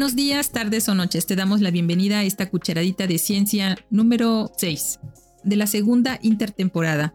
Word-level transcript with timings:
Buenos 0.00 0.16
días, 0.16 0.50
tardes 0.50 0.88
o 0.88 0.94
noches. 0.94 1.26
Te 1.26 1.36
damos 1.36 1.60
la 1.60 1.70
bienvenida 1.70 2.20
a 2.20 2.24
esta 2.24 2.48
cucharadita 2.48 3.06
de 3.06 3.18
ciencia 3.18 3.76
número 3.90 4.50
6 4.56 4.98
de 5.44 5.56
la 5.56 5.66
segunda 5.66 6.18
intertemporada. 6.22 7.12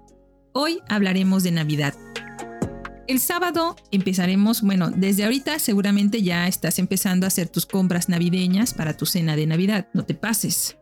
Hoy 0.54 0.78
hablaremos 0.88 1.42
de 1.42 1.50
Navidad. 1.50 1.96
El 3.08 3.20
sábado 3.20 3.76
empezaremos, 3.90 4.62
bueno, 4.62 4.92
desde 4.92 5.24
ahorita 5.24 5.58
seguramente 5.58 6.22
ya 6.22 6.48
estás 6.48 6.78
empezando 6.78 7.26
a 7.26 7.30
hacer 7.30 7.50
tus 7.50 7.66
compras 7.66 8.08
navideñas 8.08 8.76
para 8.76 8.96
tu 8.96 9.08
cena 9.08 9.36
de 9.36 9.48
Navidad, 9.48 9.88
no 9.96 10.06
te 10.06 10.14
pases. 10.14 10.78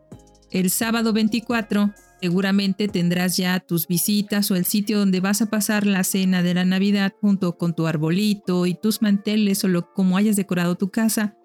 El 0.50 0.68
sábado 0.68 1.14
24 1.14 1.94
seguramente 2.20 2.86
tendrás 2.86 3.38
ya 3.38 3.60
tus 3.60 3.86
visitas 3.86 4.50
o 4.50 4.56
el 4.56 4.66
sitio 4.66 4.98
donde 4.98 5.20
vas 5.20 5.40
a 5.40 5.46
pasar 5.46 5.86
la 5.86 6.04
cena 6.04 6.42
de 6.42 6.52
la 6.52 6.66
Navidad 6.66 7.14
junto 7.18 7.56
con 7.56 7.74
tu 7.74 7.86
arbolito 7.86 8.66
y 8.66 8.74
tus 8.74 9.00
manteles 9.00 9.64
o 9.64 9.68
lo, 9.68 9.90
como 9.94 10.18
hayas 10.18 10.36
decorado 10.36 10.74
tu 10.74 10.90
casa 10.90 11.38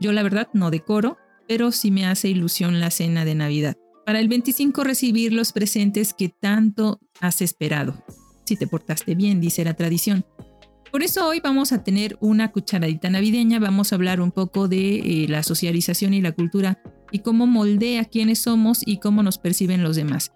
yo 0.00 0.12
la 0.12 0.22
verdad 0.22 0.48
no 0.52 0.70
decoro, 0.70 1.18
pero 1.48 1.72
sí 1.72 1.90
me 1.90 2.06
hace 2.06 2.28
ilusión 2.28 2.80
la 2.80 2.90
cena 2.90 3.24
de 3.24 3.34
Navidad. 3.34 3.76
Para 4.04 4.20
el 4.20 4.28
25 4.28 4.84
recibir 4.84 5.32
los 5.32 5.52
presentes 5.52 6.14
que 6.14 6.28
tanto 6.28 7.00
has 7.20 7.42
esperado. 7.42 8.04
Si 8.44 8.56
te 8.56 8.66
portaste 8.66 9.14
bien, 9.14 9.40
dice 9.40 9.64
la 9.64 9.74
tradición. 9.74 10.24
Por 10.92 11.02
eso 11.02 11.26
hoy 11.26 11.40
vamos 11.40 11.72
a 11.72 11.82
tener 11.82 12.16
una 12.20 12.52
cucharadita 12.52 13.10
navideña, 13.10 13.58
vamos 13.58 13.92
a 13.92 13.96
hablar 13.96 14.20
un 14.20 14.30
poco 14.30 14.68
de 14.68 15.24
eh, 15.24 15.28
la 15.28 15.42
socialización 15.42 16.14
y 16.14 16.20
la 16.20 16.32
cultura 16.32 16.80
y 17.10 17.20
cómo 17.20 17.46
moldea 17.46 18.04
quiénes 18.04 18.38
somos 18.38 18.82
y 18.86 18.98
cómo 18.98 19.22
nos 19.22 19.38
perciben 19.38 19.82
los 19.82 19.96
demás. 19.96 20.32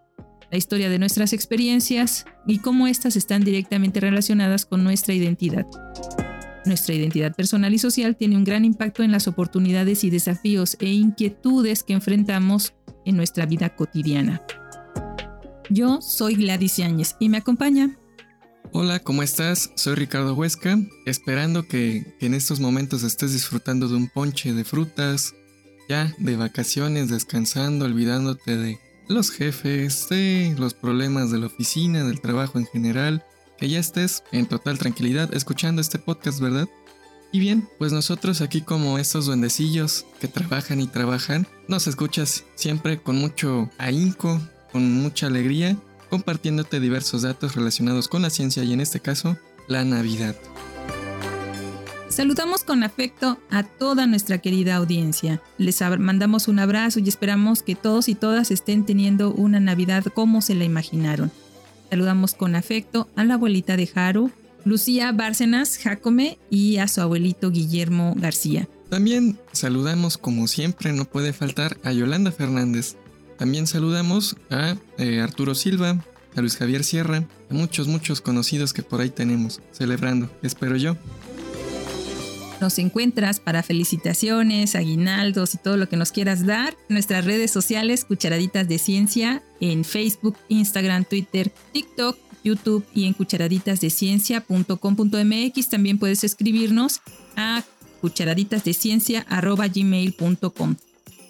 La 0.51 0.59
historia 0.59 0.91
de 0.91 0.99
nuestras 0.99 1.33
experiencias 1.33 2.25
y 2.47 2.59
cómo 2.59 2.89
éstas 2.89 3.15
están 3.15 3.45
directamente 3.45 4.01
relacionadas 4.01 4.67
con 4.67 4.83
nuestra 4.83 5.15
identidad. 5.15 5.67
Nuestra 6.67 6.95
identidad 6.95 7.35
personal 7.35 7.73
y 7.73 7.79
social 7.79 8.17
tiene 8.17 8.37
un 8.37 8.45
gran 8.45 8.65
impacto 8.65 9.03
en 9.03 9.13
las 9.13 9.27
oportunidades 9.27 10.05
y 10.05 10.11
desafíos 10.11 10.77
e 10.81 10.89
inquietudes 10.89 11.83
que 11.83 11.95
enfrentamos 11.95 12.75
en 13.07 13.17
nuestra 13.17 13.47
vida 13.47 13.75
cotidiana. 13.75 14.43
Yo 15.71 16.03
soy 16.03 16.35
Gladys 16.35 16.77
Yáñez 16.77 17.17
y 17.19 17.29
me 17.31 17.39
acompaña. 17.39 17.97
Hola, 18.73 18.99
¿cómo 18.99 19.23
estás? 19.23 19.73
Soy 19.75 19.95
Ricardo 19.95 20.35
Huesca, 20.35 20.79
esperando 21.07 21.67
que, 21.67 22.15
que 22.21 22.27
en 22.27 22.35
estos 22.35 22.61
momentos 22.61 23.03
estés 23.05 23.33
disfrutando 23.33 23.89
de 23.89 23.97
un 23.97 24.09
ponche 24.09 24.53
de 24.53 24.65
frutas, 24.65 25.35
ya 25.89 26.15
de 26.19 26.37
vacaciones, 26.37 27.09
descansando, 27.09 27.87
olvidándote 27.87 28.57
de 28.57 28.79
los 29.09 29.31
jefes, 29.31 30.09
de 30.11 30.55
los 30.59 30.75
problemas 30.75 31.31
de 31.31 31.39
la 31.39 31.47
oficina, 31.47 32.05
del 32.05 32.21
trabajo 32.21 32.59
en 32.59 32.67
general 32.67 33.25
que 33.61 33.69
ya 33.69 33.79
estés 33.79 34.25
en 34.33 34.47
total 34.47 34.79
tranquilidad 34.79 35.33
escuchando 35.35 35.83
este 35.83 35.99
podcast, 35.99 36.41
¿verdad? 36.41 36.67
Y 37.31 37.39
bien, 37.39 37.69
pues 37.79 37.93
nosotros 37.93 38.41
aquí 38.41 38.63
como 38.63 38.99
estos 38.99 39.27
duendecillos 39.27 40.07
que 40.19 40.27
trabajan 40.27 40.81
y 40.81 40.87
trabajan, 40.87 41.47
nos 41.69 41.87
escuchas 41.87 42.45
siempre 42.55 43.01
con 43.01 43.17
mucho 43.17 43.71
ahínco, 43.79 44.41
con 44.73 44.91
mucha 44.95 45.27
alegría, 45.27 45.77
compartiéndote 46.09 46.81
diversos 46.81 47.23
datos 47.23 47.55
relacionados 47.55 48.09
con 48.09 48.23
la 48.23 48.31
ciencia 48.31 48.65
y 48.65 48.73
en 48.73 48.81
este 48.81 48.99
caso, 48.99 49.37
la 49.69 49.85
Navidad. 49.85 50.35
Saludamos 52.09 52.65
con 52.65 52.83
afecto 52.83 53.39
a 53.51 53.63
toda 53.63 54.07
nuestra 54.07 54.39
querida 54.39 54.75
audiencia. 54.75 55.41
Les 55.59 55.81
mandamos 55.99 56.49
un 56.49 56.59
abrazo 56.59 56.99
y 56.99 57.09
esperamos 57.09 57.63
que 57.63 57.77
todos 57.77 58.09
y 58.09 58.17
todas 58.17 58.51
estén 58.51 58.85
teniendo 58.85 59.33
una 59.33 59.61
Navidad 59.61 60.05
como 60.07 60.41
se 60.41 60.57
la 60.57 60.65
imaginaron. 60.65 61.31
Saludamos 61.91 62.35
con 62.35 62.55
afecto 62.55 63.09
a 63.17 63.25
la 63.25 63.35
abuelita 63.35 63.77
de 63.77 63.91
Haru, 63.95 64.31
Lucía 64.65 65.11
Bárcenas 65.13 65.77
Jacome 65.79 66.39
y 66.49 66.77
a 66.77 66.87
su 66.87 67.01
abuelito 67.01 67.51
Guillermo 67.51 68.15
García. 68.17 68.69
También 68.89 69.39
saludamos, 69.53 70.17
como 70.19 70.47
siempre, 70.47 70.93
no 70.93 71.05
puede 71.05 71.33
faltar 71.33 71.79
a 71.83 71.93
Yolanda 71.93 72.31
Fernández. 72.33 72.97
También 73.39 73.67
saludamos 73.67 74.37
a 74.51 74.77
eh, 74.99 75.21
Arturo 75.21 75.55
Silva, 75.55 76.05
a 76.37 76.41
Luis 76.41 76.57
Javier 76.57 76.85
Sierra, 76.85 77.25
a 77.51 77.55
muchos, 77.55 77.89
muchos 77.89 78.21
conocidos 78.21 78.73
que 78.73 78.83
por 78.83 79.01
ahí 79.01 79.11
tenemos 79.11 79.61
celebrando, 79.73 80.31
espero 80.43 80.77
yo. 80.77 80.97
Nos 82.61 82.79
encuentras 82.79 83.41
para 83.41 83.63
felicitaciones, 83.63 84.77
aguinaldos 84.77 85.55
y 85.55 85.59
todo 85.59 85.79
lo 85.79 85.89
que 85.89 85.97
nos 85.97 86.13
quieras 86.13 86.45
dar. 86.45 86.77
Nuestras 86.89 87.25
redes 87.25 87.51
sociales, 87.51 88.05
Cucharaditas 88.05 88.69
de 88.69 88.77
Ciencia, 88.79 89.43
en 89.61 89.85
Facebook, 89.85 90.37
Instagram, 90.49 91.05
Twitter, 91.05 91.51
TikTok, 91.73 92.19
YouTube 92.45 92.85
y 92.95 93.07
en 93.07 93.15
cucharaditasdeciencia.com.mx. 93.15 95.71
También 95.71 95.99
puedes 95.99 96.23
escribirnos 96.23 97.01
a 97.37 97.65
cucharaditasdeciencia.gmail.com. 98.01 100.77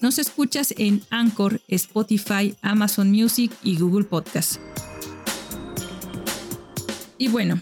Nos 0.01 0.19
escuchas 0.19 0.75
en 0.79 1.03
Anchor, 1.11 1.61
Spotify, 1.69 2.57
Amazon 2.63 3.11
Music 3.11 3.53
y 3.63 3.79
Google 3.79 4.05
Podcast. 4.05 4.57
Y 7.19 7.29
bueno, 7.29 7.61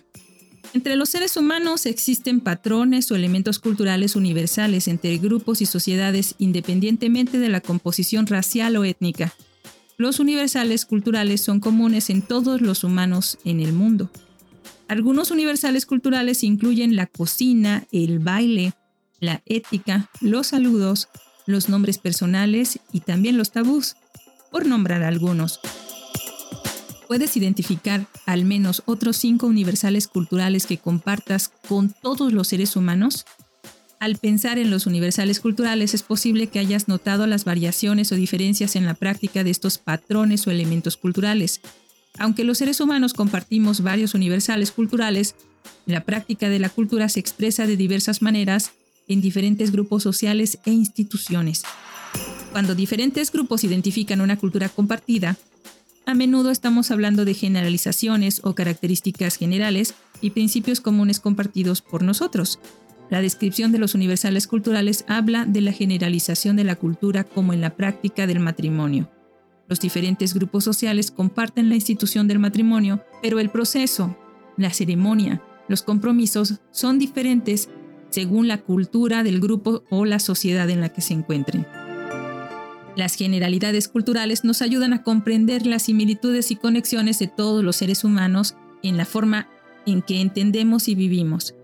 entre 0.75 0.97
los 0.97 1.09
seres 1.09 1.37
humanos 1.37 1.87
existen 1.87 2.41
patrones 2.41 3.11
o 3.11 3.17
elementos 3.17 3.59
culturales 3.59 4.17
universales 4.17 4.87
entre 4.89 5.17
grupos 5.19 5.63
y 5.63 5.67
sociedades 5.67 6.35
independientemente 6.39 7.39
de 7.39 7.49
la 7.49 7.61
composición 7.61 8.27
racial 8.27 8.77
o 8.77 8.85
étnica. 8.85 9.33
Los 9.97 10.21
universales 10.21 10.85
culturales 10.85 11.41
son 11.41 11.59
comunes 11.59 12.11
en 12.11 12.23
todos 12.23 12.61
los 12.61 12.85
humanos 12.85 13.39
en 13.45 13.61
el 13.61 13.73
mundo. 13.73 14.11
Algunos 14.87 15.31
universales 15.31 15.87
culturales 15.87 16.45
incluyen 16.45 16.97
la 16.97 17.07
cocina, 17.07 17.87
el 17.91 18.21
baile, 18.21 18.75
la 19.21 19.43
ética, 19.47 20.11
los 20.21 20.49
saludos, 20.49 21.09
los 21.47 21.69
nombres 21.69 21.99
personales 21.99 22.79
y 22.93 23.01
también 23.01 23.37
los 23.37 23.51
tabús, 23.51 23.97
por 24.51 24.67
nombrar 24.67 25.03
algunos. 25.03 25.61
¿Puedes 27.09 27.39
identificar 27.39 28.07
al 28.27 28.45
menos 28.45 28.83
otros 28.85 29.17
cinco 29.17 29.47
universales 29.47 30.07
culturales 30.09 30.67
que 30.67 30.77
compartas 30.77 31.51
con 31.67 31.95
todos 32.03 32.35
los 32.35 32.49
seres 32.49 32.77
humanos? 32.77 33.25
Al 33.99 34.17
pensar 34.19 34.59
en 34.59 34.71
los 34.71 34.87
universales 34.87 35.41
culturales 35.41 35.95
es 35.95 36.03
posible 36.03 36.49
que 36.49 36.59
hayas 36.59 36.87
notado 36.87 37.27
las 37.27 37.47
variaciones 37.47 38.13
o 38.13 38.15
diferencias 38.15 38.77
en 38.77 38.85
la 38.85 38.93
práctica 38.93 39.43
de 39.43 39.49
estos 39.49 39.79
patrones 39.79 40.47
o 40.47 40.51
elementos 40.51 40.99
culturales. 40.99 41.63
Aunque 42.19 42.45
los 42.45 42.59
seres 42.59 42.79
humanos 42.79 43.15
compartimos 43.15 43.81
varios 43.81 44.13
universales 44.13 44.71
culturales, 44.71 45.35
la 45.87 46.05
práctica 46.05 46.51
de 46.51 46.59
la 46.59 46.69
cultura 46.69 47.09
se 47.09 47.21
expresa 47.21 47.67
de 47.67 47.79
diversas 47.79 48.21
maneras 48.21 48.73
en 49.09 49.23
diferentes 49.23 49.73
grupos 49.73 50.03
sociales 50.03 50.59
e 50.67 50.73
instituciones. 50.73 51.63
Cuando 52.53 52.75
diferentes 52.75 53.33
grupos 53.33 53.65
identifican 53.65 54.21
una 54.21 54.37
cultura 54.37 54.69
compartida, 54.69 55.39
a 56.09 56.15
menudo 56.15 56.51
estamos 56.51 56.91
hablando 56.91 57.27
de 57.27 57.35
generalizaciones 57.35 58.41
o 58.43 58.55
características 58.55 59.37
generales 59.37 59.95
y 60.23 60.31
principios 60.31 60.81
comunes 60.81 61.21
compartidos 61.21 61.83
por 61.83 62.03
nosotros. 62.03 62.61
La 63.11 63.21
descripción 63.21 63.73
de 63.73 63.79
los 63.79 63.95
universales 63.95 64.47
culturales 64.47 65.05
habla 65.07 65.45
de 65.45 65.61
la 65.61 65.73
generalización 65.73 66.57
de 66.57 66.65
la 66.65 66.77
cultura 66.77 67.25
como 67.25 67.53
en 67.53 67.61
la 67.61 67.77
práctica 67.77 68.27
del 68.27 68.41
matrimonio. 68.41 69.11
Los 69.69 69.81
diferentes 69.81 70.33
grupos 70.33 70.65
sociales 70.65 71.11
comparten 71.11 71.69
la 71.69 71.75
institución 71.75 72.27
del 72.27 72.39
matrimonio, 72.39 73.05
pero 73.21 73.39
el 73.39 73.51
proceso, 73.51 74.17
la 74.57 74.73
ceremonia, 74.73 75.43
los 75.69 75.83
compromisos 75.83 76.61
son 76.71 76.99
diferentes 76.99 77.69
según 78.09 78.49
la 78.49 78.63
cultura 78.63 79.23
del 79.23 79.41
grupo 79.41 79.85
o 79.91 80.07
la 80.07 80.21
sociedad 80.21 80.71
en 80.71 80.81
la 80.81 80.89
que 80.89 81.03
se 81.03 81.13
encuentren. 81.13 81.67
Las 82.99 83.15
generalidades 83.15 83.87
culturales 83.87 84.43
nos 84.43 84.61
ayudan 84.61 84.93
a 84.93 85.05
comprender 85.05 85.69
las 85.69 85.85
similitudes 85.85 86.51
y 86.51 86.57
conexiones 86.57 87.21
de 87.21 87.29
todos 87.29 87.63
los 87.63 87.77
seres 87.77 88.03
humanos 88.03 88.57
en 88.83 88.97
la 88.97 89.05
forma 89.05 89.49
en 89.87 90.03
que 90.03 90.21
entendemos 90.21 90.89
y 90.89 90.97
vivimos. 90.97 91.55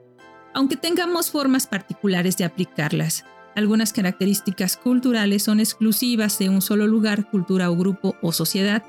aunque 0.54 0.76
tengamos 0.76 1.32
formas 1.32 1.66
particulares 1.66 2.36
de 2.36 2.44
aplicarlas. 2.44 3.24
Algunas 3.56 3.92
características 3.92 4.76
culturales 4.76 5.42
son 5.42 5.58
exclusivas 5.58 6.38
de 6.38 6.50
un 6.50 6.62
solo 6.62 6.86
lugar, 6.86 7.28
cultura 7.28 7.68
o 7.68 7.76
grupo 7.76 8.14
o 8.22 8.30
sociedad. 8.30 8.84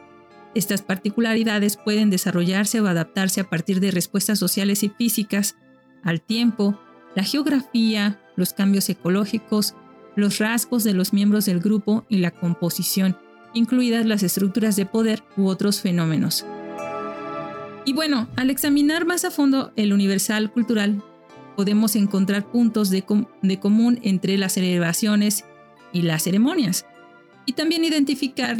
Estas 0.53 0.83
particularidades 0.83 1.77
pueden 1.77 2.11
desarrollarse 2.11 2.79
o 2.79 2.85
adaptarse 2.85 3.41
a 3.41 3.49
partir 3.49 3.79
de 3.79 3.89
respuestas 3.89 4.37
sociales 4.37 4.83
y 4.83 4.89
físicas 4.89 5.55
al 6.03 6.21
tiempo, 6.21 6.79
la 7.15 7.23
geografía, 7.23 8.21
los 8.35 8.53
cambios 8.53 8.87
ecológicos, 8.89 9.73
los 10.15 10.39
rasgos 10.39 10.83
de 10.83 10.93
los 10.93 11.13
miembros 11.13 11.45
del 11.45 11.59
grupo 11.59 12.05
y 12.09 12.17
la 12.17 12.31
composición, 12.31 13.17
incluidas 13.53 14.05
las 14.05 14.23
estructuras 14.23 14.75
de 14.75 14.85
poder 14.85 15.23
u 15.37 15.47
otros 15.47 15.81
fenómenos. 15.81 16.45
Y 17.85 17.93
bueno, 17.93 18.27
al 18.35 18.49
examinar 18.49 19.05
más 19.05 19.25
a 19.25 19.31
fondo 19.31 19.71
el 19.75 19.93
universal 19.93 20.51
cultural, 20.51 21.03
podemos 21.55 21.95
encontrar 21.95 22.51
puntos 22.51 22.89
de, 22.89 23.03
común 23.03 23.99
entre 24.03 24.37
las 24.37 24.53
celebraciones 24.53 25.45
y 25.93 26.01
las 26.01 26.23
ceremonias. 26.23 26.85
Y 27.45 27.53
también 27.53 27.83
identificar 27.83 28.57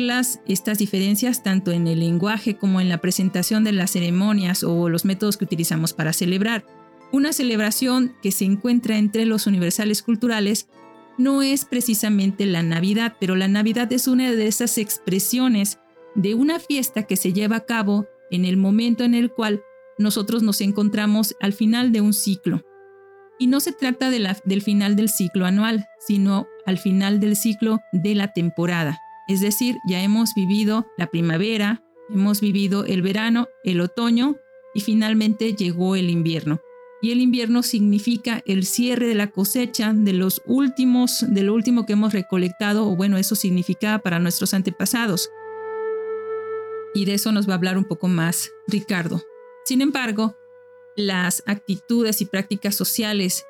estas 0.48 0.78
diferencias 0.78 1.42
tanto 1.42 1.72
en 1.72 1.88
el 1.88 2.00
lenguaje 2.00 2.56
como 2.56 2.80
en 2.80 2.88
la 2.88 3.00
presentación 3.00 3.64
de 3.64 3.72
las 3.72 3.92
ceremonias 3.92 4.64
o 4.64 4.90
los 4.90 5.06
métodos 5.06 5.38
que 5.38 5.46
utilizamos 5.46 5.94
para 5.94 6.14
celebrar. 6.14 6.66
Una 7.12 7.34
celebración 7.34 8.14
que 8.22 8.32
se 8.32 8.46
encuentra 8.46 8.98
entre 8.98 9.26
los 9.26 9.48
universales 9.48 10.04
culturales 10.04 10.68
no 11.18 11.42
es 11.42 11.66
precisamente 11.66 12.46
la 12.46 12.64
Navidad, 12.64 13.16
pero 13.20 13.36
la 13.36 13.48
Navidad 13.48 13.92
es 13.94 14.08
una 14.08 14.32
de 14.32 14.48
esas 14.48 14.78
expresiones 14.78 15.80
de 16.16 16.34
una 16.34 16.60
fiesta 16.60 17.04
que 17.04 17.16
se 17.16 17.34
lleva 17.34 17.58
a 17.58 17.66
cabo 17.66 18.08
en 18.32 18.46
el 18.46 18.58
momento 18.58 19.04
en 19.04 19.14
el 19.14 19.32
cual 19.32 19.62
nosotros 19.98 20.44
nos 20.44 20.62
encontramos 20.62 21.36
al 21.40 21.54
final 21.54 21.92
de 21.92 22.02
un 22.02 22.14
ciclo. 22.14 22.64
Y 23.38 23.48
no 23.48 23.60
se 23.60 23.74
trata 23.74 24.10
del 24.10 24.62
final 24.62 24.96
del 24.96 25.10
ciclo 25.10 25.46
anual, 25.46 25.86
sino 26.00 26.48
al 26.66 26.78
final 26.78 27.20
del 27.20 27.36
ciclo 27.36 27.80
de 27.92 28.16
la 28.16 28.32
temporada. 28.34 29.00
Es 29.28 29.42
decir, 29.42 29.76
ya 29.88 30.02
hemos 30.02 30.34
vivido 30.36 30.86
la 30.98 31.08
primavera, 31.08 31.84
hemos 32.10 32.40
vivido 32.40 32.86
el 32.86 33.02
verano, 33.02 33.48
el 33.64 33.82
otoño 33.82 34.38
y 34.74 34.82
finalmente 34.82 35.54
llegó 35.54 35.96
el 35.96 36.10
invierno. 36.10 36.60
Y 37.06 37.12
el 37.12 37.22
invierno 37.22 37.62
significa 37.62 38.42
el 38.48 38.66
cierre 38.66 39.06
de 39.06 39.14
la 39.14 39.30
cosecha 39.30 39.94
de 39.94 40.12
los 40.12 40.42
últimos, 40.44 41.24
de 41.30 41.44
lo 41.44 41.54
último 41.54 41.86
que 41.86 41.94
hemos 41.94 42.14
recolectado, 42.14 42.90
o 42.90 42.96
bueno, 42.96 43.18
eso 43.18 43.36
significaba 43.36 44.00
para 44.00 44.18
nuestros 44.18 44.56
antepasados. 44.56 45.30
Y 46.96 47.06
de 47.06 47.14
eso 47.14 47.32
nos 47.32 47.48
va 47.48 47.54
a 47.54 47.58
hablar 47.58 47.78
un 47.78 47.86
poco 47.86 48.08
más 48.08 48.50
Ricardo. 48.66 49.22
Sin 49.66 49.84
embargo, 49.84 50.36
las 50.96 51.44
actitudes 51.46 52.22
y 52.22 52.26
prácticas 52.26 52.74
sociales 52.74 53.46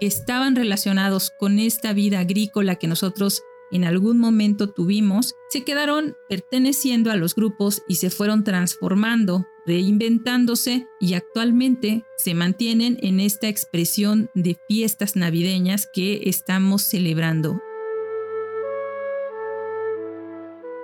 que 0.00 0.08
estaban 0.08 0.56
relacionados 0.56 1.30
con 1.38 1.60
esta 1.60 1.92
vida 1.92 2.18
agrícola 2.18 2.74
que 2.74 2.88
nosotros 2.88 3.44
en 3.70 3.84
algún 3.84 4.18
momento 4.18 4.70
tuvimos, 4.70 5.36
se 5.48 5.62
quedaron 5.62 6.16
perteneciendo 6.28 7.12
a 7.12 7.16
los 7.16 7.36
grupos 7.36 7.82
y 7.86 7.96
se 7.96 8.10
fueron 8.10 8.42
transformando, 8.42 9.46
reinventándose 9.66 10.86
y 11.00 11.14
actualmente 11.14 12.04
se 12.18 12.34
mantienen 12.34 12.98
en 13.02 13.20
esta 13.20 13.48
expresión 13.48 14.30
de 14.34 14.56
fiestas 14.68 15.16
navideñas 15.16 15.88
que 15.92 16.22
estamos 16.24 16.82
celebrando 16.82 17.60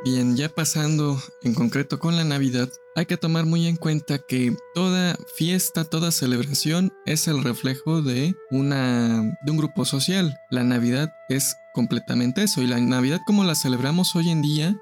Bien, 0.04 0.36
ya 0.36 0.48
pasando 0.48 1.16
en 1.42 1.54
concreto 1.54 2.00
con 2.00 2.16
la 2.16 2.24
Navidad, 2.24 2.68
hay 2.96 3.06
que 3.06 3.16
tomar 3.16 3.46
muy 3.46 3.68
en 3.68 3.76
cuenta 3.76 4.18
que 4.18 4.56
toda 4.74 5.16
fiesta, 5.36 5.84
toda 5.84 6.10
celebración 6.10 6.92
es 7.06 7.28
el 7.28 7.44
reflejo 7.44 8.02
de 8.02 8.34
una 8.50 9.22
de 9.44 9.50
un 9.52 9.58
grupo 9.58 9.84
social. 9.84 10.36
La 10.50 10.64
Navidad 10.64 11.12
es 11.28 11.54
completamente 11.72 12.42
eso 12.42 12.62
y 12.62 12.66
la 12.66 12.80
Navidad 12.80 13.20
como 13.26 13.44
la 13.44 13.54
celebramos 13.54 14.16
hoy 14.16 14.30
en 14.30 14.42
día 14.42 14.76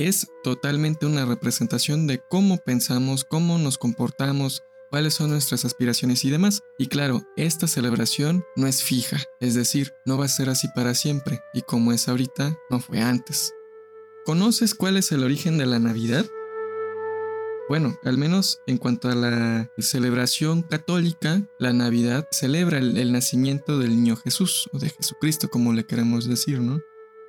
es 0.00 0.28
totalmente 0.42 1.04
una 1.04 1.26
representación 1.26 2.06
de 2.06 2.22
cómo 2.30 2.56
pensamos, 2.56 3.24
cómo 3.24 3.58
nos 3.58 3.76
comportamos, 3.76 4.62
cuáles 4.90 5.12
son 5.12 5.30
nuestras 5.30 5.66
aspiraciones 5.66 6.24
y 6.24 6.30
demás. 6.30 6.62
Y 6.78 6.86
claro, 6.86 7.22
esta 7.36 7.66
celebración 7.66 8.42
no 8.56 8.66
es 8.66 8.82
fija, 8.82 9.18
es 9.40 9.54
decir, 9.54 9.92
no 10.06 10.16
va 10.16 10.24
a 10.24 10.28
ser 10.28 10.48
así 10.48 10.68
para 10.74 10.94
siempre 10.94 11.40
y 11.52 11.60
como 11.62 11.92
es 11.92 12.08
ahorita, 12.08 12.56
no 12.70 12.80
fue 12.80 13.00
antes. 13.00 13.52
¿Conoces 14.24 14.74
cuál 14.74 14.96
es 14.96 15.12
el 15.12 15.22
origen 15.22 15.58
de 15.58 15.66
la 15.66 15.78
Navidad? 15.78 16.24
Bueno, 17.68 17.98
al 18.02 18.16
menos 18.16 18.58
en 18.66 18.78
cuanto 18.78 19.10
a 19.10 19.14
la 19.14 19.70
celebración 19.78 20.62
católica, 20.62 21.42
la 21.58 21.74
Navidad 21.74 22.26
celebra 22.32 22.78
el, 22.78 23.12
nacimiento 23.12 23.78
del 23.78 23.90
niño 23.90 24.16
Jesús, 24.16 24.68
o 24.72 24.78
de 24.78 24.88
Jesucristo, 24.88 25.48
como 25.50 25.74
le 25.74 25.84
queremos 25.84 26.26
decir, 26.26 26.58
¿no? 26.60 26.80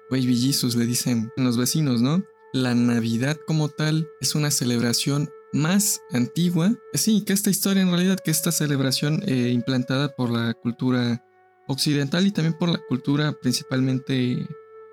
Baby 0.10 0.36
Jesus 0.36 0.76
le 0.76 0.86
dicen 0.86 1.32
los 1.36 1.58
vecinos, 1.58 2.02
¿no? 2.02 2.26
La 2.54 2.76
Navidad 2.76 3.38
como 3.48 3.70
tal 3.70 4.10
es 4.20 4.36
una 4.36 4.52
celebración 4.52 5.30
más 5.54 6.02
antigua. 6.12 6.74
Sí, 6.94 7.24
que 7.26 7.34
esta 7.34 7.50
historia 7.50 7.82
en 7.82 7.90
realidad, 7.90 8.20
que 8.20 8.32
esta 8.32 8.52
celebración 8.52 9.24
eh, 9.26 9.52
implantada 9.54 10.10
por 10.16 10.30
la 10.30 10.54
cultura 10.54 11.24
occidental 11.68 12.28
y 12.28 12.32
también 12.32 12.58
por 12.58 12.70
la 12.70 12.80
cultura 12.90 13.34
principalmente 13.42 14.46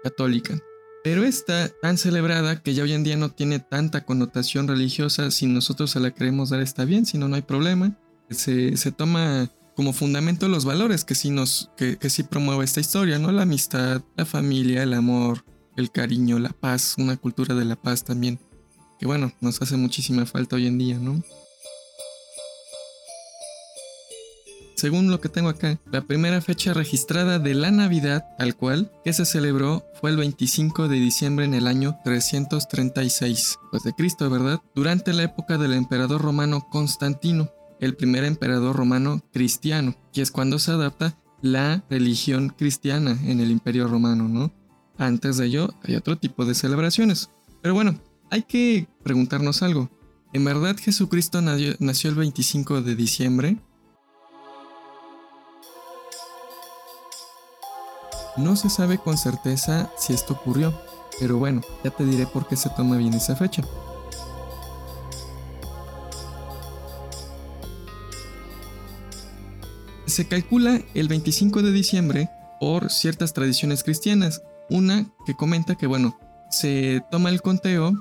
católica. 0.02 0.60
Pero 1.02 1.24
está 1.24 1.68
tan 1.68 1.98
celebrada 1.98 2.62
que 2.62 2.74
ya 2.74 2.82
hoy 2.82 2.92
en 2.92 3.02
día 3.02 3.16
no 3.16 3.30
tiene 3.30 3.58
tanta 3.58 4.04
connotación 4.04 4.68
religiosa. 4.68 5.30
Si 5.30 5.46
nosotros 5.46 5.90
se 5.90 6.00
la 6.00 6.12
queremos 6.12 6.50
dar 6.50 6.60
está 6.60 6.84
bien, 6.84 7.06
si 7.06 7.18
no, 7.18 7.28
no 7.28 7.36
hay 7.36 7.42
problema. 7.42 7.98
Se, 8.30 8.92
toma 8.92 9.50
como 9.74 9.92
fundamento 9.92 10.48
los 10.48 10.64
valores 10.64 11.04
que 11.04 11.14
sí, 11.14 11.30
nos, 11.30 11.70
que, 11.76 11.96
que 11.96 12.10
sí 12.10 12.24
promueve 12.24 12.64
esta 12.64 12.80
historia, 12.80 13.18
¿no? 13.18 13.32
La 13.32 13.42
amistad, 13.42 14.02
la 14.16 14.26
familia, 14.26 14.82
el 14.82 14.92
amor, 14.92 15.44
el 15.78 15.92
cariño, 15.92 16.38
la 16.38 16.50
paz, 16.50 16.96
una 16.98 17.16
cultura 17.16 17.54
de 17.54 17.64
la 17.64 17.76
paz 17.76 18.04
también. 18.04 18.38
Que 18.98 19.06
bueno, 19.06 19.32
nos 19.40 19.62
hace 19.62 19.76
muchísima 19.76 20.26
falta 20.26 20.56
hoy 20.56 20.66
en 20.66 20.76
día, 20.76 20.98
¿no? 20.98 21.22
Según 24.76 25.10
lo 25.10 25.20
que 25.20 25.28
tengo 25.28 25.48
acá, 25.48 25.80
la 25.90 26.02
primera 26.02 26.40
fecha 26.40 26.72
registrada 26.72 27.38
de 27.38 27.54
la 27.54 27.70
Navidad, 27.70 28.24
tal 28.38 28.54
cual, 28.54 28.92
que 29.04 29.12
se 29.12 29.24
celebró 29.24 29.84
fue 30.00 30.10
el 30.10 30.16
25 30.16 30.86
de 30.86 30.96
diciembre 30.96 31.44
en 31.44 31.54
el 31.54 31.66
año 31.66 31.98
336, 32.04 33.58
pues 33.70 33.82
de 33.82 33.92
Cristo, 33.92 34.30
¿verdad? 34.30 34.60
Durante 34.76 35.12
la 35.12 35.24
época 35.24 35.58
del 35.58 35.72
emperador 35.72 36.22
romano 36.22 36.68
Constantino, 36.70 37.50
el 37.80 37.96
primer 37.96 38.24
emperador 38.24 38.76
romano 38.76 39.20
cristiano, 39.32 39.96
que 40.12 40.22
es 40.22 40.30
cuando 40.30 40.58
se 40.58 40.72
adapta 40.72 41.16
la 41.40 41.84
religión 41.88 42.48
cristiana 42.48 43.18
en 43.24 43.40
el 43.40 43.50
imperio 43.50 43.88
romano, 43.88 44.28
¿no? 44.28 44.52
Antes 44.98 45.36
de 45.36 45.46
ello 45.46 45.72
hay 45.84 45.94
otro 45.94 46.18
tipo 46.18 46.44
de 46.44 46.54
celebraciones. 46.54 47.30
Pero 47.62 47.74
bueno, 47.74 47.98
hay 48.30 48.42
que 48.42 48.88
preguntarnos 49.02 49.62
algo. 49.62 49.88
¿En 50.32 50.44
verdad 50.44 50.76
Jesucristo 50.76 51.40
nació 51.40 52.10
el 52.10 52.16
25 52.16 52.82
de 52.82 52.94
diciembre? 52.96 53.56
No 58.36 58.54
se 58.56 58.70
sabe 58.70 58.98
con 58.98 59.16
certeza 59.16 59.90
si 59.98 60.12
esto 60.12 60.34
ocurrió, 60.34 60.78
pero 61.18 61.38
bueno, 61.38 61.62
ya 61.82 61.90
te 61.90 62.04
diré 62.04 62.26
por 62.26 62.46
qué 62.46 62.56
se 62.56 62.70
toma 62.70 62.96
bien 62.96 63.14
esa 63.14 63.34
fecha. 63.34 63.62
Se 70.06 70.26
calcula 70.26 70.80
el 70.94 71.08
25 71.08 71.62
de 71.62 71.72
diciembre 71.72 72.30
por 72.60 72.90
ciertas 72.90 73.32
tradiciones 73.32 73.82
cristianas. 73.84 74.42
Una 74.70 75.06
que 75.26 75.34
comenta 75.34 75.74
que, 75.74 75.86
bueno, 75.86 76.18
se 76.50 77.02
toma 77.10 77.30
el 77.30 77.42
conteo 77.42 77.92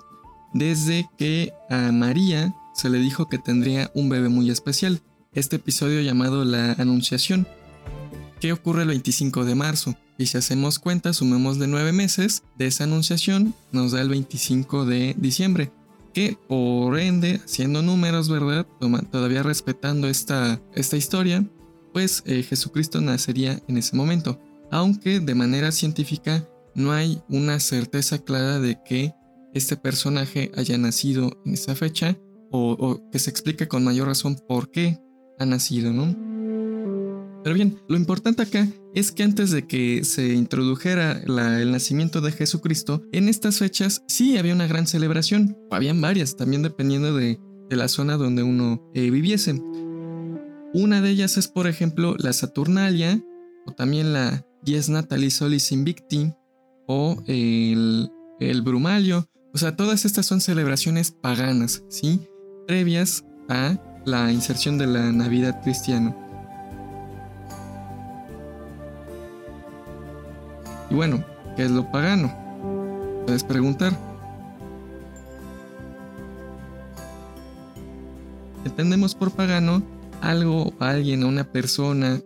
desde 0.53 1.09
que 1.17 1.53
a 1.69 1.91
María 1.91 2.53
se 2.73 2.89
le 2.89 2.99
dijo 2.99 3.27
que 3.27 3.37
tendría 3.37 3.91
un 3.95 4.09
bebé 4.09 4.29
muy 4.29 4.49
especial. 4.49 5.01
Este 5.33 5.57
episodio 5.57 6.01
llamado 6.01 6.45
la 6.45 6.73
Anunciación, 6.73 7.47
que 8.39 8.53
ocurre 8.53 8.83
el 8.83 8.89
25 8.89 9.45
de 9.45 9.55
marzo. 9.55 9.95
Y 10.17 10.27
si 10.27 10.37
hacemos 10.37 10.79
cuenta, 10.79 11.13
sumemos 11.13 11.59
de 11.59 11.67
nueve 11.67 11.91
meses 11.91 12.43
de 12.57 12.67
esa 12.67 12.85
anunciación, 12.85 13.53
nos 13.71 13.91
da 13.91 14.01
el 14.01 14.09
25 14.09 14.85
de 14.85 15.15
diciembre. 15.17 15.71
Que 16.13 16.37
por 16.47 16.97
ende, 16.99 17.41
siendo 17.45 17.81
números, 17.81 18.29
¿verdad? 18.29 18.65
Todavía 19.11 19.43
respetando 19.43 20.07
esta, 20.07 20.59
esta 20.73 20.97
historia, 20.97 21.45
pues 21.93 22.23
eh, 22.25 22.41
Jesucristo 22.43 23.01
nacería 23.01 23.61
en 23.67 23.77
ese 23.77 23.95
momento. 23.95 24.39
Aunque 24.71 25.19
de 25.19 25.35
manera 25.35 25.71
científica 25.71 26.47
no 26.77 26.91
hay 26.91 27.21
una 27.27 27.59
certeza 27.59 28.19
clara 28.19 28.59
de 28.59 28.79
que 28.85 29.13
este 29.53 29.75
personaje 29.75 30.51
haya 30.55 30.77
nacido 30.77 31.41
en 31.43 31.55
esa 31.55 31.75
fecha 31.75 32.15
o, 32.51 33.01
que 33.11 33.19
se 33.19 33.31
explique 33.31 33.67
con 33.67 33.83
mayor 33.83 34.07
razón 34.07 34.37
por 34.47 34.69
qué 34.69 34.99
ha 35.39 35.45
nacido, 35.45 35.91
¿no? 35.91 36.15
Pero 37.43 37.55
bien, 37.55 37.79
lo 37.89 37.97
importante 37.97 38.43
acá 38.43 38.67
es 38.93 39.11
que 39.11 39.23
antes 39.23 39.49
de 39.51 39.65
que 39.65 40.03
se 40.03 40.33
introdujera 40.33 41.13
el 41.13 41.71
nacimiento 41.71 42.21
de 42.21 42.31
Jesucristo, 42.31 43.01
en 43.11 43.27
estas 43.27 43.57
fechas 43.57 44.03
sí 44.07 44.37
había 44.37 44.53
una 44.53 44.67
gran 44.67 44.85
celebración, 44.85 45.57
habían 45.71 45.99
varias, 45.99 46.35
también 46.35 46.61
dependiendo 46.61 47.15
de, 47.15 47.39
la 47.69 47.87
zona 47.87 48.17
donde 48.17 48.43
uno 48.43 48.81
eh, 48.93 49.09
viviese. 49.09 49.59
Una 50.73 51.01
de 51.01 51.09
ellas 51.09 51.37
es, 51.37 51.47
por 51.47 51.67
ejemplo, 51.67 52.15
la 52.17 52.33
Saturnalia, 52.33 53.21
o 53.65 53.71
también 53.73 54.13
la 54.13 54.45
Dies 54.63 54.89
Natalis 54.89 55.35
Solis 55.35 55.71
Invicti, 55.71 56.33
o 56.87 57.21
el, 57.27 58.11
el 58.39 58.61
Brumalio. 58.61 59.27
O 59.53 59.57
sea, 59.57 59.75
todas 59.75 60.05
estas 60.05 60.25
son 60.25 60.41
celebraciones 60.41 61.11
paganas, 61.11 61.83
¿sí? 61.89 62.21
Previas 62.65 63.23
a 63.49 63.77
la 64.05 64.31
inserción 64.31 64.77
de 64.77 64.87
la 64.87 65.11
Navidad 65.11 65.61
cristiana. 65.61 66.15
Y 70.89 70.95
bueno, 70.95 71.23
¿qué 71.55 71.65
es 71.65 71.71
lo 71.71 71.91
pagano? 71.91 72.33
Puedes 73.25 73.43
preguntar. 73.43 73.97
Entendemos 78.63 79.15
por 79.15 79.31
pagano 79.31 79.83
algo, 80.21 80.73
alguien, 80.79 81.23
una 81.23 81.51
persona, 81.51 82.21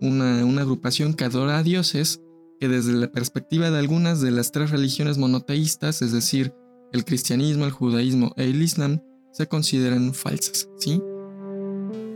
una, 0.00 0.44
una 0.44 0.62
agrupación 0.62 1.14
que 1.14 1.24
adora 1.24 1.58
a 1.58 1.62
dioses 1.62 2.20
que 2.60 2.68
desde 2.68 2.92
la 2.92 3.10
perspectiva 3.10 3.70
de 3.70 3.78
algunas 3.78 4.20
de 4.20 4.30
las 4.30 4.52
tres 4.52 4.70
religiones 4.70 5.16
monoteístas, 5.16 6.02
es 6.02 6.12
decir, 6.12 6.52
el 6.92 7.06
cristianismo, 7.06 7.64
el 7.64 7.70
judaísmo 7.70 8.34
e 8.36 8.44
el 8.44 8.60
islam, 8.60 9.00
se 9.32 9.48
consideran 9.48 10.12
falsas, 10.12 10.68
¿sí? 10.78 11.00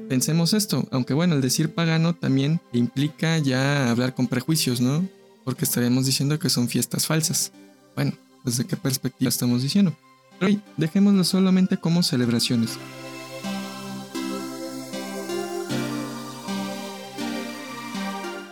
Pensemos 0.08 0.52
esto, 0.52 0.86
aunque 0.90 1.14
bueno, 1.14 1.34
el 1.34 1.40
decir 1.40 1.74
pagano 1.74 2.14
también 2.14 2.60
implica 2.74 3.38
ya 3.38 3.90
hablar 3.90 4.14
con 4.14 4.26
prejuicios, 4.28 4.82
¿no? 4.82 5.08
Porque 5.44 5.64
estaríamos 5.64 6.04
diciendo 6.04 6.38
que 6.38 6.50
son 6.50 6.68
fiestas 6.68 7.06
falsas. 7.06 7.52
Bueno, 7.96 8.12
¿desde 8.44 8.66
qué 8.66 8.76
perspectiva 8.76 9.30
estamos 9.30 9.62
diciendo? 9.62 9.96
Pero 10.38 10.60
dejémoslo 10.76 11.24
solamente 11.24 11.78
como 11.78 12.02
celebraciones. 12.02 12.78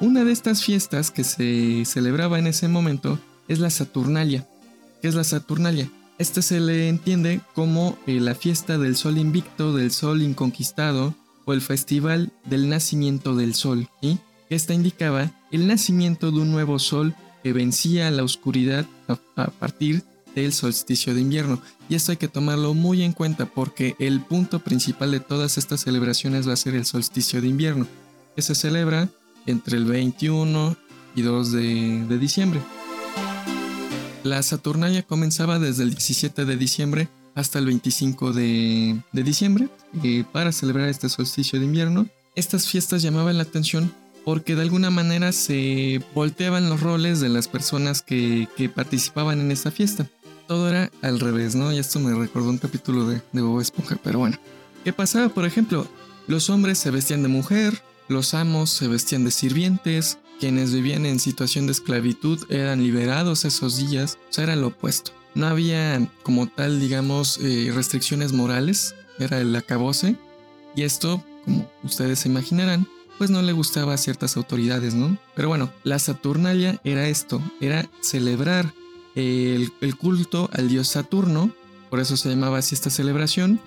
Una 0.02 0.24
de 0.24 0.32
estas 0.32 0.64
fiestas 0.64 1.12
que 1.12 1.22
se 1.22 1.84
celebraba 1.84 2.36
en 2.40 2.48
ese 2.48 2.66
momento 2.66 3.20
es 3.46 3.60
la 3.60 3.70
Saturnalia. 3.70 4.48
¿Qué 5.00 5.06
es 5.06 5.14
la 5.14 5.22
Saturnalia? 5.22 5.88
Esta 6.18 6.42
se 6.42 6.58
le 6.58 6.88
entiende 6.88 7.40
como 7.54 7.96
eh, 8.08 8.18
la 8.18 8.34
fiesta 8.34 8.78
del 8.78 8.96
sol 8.96 9.16
invicto, 9.16 9.72
del 9.72 9.92
sol 9.92 10.22
inconquistado 10.22 11.14
o 11.44 11.52
el 11.52 11.60
festival 11.60 12.32
del 12.46 12.68
nacimiento 12.68 13.36
del 13.36 13.54
sol, 13.54 13.88
¿sí? 14.00 14.18
Esta 14.50 14.74
indicaba 14.74 15.30
el 15.52 15.68
nacimiento 15.68 16.32
de 16.32 16.40
un 16.40 16.50
nuevo 16.50 16.80
sol 16.80 17.14
que 17.44 17.52
vencía 17.52 18.10
la 18.10 18.24
oscuridad 18.24 18.86
a, 19.06 19.46
partir 19.52 20.02
del 20.34 20.52
solsticio 20.52 21.14
de 21.14 21.20
invierno. 21.20 21.62
Y 21.88 21.94
esto 21.94 22.10
hay 22.10 22.18
que 22.18 22.26
tomarlo 22.26 22.74
muy 22.74 23.04
en 23.04 23.12
cuenta 23.12 23.46
porque 23.46 23.94
el 24.00 24.20
punto 24.20 24.58
principal 24.58 25.12
de 25.12 25.20
todas 25.20 25.58
estas 25.58 25.82
celebraciones 25.82 26.48
va 26.48 26.54
a 26.54 26.56
ser 26.56 26.74
el 26.74 26.86
solsticio 26.86 27.40
de 27.40 27.46
invierno, 27.46 27.86
que 28.34 28.42
se 28.42 28.56
celebra 28.56 29.08
entre 29.46 29.76
el 29.76 29.84
21 29.84 30.76
y 31.14 31.22
2 31.22 31.52
de 31.52 32.18
diciembre. 32.18 32.60
La 34.24 34.42
Saturnalia 34.42 35.02
comenzaba 35.02 35.58
desde 35.58 35.82
el 35.82 35.90
17 35.90 36.44
de 36.44 36.56
diciembre 36.56 37.08
hasta 37.34 37.58
el 37.58 37.66
25 37.66 38.32
de, 38.32 39.00
diciembre 39.12 39.68
eh, 40.02 40.24
para 40.30 40.52
celebrar 40.52 40.88
este 40.88 41.08
solsticio 41.08 41.58
de 41.58 41.64
invierno. 41.64 42.06
Estas 42.36 42.68
fiestas 42.68 43.02
llamaban 43.02 43.36
la 43.36 43.42
atención 43.42 43.92
porque 44.24 44.54
de 44.54 44.62
alguna 44.62 44.90
manera 44.90 45.32
se 45.32 46.00
volteaban 46.14 46.68
los 46.68 46.80
roles 46.80 47.20
de 47.20 47.28
las 47.28 47.48
personas 47.48 48.02
que, 48.02 48.48
participaban 48.74 49.40
en 49.40 49.50
esta 49.50 49.72
fiesta. 49.72 50.08
Todo 50.46 50.68
era 50.68 50.90
al 51.02 51.18
revés, 51.18 51.56
¿no? 51.56 51.72
Y 51.72 51.78
esto 51.78 51.98
me 51.98 52.14
recordó 52.14 52.50
un 52.50 52.58
capítulo 52.58 53.06
de, 53.06 53.22
de 53.32 53.42
Bob 53.42 53.60
Esponja, 53.60 53.98
pero 54.02 54.20
bueno. 54.20 54.38
¿Qué 54.84 54.92
pasaba? 54.92 55.28
Por 55.28 55.44
ejemplo, 55.44 55.86
los 56.28 56.50
hombres 56.50 56.78
se 56.78 56.90
vestían 56.92 57.22
de 57.22 57.28
mujer, 57.28 57.82
los 58.08 58.34
amos 58.34 58.70
se 58.70 58.88
vestían 58.88 59.24
de 59.24 59.30
sirvientes, 59.30 60.18
quienes 60.40 60.72
vivían 60.72 61.06
en 61.06 61.20
situación 61.20 61.66
de 61.66 61.72
esclavitud 61.72 62.44
eran 62.50 62.82
liberados 62.82 63.44
esos 63.44 63.76
días, 63.76 64.18
o 64.28 64.32
sea, 64.32 64.44
era 64.44 64.56
lo 64.56 64.68
opuesto. 64.68 65.12
No 65.34 65.46
había 65.46 66.10
como 66.22 66.46
tal, 66.46 66.80
digamos, 66.80 67.38
eh, 67.40 67.70
restricciones 67.74 68.32
morales, 68.32 68.94
era 69.18 69.40
el 69.40 69.54
acabose, 69.54 70.16
y 70.74 70.82
esto, 70.82 71.24
como 71.44 71.70
ustedes 71.84 72.20
se 72.20 72.28
imaginarán, 72.28 72.86
pues 73.18 73.30
no 73.30 73.40
le 73.42 73.52
gustaba 73.52 73.94
a 73.94 73.98
ciertas 73.98 74.36
autoridades, 74.36 74.94
¿no? 74.94 75.16
Pero 75.34 75.48
bueno, 75.48 75.72
la 75.84 75.98
Saturnalia 75.98 76.80
era 76.82 77.08
esto, 77.08 77.40
era 77.60 77.88
celebrar 78.00 78.74
el 79.14 79.96
culto 79.98 80.50
al 80.52 80.68
dios 80.68 80.88
Saturno, 80.88 81.52
por 81.90 82.00
eso 82.00 82.16
se 82.16 82.30
llamaba 82.30 82.58
así 82.58 82.74
esta 82.74 82.90
celebración, 82.90 83.60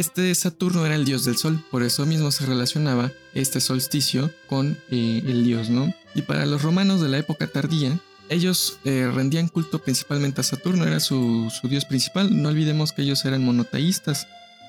este 0.00 0.34
Saturno 0.34 0.84
era 0.84 0.94
el 0.94 1.04
dios 1.04 1.24
del 1.24 1.36
sol, 1.36 1.62
por 1.70 1.82
eso 1.82 2.04
mismo 2.06 2.30
se 2.30 2.46
relacionaba 2.46 3.12
este 3.34 3.60
solsticio 3.60 4.30
con 4.46 4.76
eh, 4.90 5.22
el 5.26 5.44
dios, 5.44 5.70
¿no? 5.70 5.92
Y 6.14 6.22
para 6.22 6.46
los 6.46 6.62
romanos 6.62 7.00
de 7.00 7.08
la 7.08 7.18
época 7.18 7.46
tardía, 7.46 7.98
ellos 8.28 8.78
eh, 8.84 9.10
rendían 9.12 9.48
culto 9.48 9.78
principalmente 9.78 10.40
a 10.40 10.44
Saturno, 10.44 10.84
era 10.84 11.00
su, 11.00 11.50
dios 11.62 11.84
principal. 11.84 12.42
No 12.42 12.48
olvidemos 12.48 12.92
que 12.92 13.02
ellos 13.02 13.24
eran 13.24 13.44
monoteístas. 13.44 14.26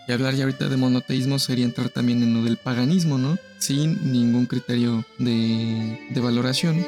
Y 0.07 0.13
hablar 0.13 0.36
ya 0.36 0.43
ahorita 0.46 0.69
de 0.69 0.77
monoteísmo 0.77 1.38
sería 1.39 1.65
entrar 1.65 1.89
también 1.89 2.24
en 2.24 2.34
lo 2.34 2.43
del 2.43 2.55
paganismo, 2.57 3.17
¿no? 3.17 3.38
Sin 3.57 4.12
ningún 4.12 4.46
criterio 4.46 5.05
de, 5.17 6.00
de 6.10 6.22
valoración. 6.22 6.86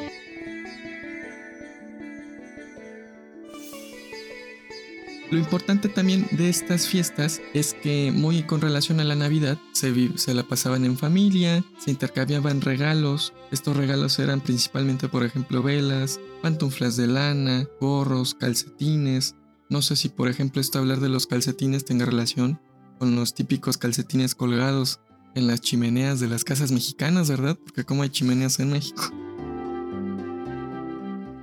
Lo 5.31 5.37
importante 5.37 5.89
también 5.89 6.27
de 6.31 6.49
estas 6.49 6.87
fiestas 6.87 7.39
es 7.53 7.75
que 7.75 8.11
muy 8.11 8.43
con 8.43 8.61
relación 8.61 8.99
a 8.99 9.03
la 9.03 9.15
Navidad 9.15 9.59
se, 9.73 10.17
se, 10.17 10.33
la 10.33 10.43
pasaban 10.43 10.85
en 10.85 10.97
familia, 10.97 11.63
se 11.77 11.91
intercambiaban 11.91 12.61
regalos. 12.61 13.33
Estos 13.51 13.77
regalos 13.77 14.17
eran 14.17 14.41
principalmente, 14.41 15.07
por 15.07 15.23
ejemplo, 15.23 15.61
velas, 15.61 16.19
pantuflas 16.41 16.97
de 16.97 17.05
lana, 17.05 17.67
gorros, 17.79 18.33
calcetines. 18.33 19.35
No 19.69 19.83
sé 19.83 19.95
si, 19.95 20.09
por 20.09 20.29
ejemplo, 20.29 20.61
esto 20.61 20.79
hablar 20.79 20.99
de 20.99 21.09
los 21.09 21.27
calcetines 21.27 21.85
tenga 21.85 22.05
relación 22.05 22.59
con 22.97 23.15
los 23.15 23.35
típicos 23.35 23.77
calcetines 23.77 24.33
colgados 24.33 24.99
en 25.35 25.45
las 25.45 25.61
chimeneas 25.61 26.19
de 26.19 26.27
las 26.27 26.43
casas 26.43 26.71
mexicanas, 26.71 27.29
¿verdad? 27.29 27.57
Porque 27.63 27.83
como 27.83 28.01
hay 28.01 28.09
chimeneas 28.09 28.59
en 28.59 28.71
México. 28.71 29.11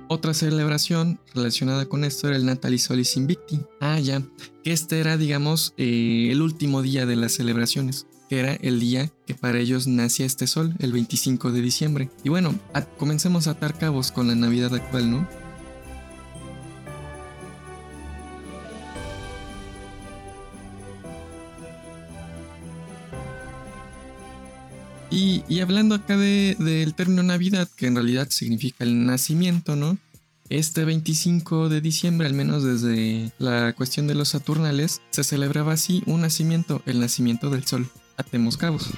Otra 0.09 0.33
celebración 0.33 1.19
relacionada 1.35 1.85
con 1.85 2.05
esto 2.05 2.27
era 2.27 2.37
el 2.37 2.45
Natalis 2.45 2.83
Solis 2.83 3.17
Invicti. 3.17 3.59
Ah, 3.81 3.99
ya, 3.99 4.23
que 4.63 4.71
este 4.71 4.99
era, 4.99 5.17
digamos, 5.17 5.73
eh, 5.77 6.29
el 6.31 6.41
último 6.41 6.81
día 6.81 7.05
de 7.05 7.17
las 7.17 7.33
celebraciones, 7.33 8.07
que 8.29 8.39
era 8.39 8.53
el 8.53 8.79
día 8.79 9.11
que 9.25 9.35
para 9.35 9.59
ellos 9.59 9.85
nacía 9.87 10.25
este 10.25 10.47
sol, 10.47 10.73
el 10.79 10.93
25 10.93 11.51
de 11.51 11.61
diciembre. 11.61 12.09
Y 12.23 12.29
bueno, 12.29 12.57
comencemos 12.97 13.47
a 13.47 13.51
atar 13.51 13.77
cabos 13.77 14.13
con 14.13 14.27
la 14.27 14.35
Navidad 14.35 14.73
actual, 14.73 15.11
¿no? 15.11 15.46
Y, 25.19 25.61
hablando 25.61 25.95
acá 25.95 26.15
del 26.15 26.93
término 26.93 27.23
Navidad, 27.23 27.67
que 27.75 27.87
en 27.87 27.95
realidad 27.95 28.29
significa 28.29 28.83
el 28.83 29.07
nacimiento, 29.07 29.75
¿no? 29.75 29.97
Este 30.49 30.85
25 30.85 31.69
de 31.69 31.81
diciembre, 31.81 32.27
al 32.27 32.35
menos 32.35 32.63
desde 32.63 33.31
la 33.39 33.73
cuestión 33.73 34.05
de 34.05 34.13
los 34.13 34.29
Saturnales, 34.29 35.01
se 35.09 35.23
celebraba 35.23 35.73
así 35.73 36.03
un 36.05 36.21
nacimiento, 36.21 36.83
el 36.85 36.99
nacimiento 36.99 37.49
del 37.49 37.65
sol. 37.65 37.89
Atemos 38.15 38.57
cabos. 38.57 38.91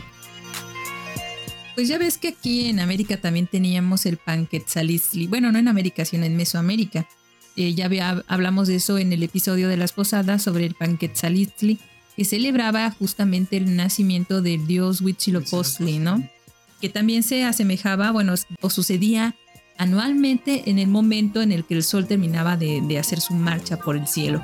Pues 1.75 1.87
ya 1.87 1.97
ves 1.97 2.17
que 2.17 2.27
aquí 2.27 2.65
en 2.65 2.81
América 2.81 3.15
también 3.15 3.47
teníamos 3.47 4.05
el 4.05 4.17
Panquetzalizli. 4.17 5.27
Bueno, 5.27 5.53
no 5.53 5.59
en 5.59 5.69
América, 5.69 6.03
sino 6.03 6.25
en 6.25 6.35
Mesoamérica. 6.35 7.07
Eh, 7.55 7.73
ya 7.75 7.89
hablamos 8.27 8.67
de 8.67 8.75
eso 8.75 8.97
en 8.97 9.13
el 9.13 9.23
episodio 9.23 9.69
de 9.69 9.77
las 9.77 9.93
posadas 9.93 10.43
sobre 10.43 10.65
el 10.65 10.75
Panquetzalizli 10.75 11.79
que 12.19 12.25
celebraba 12.25 12.91
justamente 12.91 13.55
el 13.55 13.77
nacimiento 13.77 14.41
del 14.41 14.67
dios 14.67 14.99
Huitzilopochtli, 14.99 15.99
¿no? 15.99 16.21
Que 16.81 16.89
también 16.89 17.23
se 17.23 17.45
asemejaba, 17.45 18.11
bueno, 18.11 18.33
o 18.59 18.69
sucedía 18.69 19.37
anualmente 19.77 20.69
en 20.69 20.79
el 20.79 20.89
momento 20.89 21.41
en 21.41 21.53
el 21.53 21.63
que 21.63 21.75
el 21.75 21.83
sol 21.83 22.07
terminaba 22.07 22.57
de, 22.57 22.99
hacer 22.99 23.21
su 23.21 23.33
marcha 23.35 23.77
por 23.77 23.95
el 23.95 24.05
cielo. 24.05 24.43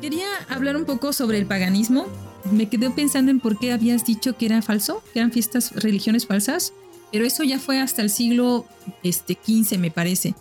Quería 0.00 0.28
hablar 0.48 0.76
un 0.76 0.84
poco 0.84 1.12
sobre 1.12 1.38
el 1.38 1.46
paganismo. 1.46 2.06
Me 2.52 2.68
quedé 2.68 2.90
pensando 2.90 3.32
en 3.32 3.40
por 3.40 3.58
qué 3.58 3.72
habías 3.72 4.06
dicho 4.06 4.36
que 4.36 4.46
era 4.46 4.62
falso, 4.62 5.02
que 5.12 5.18
eran 5.18 5.32
fiestas, 5.32 5.72
religiones 5.72 6.28
falsas, 6.28 6.72
pero 7.10 7.24
eso 7.24 7.42
ya 7.42 7.58
fue 7.58 7.80
hasta 7.80 8.02
el 8.02 8.10
siglo 8.10 8.66
este, 9.02 9.34
XV, 9.34 9.78
me 9.78 9.90
parece. 9.90 10.36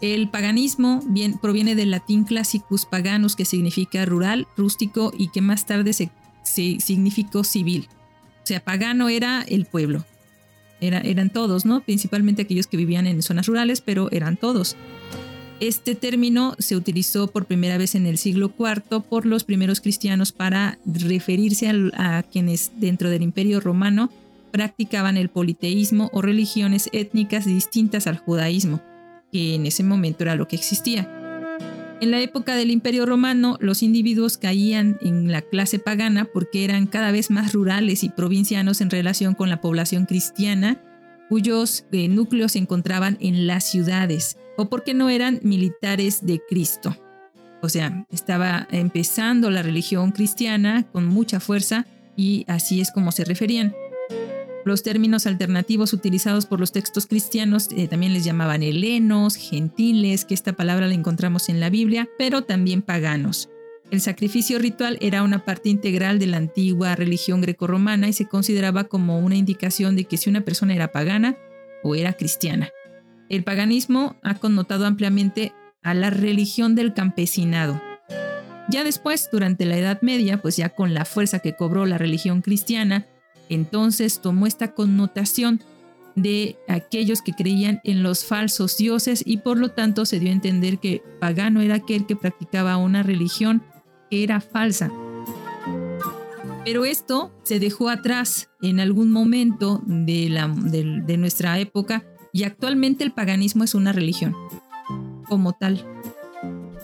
El 0.00 0.28
paganismo 0.28 1.02
proviene 1.40 1.74
del 1.74 1.90
latín 1.90 2.24
classicus 2.24 2.86
paganus, 2.86 3.34
que 3.34 3.44
significa 3.44 4.04
rural, 4.04 4.46
rústico 4.56 5.12
y 5.16 5.28
que 5.28 5.40
más 5.40 5.66
tarde 5.66 5.92
se, 5.92 6.10
significó 6.44 7.42
civil. 7.42 7.88
O 8.42 8.46
sea, 8.46 8.60
pagano 8.60 9.08
era 9.08 9.42
el 9.42 9.66
pueblo. 9.66 10.04
eran 10.80 11.30
todos, 11.30 11.64
¿no? 11.64 11.80
Principalmente 11.80 12.42
aquellos 12.42 12.68
que 12.68 12.76
vivían 12.76 13.06
en 13.06 13.22
zonas 13.22 13.46
rurales, 13.46 13.80
pero 13.80 14.10
eran 14.12 14.36
todos. 14.36 14.76
Este 15.60 15.96
término 15.96 16.54
se 16.60 16.76
utilizó 16.76 17.26
por 17.26 17.46
primera 17.46 17.78
vez 17.78 17.96
en 17.96 18.06
el 18.06 18.16
siglo 18.16 18.52
IV 18.56 19.02
por 19.02 19.26
los 19.26 19.42
primeros 19.42 19.80
cristianos 19.80 20.30
para 20.30 20.78
referirse 20.86 21.68
a, 21.94 22.22
quienes 22.22 22.70
dentro 22.76 23.10
del 23.10 23.22
imperio 23.22 23.58
romano 23.58 24.10
practicaban 24.52 25.16
el 25.16 25.30
politeísmo 25.30 26.10
o 26.12 26.22
religiones 26.22 26.88
étnicas 26.92 27.44
distintas 27.44 28.06
al 28.06 28.18
judaísmo, 28.18 28.80
que 29.32 29.54
en 29.54 29.66
ese 29.66 29.82
momento 29.82 30.24
era 30.24 30.34
lo 30.34 30.48
que 30.48 30.56
existía. 30.56 31.08
En 32.00 32.12
la 32.12 32.20
época 32.20 32.54
del 32.54 32.70
Imperio 32.70 33.06
Romano, 33.06 33.56
los 33.60 33.82
individuos 33.82 34.38
caían 34.38 34.98
en 35.00 35.32
la 35.32 35.42
clase 35.42 35.80
pagana 35.80 36.26
porque 36.26 36.64
eran 36.64 36.86
cada 36.86 37.10
vez 37.10 37.28
más 37.28 37.52
rurales 37.52 38.04
y 38.04 38.08
provincianos 38.08 38.80
en 38.80 38.90
relación 38.90 39.34
con 39.34 39.50
la 39.50 39.60
población 39.60 40.04
cristiana, 40.04 40.80
cuyos 41.28 41.86
eh, 41.90 42.06
núcleos 42.06 42.52
se 42.52 42.60
encontraban 42.60 43.18
en 43.20 43.48
las 43.48 43.64
ciudades, 43.64 44.38
o 44.56 44.68
porque 44.68 44.94
no 44.94 45.10
eran 45.10 45.40
militares 45.42 46.24
de 46.24 46.40
Cristo. 46.48 46.96
O 47.62 47.68
sea, 47.68 48.06
estaba 48.10 48.68
empezando 48.70 49.50
la 49.50 49.62
religión 49.62 50.12
cristiana 50.12 50.86
con 50.92 51.04
mucha 51.04 51.40
fuerza 51.40 51.84
y 52.16 52.44
así 52.46 52.80
es 52.80 52.92
como 52.92 53.10
se 53.10 53.24
referían. 53.24 53.74
Los 54.68 54.82
términos 54.82 55.26
alternativos 55.26 55.94
utilizados 55.94 56.44
por 56.44 56.60
los 56.60 56.72
textos 56.72 57.06
cristianos 57.06 57.70
eh, 57.74 57.88
también 57.88 58.12
les 58.12 58.22
llamaban 58.22 58.62
helenos, 58.62 59.34
gentiles, 59.34 60.26
que 60.26 60.34
esta 60.34 60.52
palabra 60.52 60.86
la 60.86 60.92
encontramos 60.92 61.48
en 61.48 61.58
la 61.58 61.70
Biblia, 61.70 62.06
pero 62.18 62.42
también 62.42 62.82
paganos. 62.82 63.48
El 63.90 64.02
sacrificio 64.02 64.58
ritual 64.58 64.98
era 65.00 65.22
una 65.22 65.46
parte 65.46 65.70
integral 65.70 66.18
de 66.18 66.26
la 66.26 66.36
antigua 66.36 66.94
religión 66.96 67.40
grecorromana 67.40 68.08
y 68.08 68.12
se 68.12 68.26
consideraba 68.26 68.84
como 68.84 69.18
una 69.20 69.36
indicación 69.36 69.96
de 69.96 70.04
que 70.04 70.18
si 70.18 70.28
una 70.28 70.42
persona 70.42 70.74
era 70.74 70.92
pagana 70.92 71.38
o 71.82 71.94
era 71.94 72.12
cristiana. 72.12 72.68
El 73.30 73.44
paganismo 73.44 74.16
ha 74.22 74.34
connotado 74.34 74.84
ampliamente 74.84 75.54
a 75.82 75.94
la 75.94 76.10
religión 76.10 76.74
del 76.74 76.92
campesinado. 76.92 77.80
Ya 78.68 78.84
después, 78.84 79.30
durante 79.32 79.64
la 79.64 79.78
Edad 79.78 80.02
Media, 80.02 80.42
pues 80.42 80.58
ya 80.58 80.68
con 80.68 80.92
la 80.92 81.06
fuerza 81.06 81.38
que 81.38 81.56
cobró 81.56 81.86
la 81.86 81.96
religión 81.96 82.42
cristiana, 82.42 83.06
entonces 83.48 84.20
tomó 84.20 84.46
esta 84.46 84.74
connotación 84.74 85.60
de 86.22 86.56
aquellos 86.68 87.22
que 87.22 87.32
creían 87.32 87.80
en 87.84 88.02
los 88.02 88.24
falsos 88.24 88.76
dioses 88.76 89.22
y 89.24 89.38
por 89.38 89.58
lo 89.58 89.70
tanto 89.70 90.04
se 90.04 90.18
dio 90.18 90.30
a 90.30 90.32
entender 90.32 90.78
que 90.78 91.02
pagano 91.20 91.60
era 91.60 91.76
aquel 91.76 92.06
que 92.06 92.16
practicaba 92.16 92.76
una 92.76 93.02
religión 93.02 93.62
que 94.10 94.24
era 94.24 94.40
falsa. 94.40 94.90
Pero 96.64 96.84
esto 96.84 97.32
se 97.44 97.60
dejó 97.60 97.88
atrás 97.88 98.50
en 98.60 98.80
algún 98.80 99.10
momento 99.10 99.80
de, 99.86 101.16
nuestra 101.18 101.58
época 101.58 102.04
y 102.32 102.44
actualmente 102.44 103.04
el 103.04 103.12
paganismo 103.12 103.64
es 103.64 103.74
una 103.74 103.92
religión 103.92 104.36
como 105.28 105.52
tal. 105.54 105.84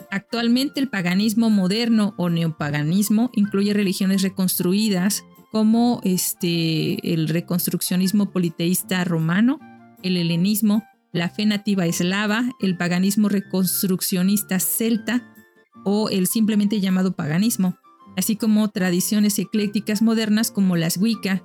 Actualmente 0.09 0.79
el 0.79 0.89
paganismo 0.89 1.49
moderno 1.49 2.13
o 2.17 2.29
neopaganismo 2.29 3.29
incluye 3.33 3.73
religiones 3.73 4.21
reconstruidas 4.21 5.23
como 5.55 6.01
este, 6.03 7.13
el 7.13 7.29
reconstruccionismo 7.29 8.29
politeísta 8.29 9.01
romano, 9.05 9.61
el 10.03 10.17
helenismo, 10.17 10.83
la 11.13 11.29
fe 11.29 11.45
nativa 11.45 11.85
eslava, 11.85 12.43
el 12.59 12.75
paganismo 12.75 13.29
reconstruccionista 13.29 14.59
celta 14.59 15.33
o 15.85 16.09
el 16.09 16.27
simplemente 16.27 16.81
llamado 16.81 17.15
paganismo, 17.15 17.77
así 18.17 18.35
como 18.35 18.67
tradiciones 18.67 19.39
eclécticas 19.39 20.01
modernas 20.01 20.51
como 20.51 20.75
las 20.75 20.97
Wicca 20.97 21.41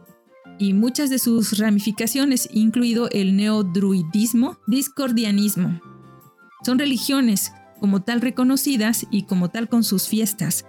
y 0.59 0.73
muchas 0.73 1.09
de 1.09 1.21
sus 1.21 1.61
ramificaciones, 1.61 2.49
incluido 2.53 3.09
el 3.11 3.37
neodruidismo, 3.37 4.59
discordianismo. 4.67 5.81
Son 6.65 6.81
religiones 6.81 7.53
como 7.79 8.03
tal 8.03 8.21
reconocidas 8.23 9.07
y 9.13 9.27
como 9.27 9.51
tal 9.51 9.69
con 9.69 9.85
sus 9.85 10.09
fiestas, 10.09 10.67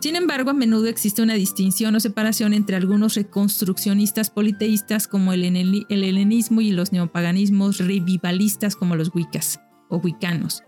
sin 0.00 0.14
embargo, 0.14 0.50
a 0.50 0.54
menudo 0.54 0.86
existe 0.86 1.22
una 1.22 1.34
distinción 1.34 1.96
o 1.96 2.00
separación 2.00 2.52
entre 2.52 2.76
algunos 2.76 3.16
reconstruccionistas 3.16 4.30
politeístas 4.30 5.08
como 5.08 5.32
el, 5.32 5.44
helenismo 5.44 6.60
y 6.60 6.70
los 6.70 6.92
neopaganismos 6.92 7.78
revivalistas 7.78 8.76
como 8.76 8.94
los 8.94 9.12
wiccas 9.12 9.60
o 9.88 9.96
wiccanos. 9.96 10.62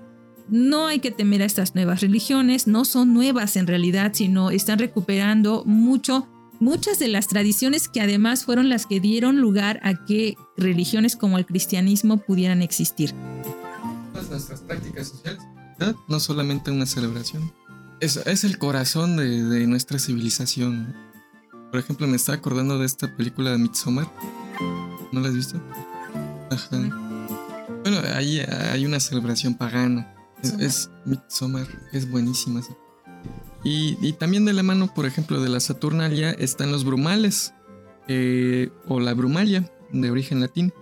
No 0.49 0.89
hay 0.89 0.99
que 0.99 1.13
temer 1.13 1.43
a 1.43 1.45
estas 1.45 1.77
nuevas 1.77 2.01
religiones, 2.01 2.67
no 2.67 2.85
son 2.85 3.15
nuevas 3.15 3.55
en 3.55 3.69
realidad, 3.69 4.11
sino 4.15 4.51
están 4.51 4.81
recuperando 4.81 5.63
mucho 5.65 6.29
muchas 6.59 6.99
de 6.99 7.09
las 7.09 7.29
tradiciones 7.29 7.89
que 7.89 8.01
además 8.01 8.45
fueron 8.45 8.69
las 8.69 8.85
que 8.85 9.01
dieron 9.01 9.41
lugar 9.41 9.81
a 9.83 10.05
que 10.05 10.35
religiones 10.57 11.17
como 11.17 11.39
el 11.39 11.47
cristianismo 11.47 12.19
pudieran 12.19 12.63
existir. 12.63 13.15
Nuestras 14.29 14.61
prácticas 14.61 15.09
sociales, 15.09 15.41
no 16.09 16.21
solamente 16.21 16.71
una 16.71 16.85
celebración 16.85 17.51
es, 18.01 18.45
el 18.45 18.59
corazón 18.59 19.17
de, 19.17 19.67
nuestra 19.67 19.99
civilización. 19.99 20.95
Por 21.71 21.81
ejemplo, 21.81 22.07
me 22.07 22.17
estaba 22.17 22.39
acordando 22.39 22.79
de 22.79 22.87
esta 22.87 23.15
película 23.17 23.51
de 23.51 23.59
Midsommar. 23.59 24.11
¿No 25.13 25.21
la 25.21 25.29
has 25.29 25.35
visto? 25.35 25.61
Ajá. 26.51 26.79
Bueno, 27.83 28.01
ahí 28.15 28.41
hay 28.41 28.85
una 28.87 29.01
celebración 29.01 29.55
pagana. 29.55 30.15
Es, 30.59 30.91
Midsommar, 31.05 31.67
es 31.93 32.11
buenísima. 32.11 32.63
Y, 33.63 34.13
también 34.15 34.45
de 34.45 34.55
la 34.55 34.63
mano, 34.63 34.93
por 34.93 35.07
ejemplo, 35.07 35.41
de 35.41 35.49
la 35.49 35.61
Saturnalia 35.61 36.31
están 36.33 36.73
los 36.73 36.85
brumales, 36.85 37.53
eh, 38.09 38.71
o 38.87 39.01
la 39.01 39.15
brumalia, 39.15 39.71
de 39.93 40.11
origen 40.11 40.41
latín, 40.41 40.73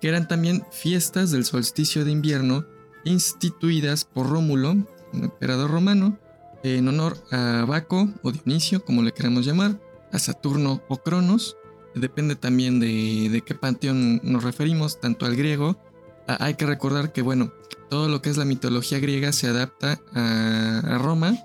que 0.00 0.08
eran 0.08 0.26
también 0.26 0.64
fiestas 0.72 1.30
del 1.30 1.44
solsticio 1.44 2.04
de 2.04 2.10
invierno 2.12 2.66
instituidas 3.04 4.04
por 4.04 4.28
Rómulo, 4.28 4.72
un 4.72 5.24
emperador 5.24 5.70
romano, 5.70 6.18
en 6.64 6.88
honor 6.88 7.18
a 7.30 7.64
Baco 7.68 8.08
o 8.22 8.32
Dionisio, 8.32 8.84
como 8.84 9.02
le 9.02 9.12
queremos 9.12 9.44
llamar, 9.44 9.78
a 10.12 10.18
Saturno 10.18 10.82
o 10.88 10.96
Cronos. 10.96 11.56
Depende 11.94 12.36
también 12.36 12.80
de, 12.80 13.42
qué 13.46 13.54
panteón 13.54 14.20
nos 14.24 14.42
referimos, 14.42 14.98
tanto 14.98 15.26
al 15.26 15.36
griego. 15.36 15.76
hay 16.26 16.54
que 16.54 16.66
recordar 16.66 17.12
que, 17.12 17.22
bueno, 17.22 17.52
todo 17.90 18.08
lo 18.08 18.22
que 18.22 18.30
es 18.30 18.38
la 18.38 18.46
mitología 18.46 18.98
griega 18.98 19.30
se 19.32 19.48
adapta 19.48 20.00
a, 20.14 20.98
Roma, 20.98 21.36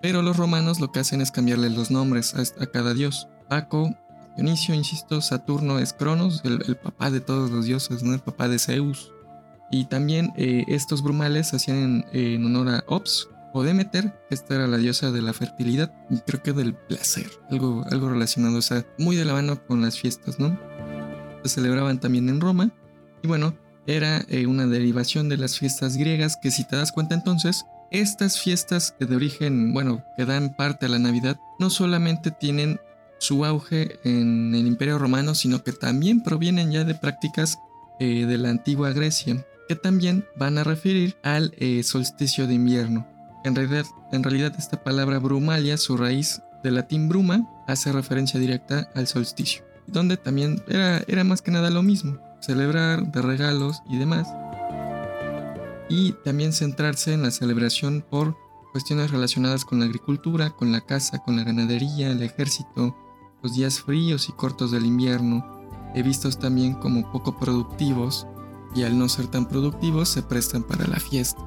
pero 0.00 0.22
los 0.22 0.36
romanos 0.36 0.78
lo 0.78 0.92
que 0.92 1.00
hacen 1.00 1.20
es 1.20 1.32
cambiarle 1.32 1.70
los 1.70 1.90
nombres 1.90 2.34
a, 2.34 2.66
cada 2.66 2.94
dios. 2.94 3.26
Baco, 3.50 3.90
Dionisio, 4.36 4.76
insisto, 4.76 5.20
Saturno 5.20 5.80
es 5.80 5.92
Cronos, 5.92 6.42
el, 6.44 6.76
papá 6.76 7.10
de 7.10 7.20
todos 7.20 7.50
los 7.50 7.64
dioses, 7.64 8.04
¿no? 8.04 8.14
el 8.14 8.20
papá 8.20 8.48
de 8.48 8.60
Zeus. 8.60 9.12
Y 9.72 9.86
también 9.86 10.32
eh, 10.36 10.64
estos 10.68 11.02
brumales 11.02 11.52
hacían 11.52 12.06
en 12.12 12.46
honor 12.46 12.68
a 12.68 12.84
Ops, 12.86 13.28
o 13.52 13.62
Demeter, 13.62 14.12
esta 14.30 14.54
era 14.54 14.66
la 14.66 14.76
diosa 14.76 15.10
de 15.10 15.22
la 15.22 15.32
fertilidad 15.32 15.92
y 16.10 16.18
creo 16.18 16.42
que 16.42 16.52
del 16.52 16.74
placer, 16.74 17.26
algo, 17.50 17.84
algo 17.90 18.08
relacionado, 18.10 18.60
muy 18.98 19.16
de 19.16 19.24
la 19.24 19.34
mano 19.34 19.64
con 19.66 19.82
las 19.82 19.98
fiestas, 19.98 20.38
¿no? 20.38 20.58
Se 21.44 21.50
celebraban 21.50 22.00
también 22.00 22.28
en 22.28 22.40
Roma 22.40 22.70
y 23.22 23.28
bueno, 23.28 23.56
era 23.86 24.24
eh, 24.28 24.46
una 24.46 24.66
derivación 24.66 25.28
de 25.28 25.38
las 25.38 25.58
fiestas 25.58 25.96
griegas 25.96 26.36
que 26.36 26.50
si 26.50 26.64
te 26.64 26.76
das 26.76 26.92
cuenta 26.92 27.14
entonces, 27.14 27.64
estas 27.90 28.38
fiestas 28.38 28.94
de 29.00 29.16
origen, 29.16 29.72
bueno, 29.72 30.04
que 30.16 30.26
dan 30.26 30.54
parte 30.54 30.86
a 30.86 30.88
la 30.90 30.98
Navidad, 30.98 31.38
no 31.58 31.70
solamente 31.70 32.30
tienen 32.30 32.80
su 33.18 33.44
auge 33.44 33.98
en 34.04 34.54
el 34.54 34.66
Imperio 34.66 34.98
Romano, 34.98 35.34
sino 35.34 35.64
que 35.64 35.72
también 35.72 36.22
provienen 36.22 36.70
ya 36.70 36.84
de 36.84 36.94
prácticas 36.94 37.58
eh, 37.98 38.26
de 38.26 38.38
la 38.38 38.50
antigua 38.50 38.92
Grecia, 38.92 39.44
que 39.68 39.74
también 39.74 40.24
van 40.36 40.58
a 40.58 40.64
referir 40.64 41.16
al 41.22 41.52
eh, 41.58 41.82
solsticio 41.82 42.46
de 42.46 42.54
invierno. 42.54 43.06
En 43.48 44.22
realidad, 44.22 44.52
esta 44.58 44.82
palabra 44.82 45.18
brumalia, 45.18 45.76
su 45.76 45.96
raíz 45.96 46.42
de 46.62 46.70
latín 46.70 47.08
bruma, 47.08 47.48
hace 47.66 47.92
referencia 47.92 48.38
directa 48.38 48.90
al 48.94 49.06
solsticio, 49.06 49.64
donde 49.86 50.16
también 50.16 50.62
era, 50.68 51.02
era 51.08 51.24
más 51.24 51.40
que 51.40 51.50
nada 51.50 51.70
lo 51.70 51.82
mismo, 51.82 52.18
celebrar 52.40 53.10
de 53.10 53.22
regalos 53.22 53.82
y 53.88 53.96
demás. 53.96 54.28
Y 55.88 56.12
también 56.24 56.52
centrarse 56.52 57.14
en 57.14 57.22
la 57.22 57.30
celebración 57.30 58.04
por 58.08 58.36
cuestiones 58.72 59.10
relacionadas 59.10 59.64
con 59.64 59.78
la 59.78 59.86
agricultura, 59.86 60.50
con 60.50 60.70
la 60.70 60.82
caza, 60.82 61.18
con 61.18 61.36
la 61.36 61.44
ganadería, 61.44 62.10
el 62.10 62.22
ejército, 62.22 62.96
los 63.42 63.54
días 63.54 63.80
fríos 63.80 64.28
y 64.28 64.32
cortos 64.32 64.70
del 64.70 64.84
invierno, 64.84 65.44
he 65.94 66.02
vistos 66.02 66.38
también 66.38 66.74
como 66.74 67.10
poco 67.10 67.38
productivos 67.38 68.26
y 68.74 68.82
al 68.82 68.98
no 68.98 69.08
ser 69.08 69.28
tan 69.28 69.48
productivos 69.48 70.10
se 70.10 70.22
prestan 70.22 70.62
para 70.62 70.86
la 70.86 71.00
fiesta. 71.00 71.42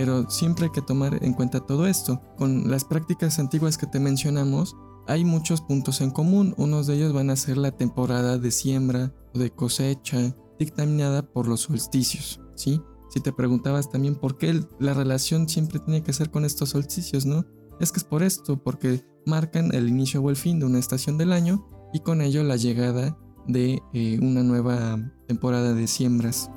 Pero 0.00 0.30
siempre 0.30 0.64
hay 0.64 0.70
que 0.72 0.80
tomar 0.80 1.22
en 1.22 1.34
cuenta 1.34 1.60
todo 1.60 1.86
esto. 1.86 2.22
Con 2.38 2.70
las 2.70 2.86
prácticas 2.86 3.38
antiguas 3.38 3.76
que 3.76 3.86
te 3.86 4.00
mencionamos, 4.00 4.74
hay 5.06 5.26
muchos 5.26 5.60
puntos 5.60 6.00
en 6.00 6.10
común. 6.10 6.54
Unos 6.56 6.86
de 6.86 6.94
ellos 6.94 7.12
van 7.12 7.28
a 7.28 7.36
ser 7.36 7.58
la 7.58 7.72
temporada 7.72 8.38
de 8.38 8.50
siembra 8.50 9.12
o 9.34 9.38
de 9.38 9.50
cosecha, 9.50 10.34
dictaminada 10.58 11.20
por 11.22 11.46
los 11.46 11.60
solsticios, 11.60 12.40
¿sí? 12.54 12.80
Si 13.10 13.20
te 13.20 13.30
preguntabas 13.30 13.90
también 13.90 14.14
por 14.14 14.38
qué 14.38 14.64
la 14.78 14.94
relación 14.94 15.50
siempre 15.50 15.80
tiene 15.80 16.02
que 16.02 16.14
ser 16.14 16.30
con 16.30 16.46
estos 16.46 16.70
solsticios, 16.70 17.26
¿no? 17.26 17.44
es 17.80 17.92
que 17.92 17.98
es 17.98 18.04
por 18.04 18.22
esto, 18.22 18.62
porque 18.62 19.04
marcan 19.26 19.74
el 19.74 19.88
inicio 19.88 20.22
o 20.22 20.30
el 20.30 20.36
fin 20.36 20.60
de 20.60 20.66
una 20.66 20.78
estación 20.78 21.18
del 21.18 21.32
año 21.32 21.66
y 21.92 22.00
con 22.00 22.20
ello 22.20 22.44
la 22.44 22.56
llegada 22.56 23.18
de 23.48 23.82
eh, 23.94 24.18
una 24.20 24.42
nueva 24.42 24.98
temporada 25.26 25.74
de 25.74 25.86
siembras. 25.86 26.50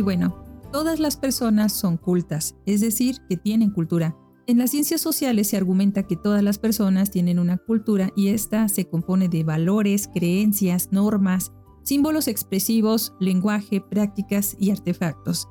Y 0.00 0.02
bueno, 0.02 0.34
todas 0.72 0.98
las 0.98 1.18
personas 1.18 1.74
son 1.74 1.98
cultas, 1.98 2.56
es 2.64 2.80
decir, 2.80 3.18
que 3.28 3.36
tienen 3.36 3.68
cultura. 3.68 4.16
En 4.46 4.56
las 4.56 4.70
ciencias 4.70 5.02
sociales 5.02 5.48
se 5.48 5.58
argumenta 5.58 6.04
que 6.04 6.16
todas 6.16 6.42
las 6.42 6.58
personas 6.58 7.10
tienen 7.10 7.38
una 7.38 7.58
cultura 7.58 8.10
y 8.16 8.28
esta 8.28 8.66
se 8.70 8.88
compone 8.88 9.28
de 9.28 9.44
valores, 9.44 10.08
creencias, 10.08 10.88
normas, 10.90 11.52
símbolos 11.82 12.28
expresivos, 12.28 13.12
lenguaje, 13.20 13.82
prácticas 13.82 14.56
y 14.58 14.70
artefactos. 14.70 15.50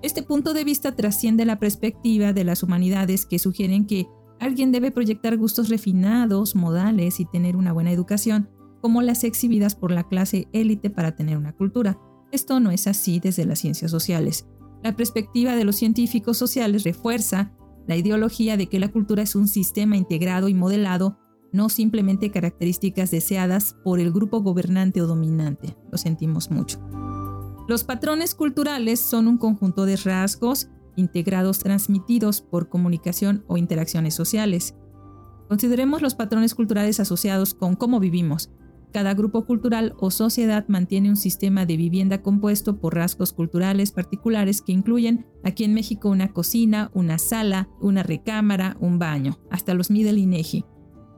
Este 0.00 0.22
punto 0.22 0.54
de 0.54 0.64
vista 0.64 0.96
trasciende 0.96 1.44
la 1.44 1.58
perspectiva 1.58 2.32
de 2.32 2.44
las 2.44 2.62
humanidades 2.62 3.26
que 3.26 3.38
sugieren 3.38 3.86
que 3.86 4.06
alguien 4.40 4.72
debe 4.72 4.90
proyectar 4.90 5.36
gustos 5.36 5.68
refinados, 5.68 6.56
modales 6.56 7.20
y 7.20 7.26
tener 7.26 7.56
una 7.56 7.74
buena 7.74 7.92
educación, 7.92 8.48
como 8.80 9.02
las 9.02 9.22
exhibidas 9.22 9.74
por 9.74 9.90
la 9.90 10.08
clase 10.08 10.48
élite 10.54 10.88
para 10.88 11.14
tener 11.14 11.36
una 11.36 11.52
cultura. 11.52 11.98
Esto 12.32 12.60
no 12.60 12.70
es 12.70 12.86
así 12.86 13.20
desde 13.20 13.44
las 13.44 13.60
ciencias 13.60 13.90
sociales. 13.90 14.46
La 14.82 14.96
perspectiva 14.96 15.54
de 15.54 15.64
los 15.64 15.76
científicos 15.76 16.38
sociales 16.38 16.82
refuerza 16.82 17.52
la 17.86 17.96
ideología 17.96 18.56
de 18.56 18.68
que 18.68 18.80
la 18.80 18.90
cultura 18.90 19.22
es 19.22 19.36
un 19.36 19.46
sistema 19.46 19.96
integrado 19.96 20.48
y 20.48 20.54
modelado, 20.54 21.18
no 21.52 21.68
simplemente 21.68 22.30
características 22.30 23.10
deseadas 23.10 23.76
por 23.84 24.00
el 24.00 24.10
grupo 24.10 24.40
gobernante 24.40 25.02
o 25.02 25.06
dominante. 25.06 25.76
Lo 25.90 25.98
sentimos 25.98 26.50
mucho. 26.50 26.80
Los 27.68 27.84
patrones 27.84 28.34
culturales 28.34 28.98
son 28.98 29.28
un 29.28 29.36
conjunto 29.36 29.84
de 29.84 29.96
rasgos 29.96 30.68
integrados 30.96 31.58
transmitidos 31.58 32.40
por 32.40 32.68
comunicación 32.68 33.44
o 33.46 33.58
interacciones 33.58 34.14
sociales. 34.14 34.74
Consideremos 35.48 36.00
los 36.00 36.14
patrones 36.14 36.54
culturales 36.54 36.98
asociados 36.98 37.52
con 37.52 37.76
cómo 37.76 38.00
vivimos, 38.00 38.50
cada 38.92 39.14
grupo 39.14 39.44
cultural 39.44 39.94
o 39.98 40.10
sociedad 40.10 40.66
mantiene 40.68 41.08
un 41.08 41.16
sistema 41.16 41.66
de 41.66 41.76
vivienda 41.76 42.22
compuesto 42.22 42.78
por 42.78 42.94
rasgos 42.94 43.32
culturales 43.32 43.90
particulares 43.90 44.62
que 44.62 44.72
incluyen 44.72 45.26
aquí 45.42 45.64
en 45.64 45.74
México 45.74 46.10
una 46.10 46.32
cocina, 46.32 46.90
una 46.94 47.18
sala, 47.18 47.68
una 47.80 48.02
recámara, 48.02 48.76
un 48.80 48.98
baño, 48.98 49.38
hasta 49.50 49.74
los 49.74 49.90
INEGI. 49.90 50.64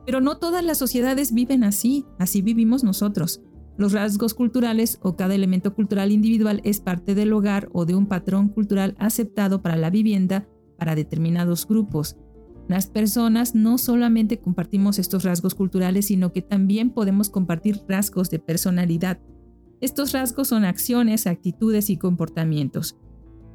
Pero 0.05 0.21
no 0.21 0.37
todas 0.37 0.63
las 0.63 0.77
sociedades 0.77 1.33
viven 1.33 1.63
así, 1.63 2.05
así 2.17 2.41
vivimos 2.41 2.83
nosotros. 2.83 3.41
Los 3.77 3.91
rasgos 3.91 4.33
culturales 4.33 4.99
o 5.01 5.15
cada 5.15 5.35
elemento 5.35 5.73
cultural 5.73 6.11
individual 6.11 6.61
es 6.63 6.79
parte 6.79 7.13
del 7.13 7.33
hogar 7.33 7.69
o 7.73 7.85
de 7.85 7.95
un 7.95 8.07
patrón 8.07 8.49
cultural 8.49 8.95
aceptado 8.99 9.61
para 9.61 9.75
la 9.75 9.89
vivienda 9.89 10.47
para 10.77 10.95
determinados 10.95 11.67
grupos. 11.67 12.17
Las 12.67 12.87
personas 12.87 13.53
no 13.53 13.77
solamente 13.77 14.39
compartimos 14.39 14.97
estos 14.97 15.23
rasgos 15.23 15.53
culturales, 15.53 16.07
sino 16.07 16.31
que 16.31 16.41
también 16.41 16.89
podemos 16.89 17.29
compartir 17.29 17.81
rasgos 17.87 18.29
de 18.29 18.39
personalidad. 18.39 19.19
Estos 19.81 20.13
rasgos 20.13 20.47
son 20.47 20.65
acciones, 20.65 21.27
actitudes 21.27 21.89
y 21.91 21.97
comportamientos. 21.97 22.97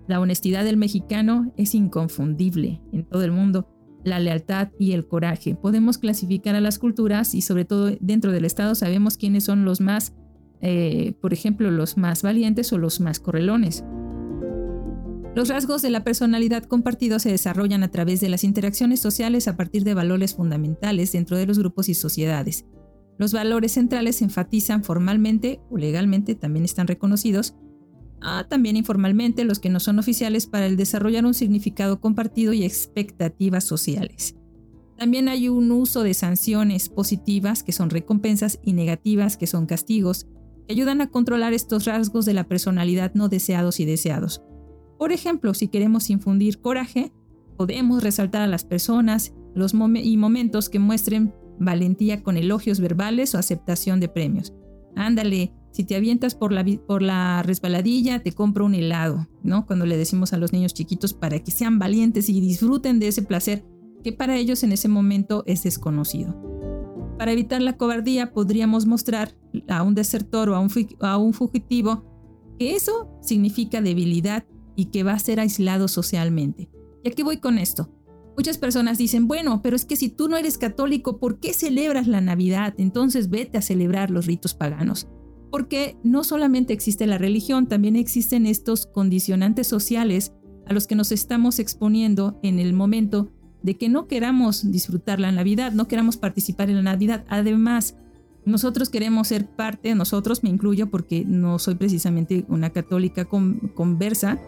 La 0.07 0.21
honestidad 0.21 0.65
del 0.65 0.77
mexicano 0.77 1.53
es 1.57 1.75
inconfundible 1.75 2.81
en 2.93 3.05
todo 3.05 3.25
el 3.25 3.33
mundo. 3.33 3.69
La 4.05 4.21
lealtad 4.21 4.69
y 4.79 4.93
el 4.93 5.07
coraje. 5.07 5.57
Podemos 5.57 5.99
clasificar 5.99 6.55
a 6.55 6.61
las 6.61 6.79
culturas 6.79 7.35
y 7.35 7.43
sobre 7.43 7.65
todo 7.65 7.91
dentro 8.01 8.33
del 8.33 8.45
Estado 8.45 8.75
sabemos 8.75 9.17
quiénes 9.17 9.45
son 9.45 9.65
los 9.65 9.81
más, 9.81 10.15
eh, 10.61 11.15
por 11.21 11.33
ejemplo, 11.33 11.71
los 11.71 11.97
más 11.97 12.23
valientes 12.23 12.73
o 12.73 12.79
los 12.79 13.01
más 13.01 13.19
correlones. 13.19 13.85
Los 15.35 15.49
rasgos 15.49 15.81
de 15.81 15.91
la 15.91 16.03
personalidad 16.03 16.65
compartido 16.65 17.21
se 17.21 17.31
desarrollan 17.31 17.85
a 17.85 17.91
través 17.91 18.21
de 18.21 18.29
las 18.29 18.43
interacciones 18.43 18.99
sociales 19.01 19.47
a 19.47 19.57
partir 19.57 19.85
de 19.85 19.95
valores 19.95 20.35
fundamentales 20.35 21.13
dentro 21.13 21.37
de 21.37 21.47
los 21.47 21.59
grupos 21.59 21.89
y 21.89 21.95
sociedades. 21.95 22.65
Los 23.17 23.33
valores 23.33 23.73
centrales 23.73 24.17
se 24.17 24.25
enfatizan 24.25 24.83
formalmente 24.83 25.61
o 25.71 25.77
legalmente, 25.77 26.35
también 26.35 26.65
están 26.65 26.89
reconocidos, 26.89 27.55
ah, 28.21 28.47
también 28.49 28.77
informalmente 28.77 29.45
los 29.45 29.61
que 29.61 29.71
no 29.71 29.79
son 29.79 30.01
oficiales 30.01 30.47
para 30.47 30.67
el 30.67 30.77
desarrollar 30.77 31.25
un 31.25 31.35
significado 31.35 32.01
compartido 32.01 32.53
y 32.53 32.65
expectativas 32.65 33.63
sociales. 33.65 34.35
También 34.99 35.29
hay 35.29 35.49
un 35.49 35.71
uso 35.71 36.03
de 36.03 36.13
sanciones 36.13 36.89
positivas, 36.89 37.63
que 37.63 37.73
son 37.73 37.89
recompensas, 37.89 38.59
y 38.65 38.73
negativas, 38.73 39.37
que 39.37 39.47
son 39.47 39.67
castigos, 39.67 40.27
que 40.67 40.73
ayudan 40.73 41.01
a 41.01 41.11
controlar 41.11 41.53
estos 41.53 41.85
rasgos 41.85 42.27
de 42.27 42.35
la 42.35 42.49
personalidad 42.49 43.15
no 43.15 43.29
deseados 43.29 43.81
y 43.81 43.85
deseados. 43.85 44.43
Por 45.01 45.13
ejemplo, 45.13 45.55
si 45.55 45.69
queremos 45.69 46.11
infundir 46.11 46.61
coraje, 46.61 47.11
podemos 47.57 48.03
resaltar 48.03 48.43
a 48.43 48.47
las 48.47 48.65
personas 48.65 49.33
los 49.55 49.73
y 49.73 50.17
momentos 50.19 50.69
que 50.69 50.79
muestren 50.79 51.35
valentía 51.59 52.23
con 52.23 52.37
elogios 52.37 52.81
verbales 52.81 53.35
o 53.35 53.39
aceptación 53.39 53.99
de 53.99 54.11
premios. 54.11 54.53
Ándale, 54.97 55.55
si 55.73 55.85
te 55.85 55.97
avientas 55.97 56.35
por 56.35 56.53
la, 56.53 56.67
por 56.87 57.01
la 57.01 57.43
resbaladilla, 57.43 58.23
te 58.23 58.33
compro 58.33 58.67
un 58.67 58.75
helado, 58.75 59.27
¿no? 59.43 59.65
Cuando 59.65 59.87
le 59.87 59.97
decimos 59.97 60.35
a 60.35 60.37
los 60.37 60.53
niños 60.53 60.75
chiquitos 60.75 61.15
para 61.15 61.39
que 61.39 61.51
sean 61.51 61.79
valientes 61.79 62.29
y 62.29 62.39
disfruten 62.39 62.99
de 62.99 63.09
ese 63.09 63.23
placer 63.23 63.65
que 64.05 64.13
para 64.13 64.37
ellos 64.37 64.63
en 64.65 64.73
ese 64.73 64.89
momento 64.89 65.45
es 65.47 65.63
desconocido. 65.63 66.37
Para 67.17 67.33
evitar 67.33 67.63
la 67.63 67.79
cobardía 67.79 68.35
podríamos 68.35 68.85
mostrar 68.85 69.35
a 69.67 69.83
un 69.83 69.95
desertor 69.95 70.51
o 70.51 70.57
a 70.57 71.17
un 71.17 71.33
fugitivo 71.33 72.05
que 72.59 72.77
eso 72.77 73.09
significa 73.23 73.81
debilidad 73.81 74.45
y 74.81 74.87
que 74.87 75.03
va 75.03 75.13
a 75.13 75.19
ser 75.19 75.41
aislado 75.41 75.89
socialmente. 75.89 76.71
¿Y 77.05 77.11
aquí 77.11 77.23
voy 77.23 77.37
con 77.37 77.59
esto? 77.59 77.91
Muchas 78.35 78.57
personas 78.57 78.97
dicen, 78.97 79.29
bueno, 79.29 79.61
pero 79.63 79.77
es 79.77 79.85
que 79.85 79.95
si 79.95 80.09
tú 80.09 80.27
no 80.27 80.39
eres 80.39 80.57
católico, 80.57 81.19
¿por 81.19 81.39
qué 81.39 81.53
celebras 81.53 82.07
la 82.07 82.23
Navidad? 82.23 82.73
Entonces 82.79 83.29
vete 83.29 83.59
a 83.59 83.63
celebrar 83.63 84.11
los 84.11 84.25
ritos 84.25 84.55
paganos. 84.55 85.07
Porque 85.51 85.99
no 86.03 86.25
solamente 86.25 86.73
existe 86.73 87.07
la 87.07 87.19
religión, 87.19 87.67
también 87.67 87.95
existen 87.95 88.47
estos 88.47 88.87
condicionantes 88.87 89.67
sociales 89.67 90.33
a 90.65 90.73
los 90.73 90.87
que 90.87 90.95
nos 90.95 91.13
estamos 91.13 91.59
exponiendo 91.59 92.41
en 92.43 92.59
el 92.59 92.73
momento 92.73 93.31
de 93.63 93.77
que 93.77 93.91
no 93.91 94.07
queramos 94.07 94.73
disfrutar 94.73 95.21
la 95.21 95.31
Navidad, 95.31 95.73
no 95.73 95.89
queramos 95.89 96.17
participar 96.17 96.71
en 96.71 96.77
la 96.77 96.83
Navidad. 96.83 97.27
Además, 97.29 97.97
nosotros 98.45 98.89
queremos 98.89 99.29
ser 99.29 99.47
parte, 99.47 99.95
nosotros 99.95 100.43
me 100.43 100.51
incluyo 100.51 100.91
porque 100.91 101.25
no 101.27 101.59
soy 101.59 101.75
precisamente 101.75 102.45
una 102.49 102.71
católica 102.71 103.27
conversa. 103.27 104.39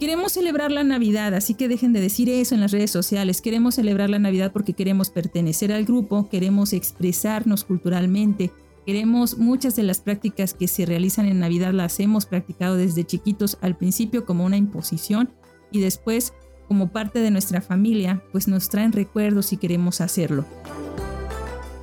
Queremos 0.00 0.32
celebrar 0.32 0.72
la 0.72 0.84
Navidad, 0.84 1.34
así 1.34 1.54
que 1.54 1.68
dejen 1.68 1.92
de 1.92 2.00
decir 2.00 2.28
eso 2.28 2.54
en 2.54 2.60
las 2.60 2.72
redes 2.72 2.90
sociales. 2.90 3.40
Queremos 3.40 3.76
celebrar 3.76 4.10
la 4.10 4.18
Navidad 4.18 4.52
porque 4.52 4.72
queremos 4.72 5.10
pertenecer 5.10 5.72
al 5.72 5.84
grupo, 5.84 6.28
queremos 6.28 6.72
expresarnos 6.72 7.64
culturalmente, 7.64 8.50
queremos 8.86 9.38
muchas 9.38 9.76
de 9.76 9.82
las 9.82 10.00
prácticas 10.00 10.52
que 10.54 10.68
se 10.68 10.84
realizan 10.84 11.26
en 11.26 11.40
Navidad 11.40 11.72
las 11.72 12.00
hemos 12.00 12.26
practicado 12.26 12.76
desde 12.76 13.04
chiquitos 13.04 13.58
al 13.60 13.76
principio 13.76 14.26
como 14.26 14.44
una 14.44 14.56
imposición 14.56 15.30
y 15.70 15.80
después 15.80 16.32
como 16.68 16.90
parte 16.90 17.20
de 17.20 17.30
nuestra 17.30 17.60
familia, 17.60 18.22
pues 18.32 18.48
nos 18.48 18.68
traen 18.68 18.92
recuerdos 18.92 19.52
y 19.52 19.58
queremos 19.58 20.00
hacerlo 20.00 20.46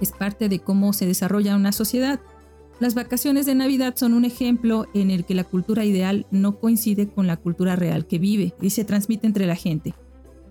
es 0.02 0.12
parte 0.12 0.50
de 0.50 0.60
cómo 0.60 0.94
se 0.94 1.06
desarrolla 1.06 1.56
una 1.56 1.72
sociedad. 1.72 2.20
Las 2.80 2.96
vacaciones 2.96 3.46
de 3.46 3.56
Navidad 3.56 3.96
son 3.96 4.14
un 4.14 4.26
ejemplo 4.26 4.88
en 4.94 5.12
el 5.12 5.24
que 5.24 5.36
la 5.36 5.44
cultura 5.44 5.86
ideal 5.86 6.26
no 6.32 6.60
coincide 6.60 7.08
con 7.08 7.28
la 7.28 7.38
cultura 7.38 7.76
real 7.76 8.08
que 8.08 8.18
vive 8.18 8.56
y 8.60 8.72
se 8.72 8.84
transmite 8.84 9.28
entre 9.28 9.46
la 9.46 9.56
gente. 9.56 9.94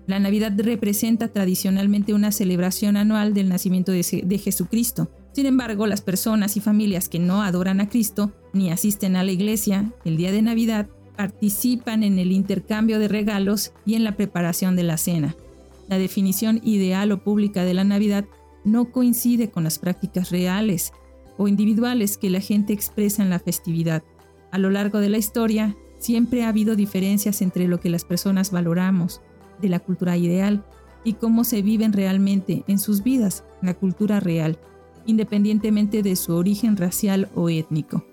La 0.07 0.19
Navidad 0.19 0.53
representa 0.57 1.27
tradicionalmente 1.27 2.13
una 2.13 2.31
celebración 2.31 2.97
anual 2.97 3.33
del 3.33 3.49
nacimiento 3.49 3.91
de, 3.91 4.41
Jesucristo. 4.43 5.11
Sin 5.33 5.45
embargo, 5.45 5.87
las 5.87 6.01
personas 6.01 6.57
y 6.57 6.59
familias 6.59 7.07
que 7.07 7.19
no 7.19 7.43
adoran 7.43 7.79
a 7.81 7.87
Cristo 7.89 8.31
ni 8.53 8.71
asisten 8.71 9.15
a 9.15 9.23
la 9.23 9.31
iglesia 9.31 9.93
el 10.03 10.17
día 10.17 10.31
de 10.31 10.41
Navidad 10.41 10.87
participan 11.15 12.03
en 12.03 12.17
el 12.17 12.31
intercambio 12.31 12.97
de 12.97 13.07
regalos 13.07 13.73
y 13.85 13.95
en 13.95 14.03
la 14.03 14.15
preparación 14.15 14.75
de 14.75 14.83
la 14.83 14.97
cena. 14.97 15.35
La 15.87 15.97
definición 15.97 16.61
ideal 16.63 17.11
o 17.11 17.23
pública 17.23 17.63
de 17.63 17.73
la 17.73 17.83
Navidad 17.83 18.25
no 18.63 18.91
coincide 18.91 19.49
con 19.49 19.63
las 19.63 19.79
prácticas 19.79 20.31
reales 20.31 20.93
o 21.37 21.47
individuales 21.47 22.17
que 22.17 22.29
la 22.29 22.39
gente 22.39 22.73
expresa 22.73 23.23
en 23.23 23.29
la 23.29 23.39
festividad. 23.39 24.03
A 24.51 24.57
lo 24.57 24.69
largo 24.69 24.99
de 24.99 25.09
la 25.09 25.17
historia, 25.17 25.75
siempre 25.97 26.43
ha 26.43 26.49
habido 26.49 26.75
diferencias 26.75 27.41
entre 27.41 27.67
lo 27.67 27.79
que 27.79 27.89
las 27.89 28.05
personas 28.05 28.51
valoramos 28.51 29.21
de 29.61 29.69
la 29.69 29.79
cultura 29.79 30.17
ideal 30.17 30.65
y 31.03 31.13
cómo 31.13 31.43
se 31.43 31.61
viven 31.61 31.93
realmente 31.93 32.63
en 32.67 32.79
sus 32.79 33.03
vidas 33.03 33.43
la 33.61 33.73
cultura 33.73 34.19
real, 34.19 34.59
independientemente 35.05 36.03
de 36.03 36.15
su 36.15 36.33
origen 36.33 36.77
racial 36.77 37.29
o 37.35 37.49
étnico. 37.49 38.05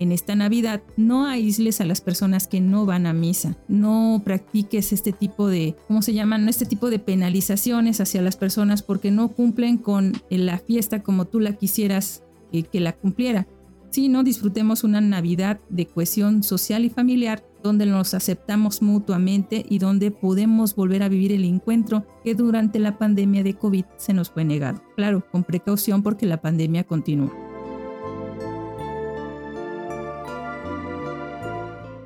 En 0.00 0.12
esta 0.12 0.34
Navidad, 0.34 0.82
no 0.96 1.26
aísles 1.26 1.80
a 1.80 1.84
las 1.84 2.00
personas 2.00 2.46
que 2.46 2.60
no 2.60 2.86
van 2.86 3.06
a 3.06 3.12
misa, 3.12 3.56
no 3.68 4.22
practiques 4.24 4.92
este 4.92 5.12
tipo 5.12 5.48
de, 5.48 5.76
¿cómo 5.86 6.02
se 6.02 6.14
llaman? 6.14 6.48
Este 6.48 6.66
tipo 6.66 6.90
de 6.90 6.98
penalizaciones 6.98 8.00
hacia 8.00 8.22
las 8.22 8.36
personas 8.36 8.82
porque 8.82 9.10
no 9.10 9.28
cumplen 9.28 9.78
con 9.78 10.12
la 10.30 10.58
fiesta 10.58 11.02
como 11.02 11.26
tú 11.26 11.40
la 11.40 11.54
quisieras 11.54 12.22
eh, 12.52 12.62
que 12.62 12.80
la 12.80 12.92
cumpliera. 12.92 13.46
Sino 13.90 14.22
disfrutemos 14.22 14.84
una 14.84 15.00
Navidad 15.00 15.60
de 15.70 15.86
cohesión 15.86 16.42
social 16.42 16.84
y 16.84 16.90
familiar 16.90 17.42
donde 17.62 17.86
nos 17.86 18.14
aceptamos 18.14 18.82
mutuamente 18.82 19.64
y 19.68 19.78
donde 19.78 20.10
podemos 20.10 20.74
volver 20.74 21.02
a 21.02 21.08
vivir 21.08 21.32
el 21.32 21.44
encuentro 21.44 22.06
que 22.22 22.34
durante 22.34 22.78
la 22.78 22.98
pandemia 22.98 23.42
de 23.42 23.54
COVID 23.54 23.84
se 23.96 24.12
nos 24.12 24.30
fue 24.30 24.44
negado. 24.44 24.82
Claro, 24.96 25.24
con 25.30 25.42
precaución 25.42 26.02
porque 26.02 26.26
la 26.26 26.40
pandemia 26.40 26.84
continúa. 26.84 27.47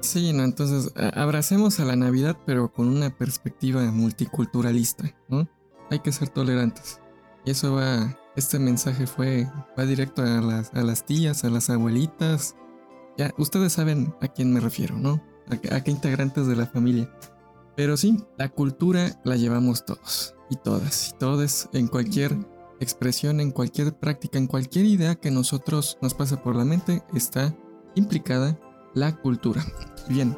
Sí, 0.03 0.33
¿no? 0.33 0.43
Entonces, 0.43 0.93
abracemos 1.15 1.79
a 1.79 1.85
la 1.85 1.95
Navidad, 1.95 2.37
pero 2.45 2.73
con 2.73 2.89
una 2.89 3.17
perspectiva 3.17 3.83
multiculturalista, 3.93 5.15
¿no? 5.29 5.49
Hay 5.91 6.01
que 6.01 6.11
ser 6.11 6.29
tolerantes. 6.29 7.01
Y 7.45 7.53
eso 7.53 7.75
va, 7.75 8.19
este 8.35 8.59
mensaje 8.59 9.07
fue, 9.07 9.49
va 9.79 9.87
directo 9.87 10.23
a 10.23 10.41
las, 10.41 10.75
a 10.75 10.83
las 10.83 11.07
tías, 11.07 11.45
a 11.45 11.51
las 11.51 11.71
abuelitas. 11.71 12.57
Ya, 13.17 13.33
ustedes 13.39 13.75
saben 13.75 14.13
a 14.21 14.27
quién 14.27 14.53
me 14.53 14.59
refiero, 14.59 14.99
¿no? 14.99 15.23
A, 15.71 15.81
qué 15.83 15.91
integrantes 15.93 16.49
de 16.49 16.57
la 16.57 16.67
familia. 16.67 17.09
Pero 17.77 17.97
sí, 17.97 18.25
la 18.37 18.49
cultura 18.49 19.21
la 19.25 19.37
llevamos 19.37 19.85
todos 19.85 20.35
y 20.51 20.57
todas 20.57 21.11
y 21.11 21.19
todos 21.19 21.69
en 21.73 21.87
cualquier 21.87 22.37
expresión, 22.81 23.41
en 23.41 23.53
cualquier 23.53 23.97
práctica, 23.97 24.39
en 24.39 24.49
cualquier 24.49 24.85
idea 24.85 25.15
que 25.15 25.31
nosotros 25.31 25.97
nos 26.03 26.15
pase 26.15 26.37
por 26.37 26.57
la 26.57 26.65
mente, 26.65 27.05
está 27.15 27.55
implicada 27.95 28.59
la 28.95 29.17
cultura. 29.17 29.65
Bien. 30.09 30.37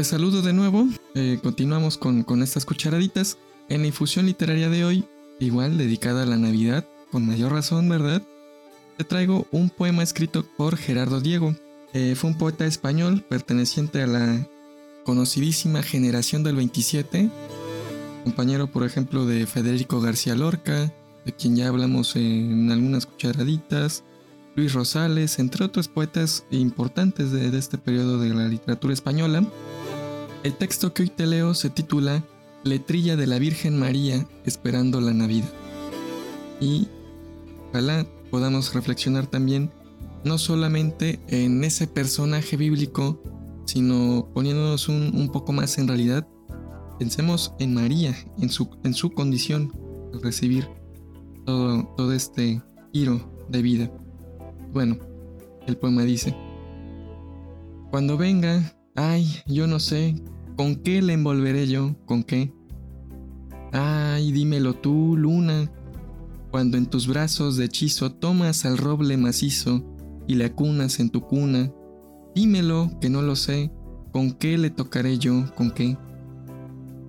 Te 0.00 0.04
saludo 0.04 0.40
de 0.40 0.54
nuevo. 0.54 0.88
Eh, 1.14 1.38
continuamos 1.42 1.98
con, 1.98 2.22
con 2.22 2.42
estas 2.42 2.64
cucharaditas. 2.64 3.36
En 3.68 3.82
la 3.82 3.88
infusión 3.88 4.24
literaria 4.24 4.70
de 4.70 4.82
hoy, 4.82 5.04
igual 5.40 5.76
dedicada 5.76 6.22
a 6.22 6.26
la 6.26 6.38
Navidad, 6.38 6.86
con 7.12 7.26
mayor 7.26 7.52
razón, 7.52 7.86
¿verdad? 7.86 8.22
Te 8.96 9.04
traigo 9.04 9.46
un 9.50 9.68
poema 9.68 10.02
escrito 10.02 10.46
por 10.56 10.78
Gerardo 10.78 11.20
Diego. 11.20 11.54
Eh, 11.92 12.14
fue 12.16 12.30
un 12.30 12.38
poeta 12.38 12.64
español 12.64 13.26
perteneciente 13.28 14.00
a 14.00 14.06
la 14.06 14.48
conocidísima 15.04 15.82
generación 15.82 16.44
del 16.44 16.56
27, 16.56 17.28
compañero 18.24 18.68
por 18.68 18.86
ejemplo 18.86 19.26
de 19.26 19.46
Federico 19.46 20.00
García 20.00 20.34
Lorca, 20.34 20.90
de 21.26 21.32
quien 21.32 21.56
ya 21.56 21.68
hablamos 21.68 22.16
en 22.16 22.70
algunas 22.72 23.04
cucharaditas, 23.04 24.02
Luis 24.56 24.72
Rosales, 24.72 25.38
entre 25.38 25.66
otros 25.66 25.88
poetas 25.88 26.46
importantes 26.50 27.32
de, 27.32 27.50
de 27.50 27.58
este 27.58 27.76
periodo 27.76 28.18
de 28.18 28.30
la 28.30 28.48
literatura 28.48 28.94
española. 28.94 29.44
El 30.42 30.54
texto 30.54 30.94
que 30.94 31.02
hoy 31.02 31.10
te 31.10 31.26
leo 31.26 31.52
se 31.52 31.68
titula 31.68 32.24
Letrilla 32.64 33.14
de 33.14 33.26
la 33.26 33.38
Virgen 33.38 33.78
María 33.78 34.26
esperando 34.46 34.98
la 35.02 35.12
Navidad. 35.12 35.52
Y 36.62 36.88
ojalá 37.68 38.06
podamos 38.30 38.72
reflexionar 38.72 39.26
también 39.26 39.70
no 40.24 40.38
solamente 40.38 41.20
en 41.28 41.62
ese 41.62 41.86
personaje 41.86 42.56
bíblico, 42.56 43.22
sino 43.66 44.30
poniéndonos 44.32 44.88
un, 44.88 45.28
poco 45.30 45.52
más 45.52 45.76
en 45.76 45.88
realidad, 45.88 46.26
pensemos 46.98 47.52
en 47.58 47.74
María, 47.74 48.16
en 48.38 48.48
su, 48.48 48.70
en 48.82 48.94
su 48.94 49.10
condición 49.10 49.70
al 50.14 50.22
recibir 50.22 50.66
todo, 51.44 51.84
todo 51.98 52.14
este 52.14 52.62
giro 52.94 53.30
de 53.50 53.60
vida. 53.60 53.92
Bueno, 54.72 54.96
el 55.66 55.76
poema 55.76 56.02
dice, 56.04 56.34
cuando 57.90 58.16
venga 58.16 58.79
Ay, 58.96 59.26
yo 59.46 59.66
no 59.66 59.78
sé, 59.78 60.16
¿con 60.56 60.76
qué 60.76 61.00
le 61.00 61.12
envolveré 61.12 61.68
yo? 61.68 61.96
¿Con 62.06 62.24
qué? 62.24 62.52
Ay, 63.72 64.32
dímelo 64.32 64.74
tú, 64.74 65.16
luna, 65.16 65.70
cuando 66.50 66.76
en 66.76 66.86
tus 66.86 67.06
brazos 67.06 67.56
de 67.56 67.66
hechizo 67.66 68.12
tomas 68.12 68.64
al 68.64 68.76
roble 68.76 69.16
macizo 69.16 69.84
y 70.26 70.34
le 70.34 70.46
acunas 70.46 70.98
en 70.98 71.10
tu 71.10 71.20
cuna. 71.22 71.72
Dímelo, 72.34 72.90
que 73.00 73.10
no 73.10 73.22
lo 73.22 73.36
sé, 73.36 73.70
¿con 74.12 74.32
qué 74.32 74.58
le 74.58 74.70
tocaré 74.70 75.18
yo? 75.18 75.44
¿Con 75.54 75.70
qué? 75.70 75.96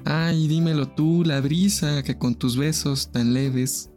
Ay, 0.05 0.47
dímelo 0.47 0.89
tú, 0.89 1.23
la 1.25 1.41
brisa 1.41 2.03
que 2.03 2.17
con 2.17 2.35
tus 2.35 2.57
besos 2.57 3.11
tan 3.11 3.33
leves, 3.33 3.91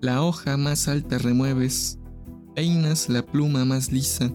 la 0.00 0.22
hoja 0.22 0.56
más 0.56 0.88
alta 0.88 1.18
remueves, 1.18 1.98
peinas 2.54 3.08
la 3.08 3.24
pluma 3.24 3.64
más 3.64 3.92
lisa. 3.92 4.32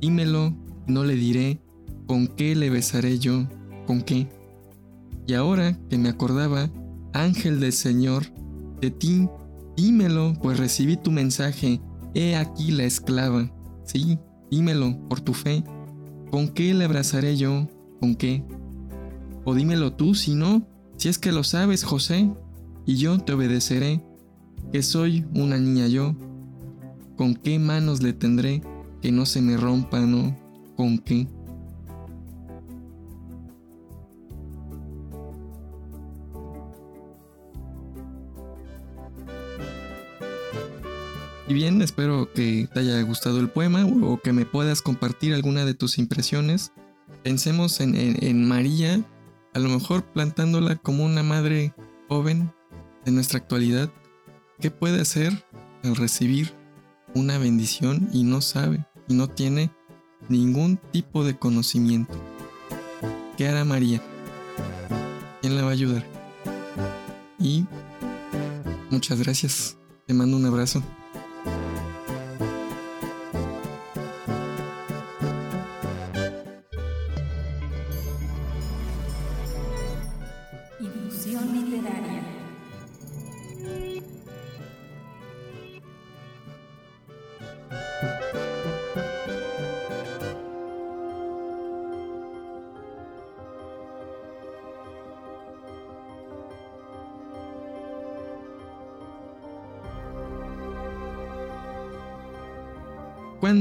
Dímelo, 0.00 0.56
no 0.86 1.04
le 1.04 1.14
diré, 1.14 1.60
¿Con 2.06 2.26
qué 2.26 2.54
le 2.54 2.70
besaré 2.70 3.18
yo? 3.18 3.48
¿Con 3.86 4.02
qué? 4.02 4.28
Y 5.26 5.34
ahora 5.34 5.78
que 5.88 5.96
me 5.96 6.10
acordaba, 6.10 6.70
ángel 7.12 7.60
del 7.60 7.72
Señor, 7.72 8.24
de 8.80 8.90
ti, 8.90 9.28
dímelo, 9.76 10.34
pues 10.42 10.58
recibí 10.58 10.96
tu 10.96 11.10
mensaje, 11.10 11.80
he 12.14 12.36
aquí 12.36 12.70
la 12.72 12.84
esclava. 12.84 13.50
Sí, 13.84 14.18
dímelo, 14.50 14.98
por 15.08 15.20
tu 15.20 15.32
fe. 15.32 15.64
¿Con 16.30 16.48
qué 16.48 16.74
le 16.74 16.84
abrazaré 16.84 17.36
yo? 17.36 17.68
¿Con 18.00 18.14
qué? 18.14 18.44
O 19.44 19.54
dímelo 19.54 19.94
tú, 19.94 20.14
si 20.14 20.34
no, 20.34 20.66
si 20.96 21.08
es 21.08 21.18
que 21.18 21.32
lo 21.32 21.44
sabes, 21.44 21.84
José, 21.84 22.30
y 22.86 22.96
yo 22.96 23.18
te 23.18 23.32
obedeceré, 23.32 24.04
que 24.72 24.82
soy 24.82 25.26
una 25.34 25.58
niña 25.58 25.86
yo. 25.86 26.14
¿Con 27.16 27.34
qué 27.34 27.58
manos 27.58 28.02
le 28.02 28.12
tendré 28.12 28.62
que 29.00 29.12
no 29.12 29.24
se 29.24 29.40
me 29.40 29.56
rompa? 29.56 30.00
¿Con 30.76 30.98
qué? 30.98 31.28
Y 41.46 41.52
bien, 41.52 41.82
espero 41.82 42.32
que 42.32 42.68
te 42.72 42.80
haya 42.80 43.02
gustado 43.02 43.38
el 43.38 43.50
poema 43.50 43.84
o 43.84 44.18
que 44.18 44.32
me 44.32 44.46
puedas 44.46 44.80
compartir 44.80 45.34
alguna 45.34 45.66
de 45.66 45.74
tus 45.74 45.98
impresiones. 45.98 46.72
Pensemos 47.22 47.80
en, 47.80 48.48
María, 48.48 49.02
a 49.52 49.58
lo 49.58 49.68
mejor 49.68 50.04
plantándola 50.04 50.76
como 50.76 51.04
una 51.04 51.22
madre 51.22 51.74
joven 52.08 52.50
de 53.04 53.12
nuestra 53.12 53.38
actualidad. 53.38 53.92
¿Qué 54.58 54.70
puede 54.70 55.02
hacer 55.02 55.44
al 55.82 55.96
recibir 55.96 56.54
una 57.14 57.36
bendición 57.36 58.08
y 58.10 58.22
no 58.22 58.40
sabe 58.40 58.86
y 59.06 59.14
no 59.14 59.28
tiene 59.28 59.70
ningún 60.30 60.78
tipo 60.92 61.24
de 61.24 61.36
conocimiento? 61.36 62.14
¿Qué 63.36 63.48
hará 63.48 63.66
María? 63.66 64.00
¿Quién 65.42 65.56
la 65.56 65.62
va 65.62 65.68
a 65.68 65.72
ayudar? 65.72 66.06
Y 67.38 67.66
muchas 68.90 69.18
gracias. 69.18 69.76
Te 70.06 70.14
mando 70.14 70.38
un 70.38 70.46
abrazo. 70.46 70.82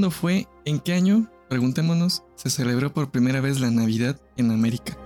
¿Cuándo 0.03 0.19
fue? 0.19 0.49
¿En 0.65 0.81
qué 0.81 0.95
año? 0.95 1.31
Preguntémonos, 1.49 2.23
se 2.35 2.49
celebró 2.49 2.93
por 2.93 3.09
primera 3.09 3.39
vez 3.39 3.61
la 3.61 3.71
Navidad 3.71 4.19
en 4.35 4.51
América. 4.51 4.97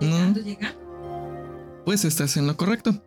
¿No? 0.00 0.32
llega? 0.32 0.74
Pues 1.84 2.06
estás 2.06 2.38
en 2.38 2.46
lo 2.46 2.56
correcto. 2.56 3.04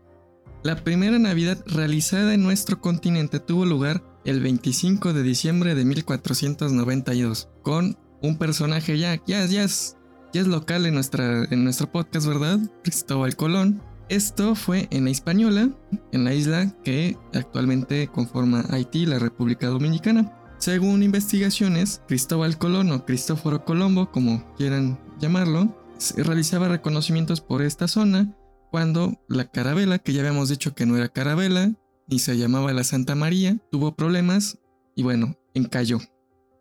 La 0.62 0.84
primera 0.84 1.18
Navidad 1.18 1.58
realizada 1.66 2.36
en 2.36 2.44
nuestro 2.44 2.80
continente 2.80 3.40
tuvo 3.40 3.66
lugar 3.66 4.04
el 4.24 4.40
25 4.40 5.14
de 5.14 5.24
diciembre 5.24 5.74
de 5.74 5.84
1492, 5.84 7.50
con 7.64 7.98
un 8.22 8.38
personaje 8.38 9.00
ya, 9.00 9.16
ya, 9.26 9.44
ya, 9.48 9.66
ya 9.66 10.42
es 10.42 10.48
local 10.48 10.86
en, 10.86 10.94
nuestra, 10.94 11.46
en 11.46 11.64
nuestro 11.64 11.92
podcast, 11.92 12.28
¿verdad? 12.28 12.60
Cristóbal 12.84 13.36
Colón. 13.36 13.82
Esto 14.10 14.54
fue 14.54 14.88
en 14.92 15.06
la 15.06 15.10
Hispaniola, 15.10 15.72
en 16.12 16.24
la 16.24 16.36
isla 16.36 16.72
que 16.84 17.18
actualmente 17.34 18.10
conforma 18.10 18.64
Haití, 18.70 19.08
la 19.08 19.18
República 19.18 19.70
Dominicana. 19.70 20.40
Según 20.64 21.04
investigaciones, 21.04 22.02
Cristóbal 22.08 22.58
Colón 22.58 22.90
o 22.94 23.06
Cristóforo 23.06 23.66
Colombo, 23.66 24.12
como 24.12 24.56
quieran 24.56 24.98
llamarlo, 25.20 25.78
realizaba 26.16 26.70
reconocimientos 26.70 27.42
por 27.42 27.62
esta 27.62 27.90
zona 27.90 28.34
cuando 28.72 29.22
la 29.28 29.52
carabela, 29.52 30.00
que 30.00 30.14
ya 30.14 30.22
habíamos 30.22 30.48
dicho 30.48 30.74
que 30.74 30.86
no 30.86 30.96
era 30.96 31.10
carabela, 31.10 31.74
ni 32.08 32.18
se 32.18 32.38
llamaba 32.38 32.72
la 32.72 32.86
Santa 32.86 33.14
María, 33.14 33.58
tuvo 33.72 33.98
problemas 33.98 34.58
y 34.96 35.04
bueno, 35.04 35.36
encalló, 35.54 36.00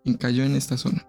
encalló 0.05 0.43
en 0.43 0.57
esta 0.57 0.77
zona. 0.77 1.07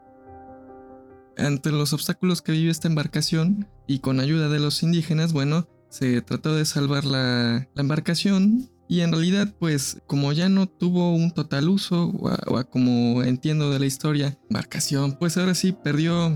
Ante 1.35 1.71
los 1.71 1.93
obstáculos 1.93 2.43
que 2.43 2.51
vivió 2.51 2.69
esta 2.69 2.89
embarcación 2.89 3.67
y 3.87 4.01
con 4.01 4.19
ayuda 4.19 4.49
de 4.49 4.59
los 4.59 4.83
indígenas, 4.83 5.33
bueno, 5.33 5.67
se 5.89 6.21
trató 6.21 6.55
de 6.55 6.65
salvar 6.65 7.05
la, 7.05 7.67
embarcación 7.75 8.69
y 8.93 9.01
en 9.01 9.11
realidad 9.11 9.51
pues 9.57 9.97
como 10.05 10.31
ya 10.33 10.49
no 10.49 10.67
tuvo 10.67 11.15
un 11.15 11.31
total 11.31 11.67
uso 11.67 12.13
o, 12.15 12.63
como 12.65 13.23
entiendo 13.23 13.71
de 13.71 13.79
la 13.79 13.87
historia, 13.87 14.37
embarcación, 14.51 15.13
pues 15.13 15.35
ahora 15.35 15.55
sí 15.55 15.71
perdió, 15.71 16.29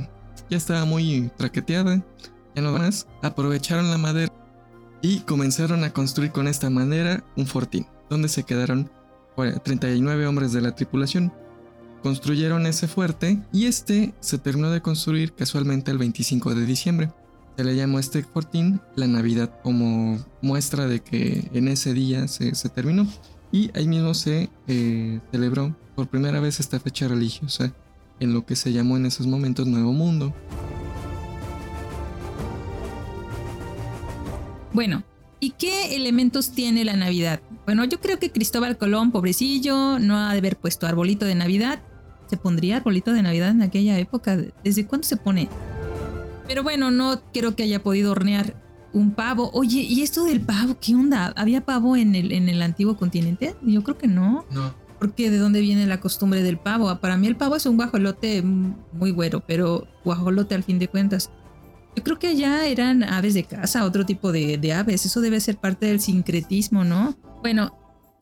ya 0.50 0.58
estaba 0.58 0.84
muy 0.86 1.30
traqueteada, 1.38 2.04
ya 2.56 2.62
no 2.64 2.72
más, 2.72 3.06
aprovecharon 3.22 3.92
la 3.92 4.00
madera 4.00 4.34
y 5.04 5.20
comenzaron 5.20 5.84
a 5.84 5.94
construir 5.94 6.32
con 6.32 6.48
esta 6.48 6.72
manera 6.72 7.24
un 7.36 7.46
fortín, 7.46 7.86
donde 8.10 8.28
se 8.28 8.42
quedaron 8.42 8.90
39 9.64 10.26
hombres 10.26 10.52
de 10.52 10.62
la 10.62 10.74
tripulación 10.74 11.32
construyeron 12.02 12.66
ese 12.66 12.88
fuerte 12.88 13.40
y 13.52 13.66
este 13.66 14.14
se 14.20 14.38
terminó 14.38 14.72
de 14.72 14.82
construir 14.82 15.34
casualmente 15.34 15.92
el 15.92 15.98
25 15.98 16.56
de 16.56 16.66
diciembre. 16.66 17.12
Se 17.58 17.64
le 17.64 17.76
llamó 17.76 17.98
este 17.98 18.22
fortín 18.22 18.80
la 18.96 19.08
Navidad 19.08 19.52
como 19.64 20.24
muestra 20.44 20.86
de 20.86 21.00
que 21.00 21.50
en 21.54 21.68
ese 21.68 21.92
día 21.96 22.28
se, 22.28 22.52
terminó 22.70 23.08
y 23.52 23.72
ahí 23.74 23.88
mismo 23.88 24.14
se 24.14 24.52
eh, 24.68 25.20
celebró 25.32 25.76
por 25.96 26.08
primera 26.08 26.40
vez 26.40 26.60
esta 26.60 26.80
fecha 26.80 27.08
religiosa 27.08 27.74
en 28.20 28.32
lo 28.32 28.46
que 28.46 28.56
se 28.56 28.72
llamó 28.72 28.96
en 28.96 29.08
esos 29.08 29.26
momentos 29.26 29.66
Nuevo 29.66 29.92
Mundo. 29.92 30.36
Bueno, 34.72 35.02
¿y 35.40 35.50
qué 35.50 35.96
elementos 35.96 36.52
tiene 36.52 36.86
la 36.86 36.96
Navidad? 36.96 37.42
Bueno, 37.66 37.86
yo 37.86 38.00
creo 38.00 38.20
que 38.20 38.32
Cristóbal 38.32 38.78
Colón, 38.78 39.12
pobrecillo, 39.12 39.98
no 39.98 40.16
ha 40.16 40.32
de 40.34 40.38
haber 40.38 40.58
puesto 40.58 40.86
arbolito 40.86 41.26
de 41.26 41.34
Navidad. 41.34 41.82
¿Se 42.30 42.38
pondría 42.38 42.78
arbolito 42.78 43.14
de 43.14 43.24
Navidad 43.24 43.50
en 43.50 43.64
aquella 43.64 43.98
época? 43.98 44.38
¿Desde 44.64 44.86
cuándo 44.86 45.08
se 45.08 45.18
pone? 45.18 45.50
Pero 46.48 46.64
bueno, 46.64 46.92
no 46.92 47.22
creo 47.34 47.56
que 47.56 47.64
haya 47.64 47.84
podido 47.84 48.12
hornear 48.12 48.56
un 48.94 49.12
pavo. 49.12 49.52
Oye, 49.54 49.82
¿y 49.82 50.02
esto 50.02 50.24
del 50.26 50.42
pavo? 50.42 50.78
¿Qué 50.80 50.96
onda? 50.96 51.34
¿Había 51.36 51.66
pavo 51.66 51.96
en 51.96 52.16
el, 52.16 52.32
en 52.32 52.50
el 52.50 52.62
antiguo 52.62 52.98
continente? 52.98 53.56
Yo 53.62 53.84
creo 53.84 53.98
que 53.98 54.08
no. 54.08 54.46
No. 54.52 54.74
Porque 55.00 55.30
de 55.30 55.38
dónde 55.38 55.62
viene 55.62 55.86
la 55.86 56.00
costumbre 56.00 56.42
del 56.42 56.58
pavo? 56.58 56.96
Para 57.00 57.18
mí 57.18 57.28
el 57.28 57.36
pavo 57.36 57.56
es 57.56 57.66
un 57.66 57.76
guajolote 57.76 58.42
muy 58.42 59.12
güero, 59.12 59.44
pero 59.46 59.88
guajolote 60.04 60.56
al 60.56 60.64
fin 60.64 60.80
de 60.80 60.88
cuentas. 60.88 61.30
Yo 61.96 62.04
creo 62.04 62.18
que 62.20 62.28
allá 62.28 62.66
eran 62.66 63.04
aves 63.04 63.34
de 63.34 63.44
casa, 63.44 63.86
otro 63.86 64.06
tipo 64.06 64.32
de, 64.32 64.58
de 64.58 64.74
aves. 64.74 65.06
Eso 65.06 65.22
debe 65.22 65.40
ser 65.40 65.58
parte 65.58 65.88
del 65.88 66.00
sincretismo, 66.00 66.84
¿no? 66.84 67.16
Bueno, 67.42 67.72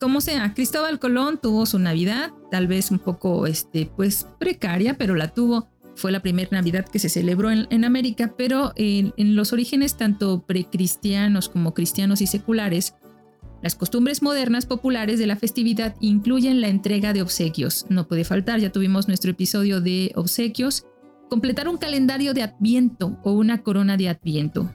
como 0.00 0.20
sea, 0.20 0.52
Cristóbal 0.52 0.98
Colón 0.98 1.38
tuvo 1.42 1.64
su 1.64 1.78
Navidad, 1.78 2.30
tal 2.50 2.66
vez 2.66 2.90
un 2.90 2.98
poco, 2.98 3.46
este, 3.46 3.90
pues 3.96 4.26
precaria, 4.38 4.98
pero 4.98 5.14
la 5.14 5.28
tuvo. 5.28 5.68
Fue 5.96 6.12
la 6.12 6.20
primera 6.20 6.50
Navidad 6.52 6.84
que 6.84 6.98
se 6.98 7.08
celebró 7.08 7.50
en, 7.50 7.84
América, 7.84 8.34
pero 8.36 8.72
en, 8.76 9.12
los 9.34 9.52
orígenes 9.52 9.96
tanto 9.96 10.44
precristianos 10.46 11.48
como 11.48 11.72
cristianos 11.72 12.20
y 12.20 12.26
seculares, 12.26 12.94
las 13.62 13.74
costumbres 13.74 14.22
modernas 14.22 14.66
populares 14.66 15.18
de 15.18 15.26
la 15.26 15.36
festividad 15.36 15.96
incluyen 16.00 16.60
la 16.60 16.68
entrega 16.68 17.14
de 17.14 17.22
obsequios. 17.22 17.86
No 17.88 18.06
puede 18.06 18.24
faltar, 18.24 18.60
ya 18.60 18.70
tuvimos 18.70 19.08
nuestro 19.08 19.30
episodio 19.30 19.80
de 19.80 20.12
obsequios. 20.14 20.84
Completar 21.30 21.66
un 21.66 21.78
calendario 21.78 22.34
de 22.34 22.42
Adviento 22.42 23.18
o 23.24 23.32
una 23.32 23.62
corona 23.62 23.96
de 23.96 24.10
Adviento. 24.10 24.70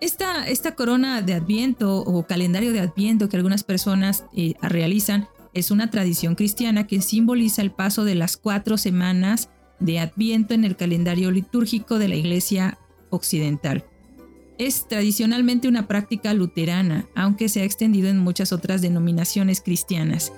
Esta, 0.00 0.48
esta 0.48 0.74
corona 0.74 1.20
de 1.20 1.34
Adviento 1.34 1.98
o 1.98 2.26
calendario 2.26 2.72
de 2.72 2.80
Adviento 2.80 3.28
que 3.28 3.36
algunas 3.36 3.62
personas 3.62 4.24
eh, 4.34 4.54
realizan 4.62 5.28
es 5.54 5.70
una 5.70 5.90
tradición 5.90 6.34
cristiana 6.34 6.86
que 6.86 7.02
simboliza 7.02 7.62
el 7.62 7.70
paso 7.70 8.04
de 8.04 8.14
las 8.14 8.36
cuatro 8.36 8.78
semanas 8.78 9.50
de 9.84 9.98
Adviento 9.98 10.54
en 10.54 10.64
el 10.64 10.76
calendario 10.76 11.30
litúrgico 11.30 11.98
de 11.98 12.08
la 12.08 12.16
Iglesia 12.16 12.78
Occidental. 13.10 13.84
Es 14.58 14.86
tradicionalmente 14.86 15.68
una 15.68 15.88
práctica 15.88 16.34
luterana, 16.34 17.06
aunque 17.14 17.48
se 17.48 17.60
ha 17.60 17.64
extendido 17.64 18.08
en 18.08 18.18
muchas 18.18 18.52
otras 18.52 18.80
denominaciones 18.80 19.60
cristianas. 19.60 20.32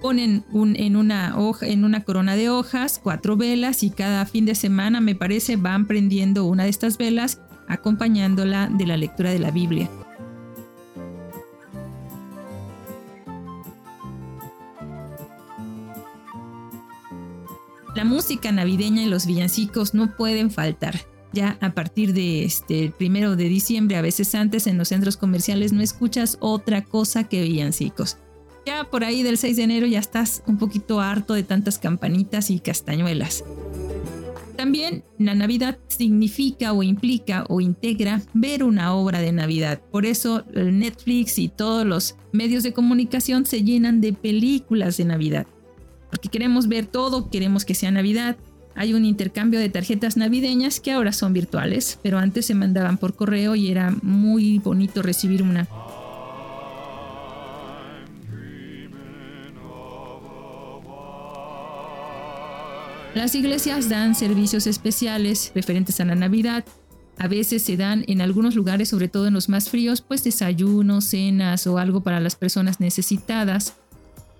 Ponen 0.00 0.44
en, 0.52 0.96
una 0.96 2.04
corona 2.04 2.34
de 2.34 2.48
hojas 2.48 3.00
cuatro 3.02 3.36
velas 3.36 3.82
y 3.82 3.90
cada 3.90 4.26
fin 4.26 4.46
de 4.46 4.54
semana, 4.54 5.00
me 5.00 5.14
parece, 5.14 5.56
van 5.56 5.86
prendiendo 5.86 6.44
una 6.46 6.64
de 6.64 6.70
estas 6.70 6.98
velas 6.98 7.40
acompañándola 7.68 8.68
de 8.72 8.86
la 8.86 8.96
lectura 8.96 9.30
de 9.30 9.38
la 9.38 9.50
Biblia. 9.50 9.88
La 17.94 18.04
música 18.04 18.50
navideña 18.52 19.02
y 19.02 19.06
los 19.06 19.26
villancicos 19.26 19.92
no 19.92 20.16
pueden 20.16 20.50
faltar. 20.50 21.00
Ya 21.34 21.58
a 21.60 21.74
partir 21.74 22.14
de 22.14 22.44
este 22.44 22.84
el 22.84 22.92
primero 22.92 23.36
de 23.36 23.44
diciembre, 23.44 23.96
a 23.96 24.02
veces 24.02 24.34
antes 24.34 24.66
en 24.66 24.78
los 24.78 24.88
centros 24.88 25.18
comerciales 25.18 25.72
no 25.72 25.82
escuchas 25.82 26.38
otra 26.40 26.84
cosa 26.84 27.24
que 27.24 27.42
villancicos. 27.42 28.16
Ya 28.64 28.84
por 28.84 29.04
ahí 29.04 29.22
del 29.22 29.36
6 29.36 29.56
de 29.56 29.62
enero 29.62 29.86
ya 29.86 29.98
estás 29.98 30.42
un 30.46 30.56
poquito 30.56 31.00
harto 31.00 31.34
de 31.34 31.42
tantas 31.42 31.78
campanitas 31.78 32.50
y 32.50 32.60
castañuelas. 32.60 33.44
También 34.56 35.04
la 35.18 35.34
Navidad 35.34 35.78
significa 35.88 36.72
o 36.72 36.82
implica 36.82 37.44
o 37.48 37.60
integra 37.60 38.22
ver 38.32 38.64
una 38.64 38.94
obra 38.94 39.20
de 39.20 39.32
Navidad. 39.32 39.82
Por 39.90 40.06
eso 40.06 40.44
Netflix 40.54 41.38
y 41.38 41.48
todos 41.48 41.84
los 41.84 42.16
medios 42.32 42.62
de 42.62 42.72
comunicación 42.72 43.44
se 43.44 43.64
llenan 43.64 44.00
de 44.00 44.12
películas 44.12 44.96
de 44.96 45.04
Navidad. 45.04 45.46
Porque 46.12 46.28
queremos 46.28 46.68
ver 46.68 46.84
todo, 46.84 47.30
queremos 47.30 47.64
que 47.64 47.74
sea 47.74 47.90
Navidad. 47.90 48.36
Hay 48.74 48.92
un 48.92 49.06
intercambio 49.06 49.58
de 49.58 49.70
tarjetas 49.70 50.18
navideñas 50.18 50.78
que 50.78 50.92
ahora 50.92 51.10
son 51.10 51.32
virtuales, 51.32 51.98
pero 52.02 52.18
antes 52.18 52.44
se 52.44 52.54
mandaban 52.54 52.98
por 52.98 53.14
correo 53.14 53.56
y 53.56 53.70
era 53.70 53.94
muy 54.02 54.58
bonito 54.58 55.00
recibir 55.00 55.42
una. 55.42 55.66
Las 63.14 63.34
iglesias 63.34 63.88
dan 63.88 64.14
servicios 64.14 64.66
especiales 64.66 65.50
referentes 65.54 65.98
a 66.00 66.04
la 66.04 66.14
Navidad. 66.14 66.66
A 67.16 67.26
veces 67.26 67.62
se 67.62 67.78
dan 67.78 68.04
en 68.06 68.20
algunos 68.20 68.54
lugares, 68.54 68.90
sobre 68.90 69.08
todo 69.08 69.28
en 69.28 69.34
los 69.34 69.48
más 69.48 69.70
fríos, 69.70 70.02
pues 70.02 70.24
desayunos, 70.24 71.06
cenas 71.06 71.66
o 71.66 71.78
algo 71.78 72.02
para 72.02 72.20
las 72.20 72.36
personas 72.36 72.80
necesitadas. 72.80 73.76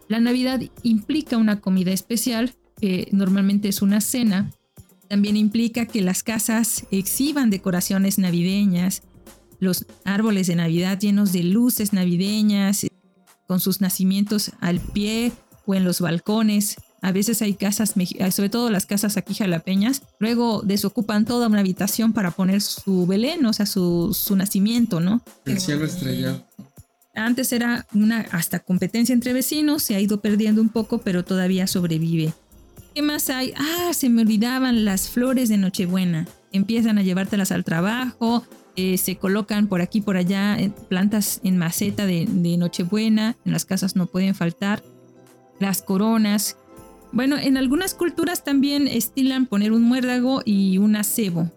La 0.09 0.21
Navidad 0.21 0.61
implica 0.83 1.37
una 1.37 1.61
comida 1.61 1.93
especial, 1.93 2.55
que 2.81 3.09
normalmente 3.13 3.69
es 3.69 3.83
una 3.83 4.01
cena. 4.01 4.51
También 5.09 5.37
implica 5.37 5.87
que 5.87 6.03
las 6.03 6.23
casas 6.23 6.85
exhiban 6.91 7.51
decoraciones 7.51 8.19
navideñas, 8.19 9.03
los 9.61 9.87
árboles 10.05 10.49
de 10.49 10.57
Navidad 10.57 10.99
llenos 10.99 11.33
de 11.33 11.45
luces 11.45 11.93
navideñas, 11.93 12.87
con 13.47 13.61
sus 13.61 13.81
nacimientos 13.81 14.53
al 14.61 14.81
pie 14.81 15.33
o 15.67 15.75
en 15.75 15.85
los 15.85 16.01
balcones, 16.01 16.77
a 17.03 17.11
veces 17.11 17.43
hay 17.43 17.55
casas, 17.55 17.95
eh, 17.97 18.31
sobre 18.31 18.49
todo 18.49 18.71
las 18.71 18.87
casas 18.87 19.17
aquí 19.17 19.35
jalapeñas, 19.35 20.03
luego 20.21 20.63
desocupan 20.63 21.25
toda 21.25 21.49
una 21.49 21.59
habitación 21.59 22.13
para 22.13 22.31
poner 22.31 22.61
su 22.61 23.07
Belén, 23.09 23.45
o 23.45 23.53
sea, 23.53 23.67
su, 23.67 24.15
nacimiento, 24.37 25.01
¿no? 25.01 25.21
El 25.45 25.61
cielo 25.61 25.85
estrellado. 25.85 26.47
Antes 27.15 27.53
era 27.53 27.87
una 27.95 28.21
hasta 28.31 28.61
competencia 28.61 29.13
entre 29.13 29.33
vecinos, 29.33 29.83
se 29.83 29.95
ha 29.95 30.01
ido 30.01 30.21
perdiendo 30.21 30.63
un 30.63 30.71
poco, 30.71 30.99
pero 30.99 31.25
todavía 31.25 31.67
sobrevive. 31.67 32.33
¿Qué 32.95 33.03
más 33.03 33.31
hay? 33.31 33.53
Ah, 33.57 33.93
se 33.93 34.09
me 34.09 34.23
olvidaban 34.23 34.85
las 34.85 35.09
flores 35.09 35.49
de 35.49 35.59
Nochebuena. 35.59 36.27
Empiezan 36.53 36.99
a 36.99 37.03
llevártelas 37.03 37.53
al 37.53 37.65
trabajo, 37.65 38.45
eh, 38.77 38.97
se 38.97 39.17
colocan 39.17 39.67
por 39.67 39.83
aquí 39.83 40.01
por 40.01 40.17
allá 40.17 40.59
eh, 40.59 40.71
plantas 40.89 41.41
en 41.45 41.59
maceta 41.59 42.07
de, 42.07 42.27
de 42.27 42.57
Nochebuena, 42.57 43.37
en 43.45 43.53
las 43.53 43.65
casas 43.65 43.97
no 43.97 44.07
pueden 44.07 44.35
faltar. 44.35 44.83
Las 45.61 45.83
coronas, 45.83 46.57
bueno, 47.13 47.37
en 47.37 47.59
algunas 47.59 47.95
culturas 47.95 48.43
también 48.43 48.89
estilan 48.89 49.47
poner 49.47 49.73
un 49.73 49.83
muérdago 49.83 50.43
y 50.45 50.79
un 50.79 50.97
acebo. 50.97 51.51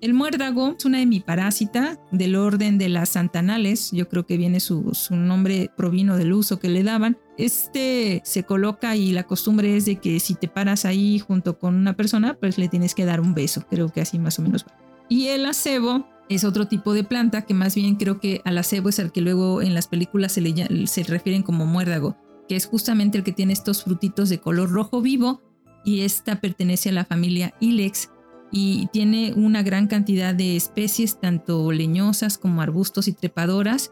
El 0.00 0.14
muérdago 0.14 0.76
es 0.78 0.84
una 0.84 1.02
hemiparásita 1.02 1.98
del 2.12 2.36
orden 2.36 2.78
de 2.78 2.88
las 2.88 3.08
santanales, 3.10 3.90
yo 3.90 4.08
creo 4.08 4.26
que 4.26 4.36
viene 4.36 4.60
su, 4.60 4.92
nombre 5.10 5.72
provino 5.76 6.16
del 6.16 6.32
uso 6.32 6.60
que 6.60 6.68
le 6.68 6.84
daban. 6.84 7.18
Este 7.36 8.22
se 8.24 8.44
coloca 8.44 8.94
y 8.94 9.10
la 9.10 9.24
costumbre 9.24 9.76
es 9.76 9.86
de 9.86 9.96
que 9.96 10.20
si 10.20 10.34
te 10.36 10.46
paras 10.46 10.84
ahí 10.84 11.18
junto 11.18 11.58
con 11.58 11.74
una 11.74 11.96
persona, 11.96 12.34
pues 12.34 12.58
le 12.58 12.68
tienes 12.68 12.94
que 12.94 13.04
dar 13.04 13.20
un 13.20 13.34
beso, 13.34 13.66
creo 13.68 13.88
que 13.88 14.00
así 14.00 14.20
más 14.20 14.38
o 14.38 14.42
menos. 14.42 14.66
Y 15.08 15.28
el 15.28 15.44
acebo 15.46 16.06
es 16.28 16.44
otro 16.44 16.68
tipo 16.68 16.94
de 16.94 17.02
planta 17.02 17.42
que 17.42 17.54
más 17.54 17.74
bien 17.74 17.96
creo 17.96 18.20
que 18.20 18.40
al 18.44 18.58
acebo 18.58 18.90
es 18.90 19.00
al 19.00 19.10
que 19.10 19.20
luego 19.20 19.62
en 19.62 19.74
las 19.74 19.88
películas 19.88 20.30
se, 20.30 20.42
le, 20.42 20.86
se 20.86 21.02
refieren 21.02 21.42
como 21.42 21.66
muérdago, 21.66 22.16
que 22.48 22.54
es 22.54 22.66
justamente 22.66 23.18
el 23.18 23.24
que 23.24 23.32
tiene 23.32 23.52
estos 23.52 23.82
frutitos 23.82 24.28
de 24.28 24.38
color 24.38 24.70
rojo 24.70 25.02
vivo 25.02 25.42
y 25.84 26.02
esta 26.02 26.40
pertenece 26.40 26.90
a 26.90 26.92
la 26.92 27.04
familia 27.04 27.54
Ilex 27.58 28.10
y 28.50 28.86
tiene 28.92 29.32
una 29.34 29.62
gran 29.62 29.86
cantidad 29.86 30.34
de 30.34 30.56
especies, 30.56 31.20
tanto 31.20 31.70
leñosas 31.72 32.38
como 32.38 32.62
arbustos 32.62 33.08
y 33.08 33.12
trepadoras. 33.12 33.90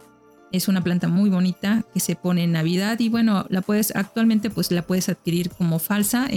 Es 0.52 0.68
una 0.68 0.82
planta 0.82 1.08
muy 1.08 1.28
bonita 1.28 1.84
que 1.92 2.00
se 2.00 2.16
pone 2.16 2.44
en 2.44 2.52
Navidad 2.52 2.98
y 3.00 3.08
bueno, 3.08 3.46
la 3.48 3.62
puedes 3.62 3.94
actualmente 3.94 4.48
pues 4.48 4.70
la 4.70 4.82
puedes 4.82 5.08
adquirir 5.08 5.50
como 5.50 5.78
falsa 5.78 6.28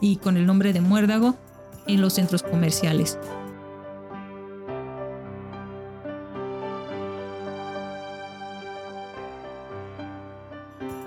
y 0.00 0.16
con 0.16 0.36
el 0.36 0.46
nombre 0.46 0.72
de 0.72 0.80
muérdago 0.80 1.36
en 1.86 2.00
los 2.00 2.14
centros 2.14 2.42
comerciales. 2.42 3.18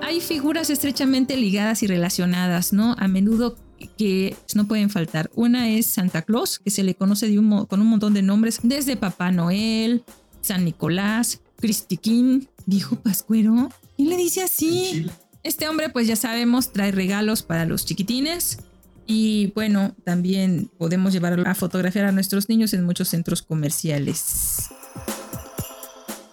Hay 0.02 0.20
figuras 0.20 0.70
estrechamente 0.70 1.38
ligadas 1.38 1.84
y 1.84 1.88
relacionadas, 1.88 2.74
¿no? 2.74 2.96
A 3.00 3.08
menudo 3.08 3.56
que 3.98 4.36
no 4.56 4.68
pueden 4.68 4.90
faltar. 4.90 5.30
Una 5.36 5.70
es 5.70 5.88
Santa 5.88 6.22
Claus, 6.22 6.60
que 6.60 6.70
se 6.70 6.84
le 6.84 6.96
conoce 6.96 7.28
de 7.28 7.40
un, 7.40 7.66
con 7.66 7.82
un 7.82 7.88
montón 7.88 8.14
de 8.14 8.22
nombres, 8.22 8.60
desde 8.64 8.96
Papá 8.96 9.32
Noel, 9.32 10.04
San 10.42 10.66
Nicolás, 10.66 11.42
Cristiquín, 11.58 12.50
dijo 12.66 12.96
Pascuero. 12.98 13.70
¿Quién 13.96 14.10
le 14.10 14.18
dice 14.18 14.44
así? 14.44 15.08
Este 15.44 15.68
hombre, 15.68 15.90
pues 15.90 16.08
ya 16.08 16.16
sabemos, 16.16 16.72
trae 16.74 16.92
regalos 16.92 17.44
para 17.44 17.66
los 17.66 17.86
chiquitines. 17.86 18.60
Y 19.08 19.52
bueno, 19.56 19.96
también 20.04 20.70
podemos 20.78 21.14
llevar 21.14 21.40
a 21.48 21.56
fotografiar 21.56 22.06
a 22.06 22.12
nuestros 22.12 22.50
niños 22.50 22.74
en 22.74 22.86
muchos 22.86 23.10
centros 23.10 23.42
comerciales. 23.42 24.70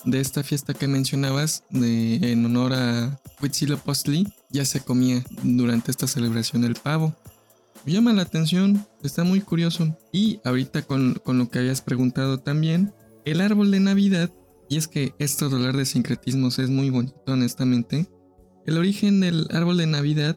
De 0.05 0.21
esta 0.21 0.43
fiesta 0.43 0.75
que 0.75 0.87
mencionabas, 0.87 1.65
de, 1.71 2.17
en 2.33 2.45
honor 2.45 2.73
a 2.73 3.21
Huitzilopochtli, 3.43 4.33
ya 4.51 4.65
se 4.65 4.81
comía 4.81 5.25
durante 5.43 5.91
esta 5.91 6.07
celebración 6.07 6.65
el 6.65 6.75
pavo 6.75 7.15
llama 7.93 8.13
la 8.13 8.23
atención, 8.23 8.87
está 9.03 9.25
muy 9.25 9.41
curioso. 9.41 9.97
Y 10.13 10.41
ahorita 10.45 10.83
con, 10.83 11.15
con, 11.15 11.39
lo 11.39 11.49
que 11.49 11.59
habías 11.59 11.81
preguntado 11.81 12.39
también, 12.39 12.93
el 13.25 13.41
árbol 13.41 13.71
de 13.71 13.81
Navidad, 13.81 14.31
y 14.69 14.77
es 14.77 14.89
que 14.89 15.15
esto 15.19 15.49
de 15.49 15.73
de 15.73 15.87
sincretismos 15.87 16.59
es 16.59 16.71
muy 16.71 16.91
bonito, 16.91 17.23
honestamente. 17.27 18.09
El 18.67 18.77
origen 18.77 19.21
del 19.21 19.47
árbol 19.51 19.79
de 19.79 19.87
Navidad 19.87 20.37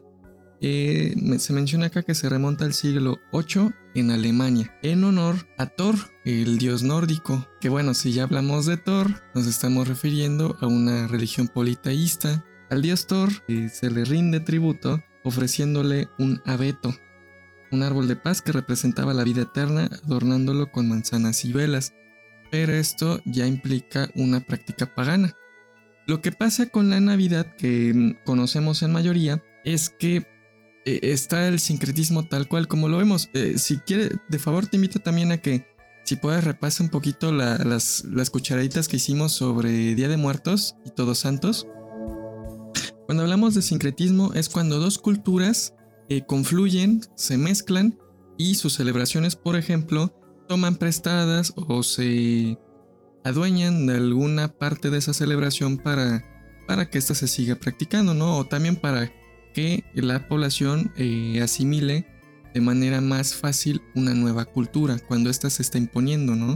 eh, 0.64 1.14
se 1.38 1.52
menciona 1.52 1.86
acá 1.86 2.02
que 2.04 2.14
se 2.14 2.28
remonta 2.28 2.64
al 2.64 2.72
siglo 2.72 3.18
VIII 3.32 3.72
en 3.96 4.12
Alemania, 4.12 4.72
en 4.82 5.02
honor 5.02 5.34
a 5.58 5.66
Thor, 5.66 5.96
el 6.24 6.56
dios 6.58 6.84
nórdico. 6.84 7.46
Que 7.60 7.68
bueno, 7.68 7.94
si 7.94 8.12
ya 8.12 8.22
hablamos 8.22 8.66
de 8.66 8.76
Thor, 8.76 9.08
nos 9.34 9.48
estamos 9.48 9.88
refiriendo 9.88 10.56
a 10.60 10.68
una 10.68 11.08
religión 11.08 11.48
politeísta. 11.48 12.44
Al 12.70 12.80
dios 12.80 13.08
Thor 13.08 13.28
eh, 13.48 13.68
se 13.70 13.90
le 13.90 14.04
rinde 14.04 14.38
tributo 14.38 15.02
ofreciéndole 15.24 16.08
un 16.18 16.40
abeto, 16.46 16.94
un 17.72 17.82
árbol 17.82 18.06
de 18.06 18.16
paz 18.16 18.42
que 18.42 18.52
representaba 18.52 19.14
la 19.14 19.24
vida 19.24 19.42
eterna, 19.42 19.90
adornándolo 20.04 20.70
con 20.70 20.88
manzanas 20.88 21.44
y 21.44 21.52
velas. 21.52 21.94
Pero 22.50 22.72
esto 22.74 23.20
ya 23.24 23.46
implica 23.46 24.10
una 24.14 24.40
práctica 24.40 24.94
pagana. 24.94 25.34
Lo 26.06 26.20
que 26.20 26.32
pasa 26.32 26.66
con 26.66 26.90
la 26.90 27.00
Navidad 27.00 27.56
que 27.56 28.18
conocemos 28.24 28.82
en 28.82 28.92
mayoría 28.92 29.42
es 29.64 29.88
que 29.88 30.26
eh, 30.84 31.00
está 31.02 31.48
el 31.48 31.60
sincretismo 31.60 32.28
tal 32.28 32.48
cual 32.48 32.68
como 32.68 32.88
lo 32.88 32.98
vemos. 32.98 33.30
Eh, 33.34 33.54
si 33.56 33.78
quiere, 33.78 34.10
de 34.28 34.38
favor 34.38 34.66
te 34.66 34.76
invito 34.76 34.98
también 34.98 35.32
a 35.32 35.38
que 35.38 35.66
si 36.04 36.16
puedes 36.16 36.44
repase 36.44 36.82
un 36.82 36.88
poquito 36.88 37.32
las, 37.32 38.04
las 38.04 38.30
cucharaditas 38.30 38.88
que 38.88 38.96
hicimos 38.96 39.32
sobre 39.32 39.94
Día 39.94 40.08
de 40.08 40.16
Muertos 40.16 40.74
y 40.84 40.90
Todos 40.90 41.20
Santos. 41.20 41.66
Cuando 43.06 43.22
hablamos 43.22 43.54
de 43.54 43.62
sincretismo 43.62 44.32
es 44.34 44.48
cuando 44.48 44.80
dos 44.80 44.98
culturas 44.98 45.74
eh, 46.16 46.24
confluyen, 46.26 47.00
se 47.14 47.38
mezclan 47.38 47.98
y 48.38 48.56
sus 48.56 48.74
celebraciones, 48.74 49.36
por 49.36 49.56
ejemplo, 49.56 50.14
toman 50.48 50.76
prestadas 50.76 51.52
o 51.56 51.82
se 51.82 52.58
adueñan 53.24 53.86
de 53.86 53.96
alguna 53.96 54.48
parte 54.48 54.90
de 54.90 54.98
esa 54.98 55.14
celebración 55.14 55.78
para, 55.78 56.24
para 56.66 56.90
que 56.90 56.98
ésta 56.98 57.14
se 57.14 57.28
siga 57.28 57.56
practicando, 57.56 58.14
¿no? 58.14 58.36
O 58.36 58.46
también 58.46 58.76
para 58.76 59.12
que 59.54 59.84
la 59.94 60.28
población 60.28 60.92
eh, 60.96 61.40
asimile 61.42 62.06
de 62.54 62.60
manera 62.60 63.00
más 63.00 63.34
fácil 63.34 63.80
una 63.94 64.14
nueva 64.14 64.44
cultura 64.44 64.98
cuando 64.98 65.30
ésta 65.30 65.50
se 65.50 65.62
está 65.62 65.78
imponiendo, 65.78 66.34
¿no? 66.34 66.46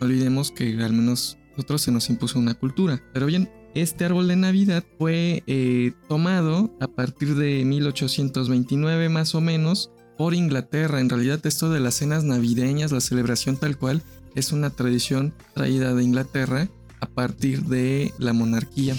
No 0.00 0.06
olvidemos 0.06 0.50
que 0.50 0.82
al 0.82 0.92
menos 0.92 1.38
nosotros 1.50 1.82
se 1.82 1.92
nos 1.92 2.10
impuso 2.10 2.38
una 2.38 2.54
cultura. 2.54 3.02
Pero 3.12 3.26
bien, 3.26 3.48
este 3.82 4.06
árbol 4.06 4.26
de 4.28 4.36
Navidad 4.36 4.82
fue 4.98 5.42
eh, 5.46 5.92
tomado 6.08 6.74
a 6.80 6.88
partir 6.88 7.34
de 7.34 7.62
1829 7.64 9.10
más 9.10 9.34
o 9.34 9.42
menos 9.42 9.90
por 10.16 10.32
Inglaterra. 10.32 10.98
En 10.98 11.10
realidad 11.10 11.44
esto 11.44 11.70
de 11.70 11.80
las 11.80 11.96
cenas 11.96 12.24
navideñas, 12.24 12.90
la 12.90 13.02
celebración 13.02 13.58
tal 13.58 13.76
cual, 13.76 14.02
es 14.34 14.52
una 14.52 14.70
tradición 14.70 15.34
traída 15.54 15.94
de 15.94 16.02
Inglaterra 16.04 16.68
a 17.00 17.06
partir 17.06 17.64
de 17.64 18.14
la 18.18 18.32
monarquía. 18.32 18.96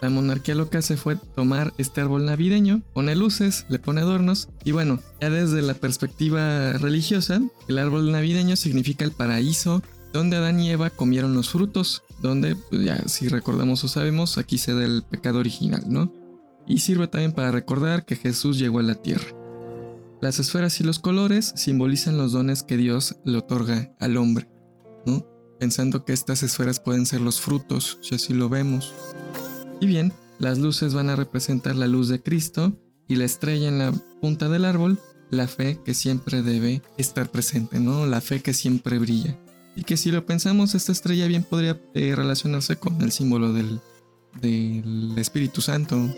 La 0.00 0.08
monarquía 0.08 0.54
lo 0.54 0.70
que 0.70 0.78
hace 0.78 0.96
fue 0.96 1.16
tomar 1.16 1.74
este 1.76 2.00
árbol 2.00 2.24
navideño, 2.24 2.80
pone 2.94 3.14
luces, 3.14 3.66
le 3.68 3.78
pone 3.78 4.00
adornos 4.00 4.48
y 4.64 4.72
bueno, 4.72 4.98
ya 5.20 5.28
desde 5.28 5.60
la 5.60 5.74
perspectiva 5.74 6.72
religiosa, 6.72 7.42
el 7.68 7.78
árbol 7.78 8.10
navideño 8.10 8.56
significa 8.56 9.04
el 9.04 9.12
paraíso, 9.12 9.82
donde 10.12 10.36
Adán 10.36 10.60
y 10.60 10.70
Eva 10.70 10.90
comieron 10.90 11.34
los 11.34 11.50
frutos, 11.50 12.02
donde, 12.20 12.56
pues 12.56 12.84
ya 12.84 13.08
si 13.08 13.28
recordamos 13.28 13.84
o 13.84 13.88
sabemos, 13.88 14.38
aquí 14.38 14.58
se 14.58 14.74
da 14.74 14.84
el 14.84 15.02
pecado 15.02 15.38
original, 15.38 15.84
¿no? 15.86 16.12
Y 16.66 16.78
sirve 16.78 17.08
también 17.08 17.32
para 17.32 17.50
recordar 17.50 18.04
que 18.04 18.16
Jesús 18.16 18.58
llegó 18.58 18.78
a 18.78 18.82
la 18.84 18.96
tierra. 18.96 19.26
Las 20.20 20.38
esferas 20.38 20.80
y 20.80 20.84
los 20.84 20.98
colores 20.98 21.52
simbolizan 21.56 22.18
los 22.18 22.32
dones 22.32 22.62
que 22.62 22.76
Dios 22.76 23.16
le 23.24 23.38
otorga 23.38 23.94
al 23.98 24.16
hombre, 24.16 24.48
¿no? 25.06 25.26
Pensando 25.58 26.04
que 26.04 26.12
estas 26.12 26.42
esferas 26.42 26.80
pueden 26.80 27.06
ser 27.06 27.20
los 27.20 27.40
frutos, 27.40 27.98
si 28.02 28.14
así 28.14 28.34
lo 28.34 28.48
vemos. 28.48 28.92
Y 29.80 29.86
bien, 29.86 30.12
las 30.38 30.58
luces 30.58 30.94
van 30.94 31.08
a 31.08 31.16
representar 31.16 31.76
la 31.76 31.86
luz 31.86 32.08
de 32.08 32.22
Cristo 32.22 32.78
y 33.08 33.16
la 33.16 33.24
estrella 33.24 33.68
en 33.68 33.78
la 33.78 33.92
punta 34.20 34.48
del 34.48 34.64
árbol, 34.64 34.98
la 35.30 35.48
fe 35.48 35.80
que 35.84 35.94
siempre 35.94 36.42
debe 36.42 36.82
estar 36.98 37.30
presente, 37.30 37.80
¿no? 37.80 38.06
La 38.06 38.20
fe 38.20 38.40
que 38.40 38.52
siempre 38.52 38.98
brilla. 38.98 39.38
Y 39.76 39.84
que 39.84 39.96
si 39.96 40.10
lo 40.10 40.26
pensamos, 40.26 40.74
esta 40.74 40.92
estrella 40.92 41.26
bien 41.26 41.44
podría 41.44 41.80
eh, 41.94 42.14
relacionarse 42.14 42.76
con 42.76 43.00
el 43.02 43.12
símbolo 43.12 43.52
del, 43.52 43.80
del 44.40 45.14
Espíritu 45.16 45.60
Santo. 45.60 46.14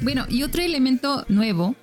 Bueno, 0.00 0.26
y 0.28 0.42
otro 0.42 0.62
elemento 0.62 1.24
nuevo, 1.28 1.76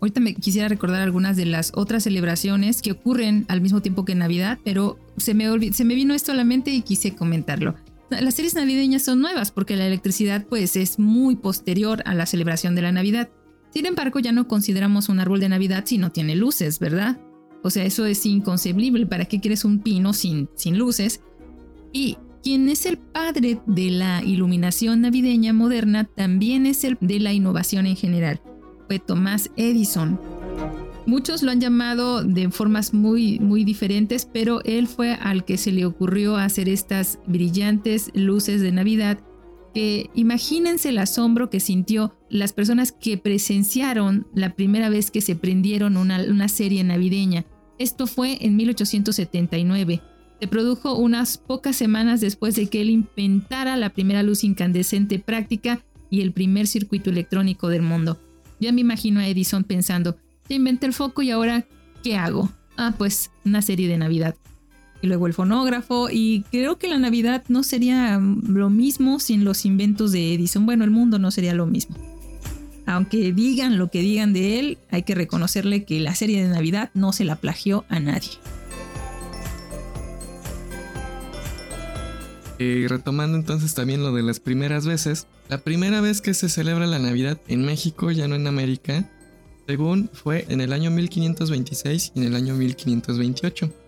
ahorita 0.00 0.20
me 0.20 0.34
quisiera 0.34 0.68
recordar 0.68 1.02
algunas 1.02 1.36
de 1.36 1.46
las 1.46 1.72
otras 1.74 2.04
celebraciones 2.04 2.80
que 2.80 2.92
ocurren 2.92 3.44
al 3.48 3.60
mismo 3.60 3.82
tiempo 3.82 4.04
que 4.04 4.14
Navidad, 4.14 4.58
pero 4.64 4.98
se 5.18 5.34
me, 5.34 5.72
se 5.72 5.84
me 5.84 5.94
vino 5.94 6.14
esto 6.14 6.32
a 6.32 6.34
la 6.34 6.44
mente 6.44 6.70
y 6.70 6.82
quise 6.82 7.14
comentarlo. 7.14 7.74
Las 8.08 8.34
series 8.34 8.54
navideñas 8.54 9.02
son 9.02 9.20
nuevas 9.20 9.50
porque 9.50 9.76
la 9.76 9.86
electricidad 9.86 10.46
pues 10.46 10.76
es 10.76 10.98
muy 10.98 11.36
posterior 11.36 12.02
a 12.06 12.14
la 12.14 12.26
celebración 12.26 12.74
de 12.74 12.82
la 12.82 12.92
Navidad. 12.92 13.28
Sin 13.74 13.84
embargo, 13.84 14.20
ya 14.20 14.32
no 14.32 14.48
consideramos 14.48 15.08
un 15.08 15.20
árbol 15.20 15.40
de 15.40 15.48
Navidad 15.48 15.84
si 15.86 15.98
no 15.98 16.12
tiene 16.12 16.36
luces, 16.36 16.78
¿verdad? 16.78 17.18
O 17.62 17.70
sea, 17.70 17.84
eso 17.84 18.06
es 18.06 18.24
inconcebible. 18.26 19.06
¿Para 19.06 19.24
qué 19.24 19.40
quieres 19.40 19.64
un 19.64 19.80
pino 19.80 20.12
sin, 20.12 20.48
sin 20.54 20.78
luces? 20.78 21.20
Y 21.92 22.18
quien 22.42 22.68
es 22.68 22.86
el 22.86 22.98
padre 22.98 23.58
de 23.66 23.90
la 23.90 24.22
iluminación 24.22 25.00
navideña 25.00 25.52
moderna 25.52 26.04
también 26.04 26.66
es 26.66 26.84
el 26.84 26.96
de 27.00 27.18
la 27.18 27.32
innovación 27.32 27.86
en 27.86 27.96
general. 27.96 28.40
Fue 28.86 28.98
Thomas 28.98 29.50
Edison. 29.56 30.20
Muchos 31.06 31.42
lo 31.42 31.52
han 31.52 31.60
llamado 31.60 32.22
de 32.24 32.50
formas 32.50 32.92
muy, 32.92 33.38
muy 33.38 33.64
diferentes, 33.64 34.28
pero 34.32 34.60
él 34.64 34.88
fue 34.88 35.14
al 35.14 35.44
que 35.44 35.56
se 35.56 35.70
le 35.72 35.86
ocurrió 35.86 36.36
hacer 36.36 36.68
estas 36.68 37.18
brillantes 37.26 38.10
luces 38.14 38.60
de 38.60 38.72
Navidad 38.72 39.18
que 39.76 40.08
imagínense 40.14 40.88
el 40.88 40.96
asombro 40.96 41.50
que 41.50 41.60
sintió 41.60 42.15
las 42.28 42.52
personas 42.52 42.92
que 42.92 43.18
presenciaron 43.18 44.26
la 44.34 44.54
primera 44.54 44.88
vez 44.88 45.10
que 45.10 45.20
se 45.20 45.36
prendieron 45.36 45.96
una, 45.96 46.22
una 46.22 46.48
serie 46.48 46.82
navideña. 46.84 47.44
Esto 47.78 48.06
fue 48.06 48.38
en 48.40 48.56
1879. 48.56 50.02
Se 50.40 50.48
produjo 50.48 50.96
unas 50.96 51.38
pocas 51.38 51.76
semanas 51.76 52.20
después 52.20 52.56
de 52.56 52.66
que 52.66 52.82
él 52.82 52.90
inventara 52.90 53.76
la 53.76 53.90
primera 53.90 54.22
luz 54.22 54.44
incandescente 54.44 55.18
práctica 55.18 55.82
y 56.10 56.20
el 56.20 56.32
primer 56.32 56.66
circuito 56.66 57.10
electrónico 57.10 57.68
del 57.68 57.82
mundo. 57.82 58.20
Ya 58.60 58.72
me 58.72 58.80
imagino 58.80 59.20
a 59.20 59.28
Edison 59.28 59.64
pensando, 59.64 60.16
ya 60.48 60.56
inventé 60.56 60.86
el 60.86 60.92
foco 60.92 61.22
y 61.22 61.30
ahora, 61.30 61.66
¿qué 62.02 62.16
hago? 62.16 62.50
Ah, 62.76 62.94
pues 62.96 63.30
una 63.44 63.62
serie 63.62 63.88
de 63.88 63.98
Navidad. 63.98 64.34
Y 65.02 65.08
luego 65.08 65.26
el 65.26 65.34
fonógrafo 65.34 66.08
y 66.10 66.44
creo 66.50 66.78
que 66.78 66.88
la 66.88 66.98
Navidad 66.98 67.44
no 67.48 67.62
sería 67.62 68.18
lo 68.18 68.70
mismo 68.70 69.20
sin 69.20 69.44
los 69.44 69.66
inventos 69.66 70.12
de 70.12 70.34
Edison. 70.34 70.64
Bueno, 70.64 70.84
el 70.84 70.90
mundo 70.90 71.18
no 71.18 71.30
sería 71.30 71.54
lo 71.54 71.66
mismo. 71.66 71.96
Aunque 72.86 73.32
digan 73.32 73.78
lo 73.78 73.90
que 73.90 74.00
digan 74.00 74.32
de 74.32 74.60
él, 74.60 74.78
hay 74.90 75.02
que 75.02 75.14
reconocerle 75.14 75.84
que 75.84 76.00
la 76.00 76.14
serie 76.14 76.42
de 76.42 76.48
Navidad 76.48 76.90
no 76.94 77.12
se 77.12 77.24
la 77.24 77.36
plagió 77.36 77.84
a 77.88 77.98
nadie. 77.98 78.30
Retomando 82.58 83.36
entonces 83.36 83.74
también 83.74 84.02
lo 84.02 84.12
de 84.12 84.22
las 84.22 84.40
primeras 84.40 84.86
veces, 84.86 85.26
la 85.48 85.58
primera 85.58 86.00
vez 86.00 86.22
que 86.22 86.32
se 86.32 86.48
celebra 86.48 86.86
la 86.86 86.98
Navidad 86.98 87.38
en 87.48 87.64
México, 87.64 88.10
ya 88.10 88.28
no 88.28 88.34
en 88.34 88.46
América, 88.46 89.10
según 89.66 90.08
fue 90.12 90.46
en 90.48 90.60
el 90.60 90.72
año 90.72 90.90
1526 90.90 92.12
y 92.14 92.20
en 92.20 92.26
el 92.26 92.36
año 92.36 92.54
1528. 92.54 93.85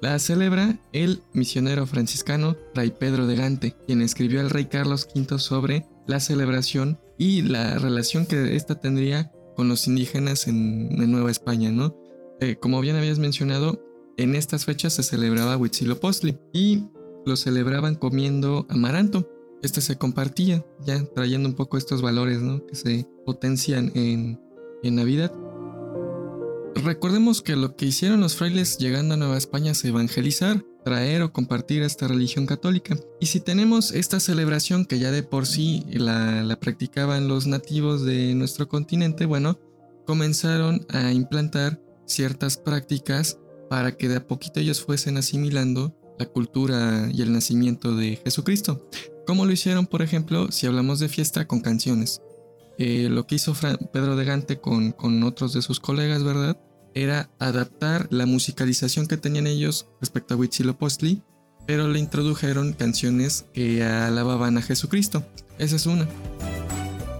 La 0.00 0.18
celebra 0.18 0.78
el 0.92 1.22
misionero 1.32 1.86
franciscano 1.86 2.56
Fray 2.72 2.90
Pedro 2.90 3.26
de 3.26 3.34
Gante, 3.34 3.74
quien 3.86 4.00
escribió 4.00 4.40
al 4.40 4.50
rey 4.50 4.66
Carlos 4.66 5.08
V 5.14 5.38
sobre 5.38 5.86
la 6.06 6.20
celebración 6.20 7.00
y 7.18 7.42
la 7.42 7.78
relación 7.78 8.24
que 8.24 8.54
ésta 8.54 8.80
tendría 8.80 9.32
con 9.56 9.68
los 9.68 9.88
indígenas 9.88 10.46
en, 10.46 11.10
Nueva 11.10 11.32
España, 11.32 11.72
¿no? 11.72 11.96
Eh, 12.40 12.56
como 12.60 12.80
bien 12.80 12.94
habías 12.94 13.18
mencionado, 13.18 13.84
en 14.16 14.36
estas 14.36 14.64
fechas 14.64 14.92
se 14.92 15.02
celebraba 15.02 15.56
Huitzilopochtli 15.56 16.38
y 16.52 16.84
lo 17.26 17.36
celebraban 17.36 17.96
comiendo 17.96 18.66
amaranto. 18.68 19.28
Este 19.62 19.80
se 19.80 19.98
compartía, 19.98 20.64
ya 20.86 21.04
trayendo 21.14 21.48
un 21.48 21.56
poco 21.56 21.76
estos 21.76 22.02
valores 22.02 22.40
¿no? 22.40 22.64
que 22.66 22.76
se 22.76 23.08
potencian 23.26 23.90
en, 23.96 24.40
en 24.84 24.94
Navidad. 24.94 25.32
Recordemos 26.84 27.42
que 27.42 27.56
lo 27.56 27.74
que 27.74 27.86
hicieron 27.86 28.20
los 28.20 28.36
frailes 28.36 28.78
llegando 28.78 29.14
a 29.14 29.16
Nueva 29.16 29.36
España 29.36 29.72
es 29.72 29.84
evangelizar, 29.84 30.64
traer 30.84 31.22
o 31.22 31.32
compartir 31.32 31.82
esta 31.82 32.06
religión 32.06 32.46
católica. 32.46 32.96
Y 33.20 33.26
si 33.26 33.40
tenemos 33.40 33.90
esta 33.92 34.20
celebración 34.20 34.84
que 34.84 34.98
ya 34.98 35.10
de 35.10 35.22
por 35.22 35.46
sí 35.46 35.84
la, 35.90 36.42
la 36.42 36.60
practicaban 36.60 37.26
los 37.26 37.46
nativos 37.46 38.04
de 38.04 38.34
nuestro 38.34 38.68
continente, 38.68 39.26
bueno, 39.26 39.58
comenzaron 40.06 40.86
a 40.88 41.12
implantar 41.12 41.80
ciertas 42.06 42.56
prácticas 42.56 43.38
para 43.68 43.96
que 43.96 44.08
de 44.08 44.16
a 44.16 44.26
poquito 44.26 44.60
ellos 44.60 44.80
fuesen 44.80 45.16
asimilando 45.16 45.94
la 46.18 46.26
cultura 46.26 47.08
y 47.12 47.22
el 47.22 47.32
nacimiento 47.32 47.94
de 47.94 48.20
Jesucristo. 48.24 48.88
Como 49.26 49.44
lo 49.44 49.52
hicieron, 49.52 49.86
por 49.86 50.00
ejemplo, 50.00 50.50
si 50.50 50.66
hablamos 50.66 51.00
de 51.00 51.08
fiesta 51.08 51.46
con 51.46 51.60
canciones. 51.60 52.22
Eh, 52.78 53.08
lo 53.10 53.26
que 53.26 53.34
hizo 53.34 53.54
Pedro 53.92 54.14
de 54.14 54.24
Gante 54.24 54.60
con, 54.60 54.92
con 54.92 55.22
otros 55.24 55.52
de 55.52 55.62
sus 55.62 55.80
colegas, 55.80 56.22
¿verdad? 56.22 56.56
Era 56.94 57.30
adaptar 57.38 58.08
la 58.10 58.26
musicalización 58.26 59.06
que 59.06 59.16
tenían 59.16 59.46
ellos 59.46 59.86
respecto 60.00 60.34
a 60.34 60.36
Huitzilopochtli, 60.36 61.22
pero 61.66 61.88
le 61.88 61.98
introdujeron 61.98 62.72
canciones 62.72 63.46
que 63.52 63.84
alababan 63.84 64.58
a 64.58 64.62
Jesucristo. 64.62 65.24
Esa 65.58 65.76
es 65.76 65.86
una. 65.86 66.08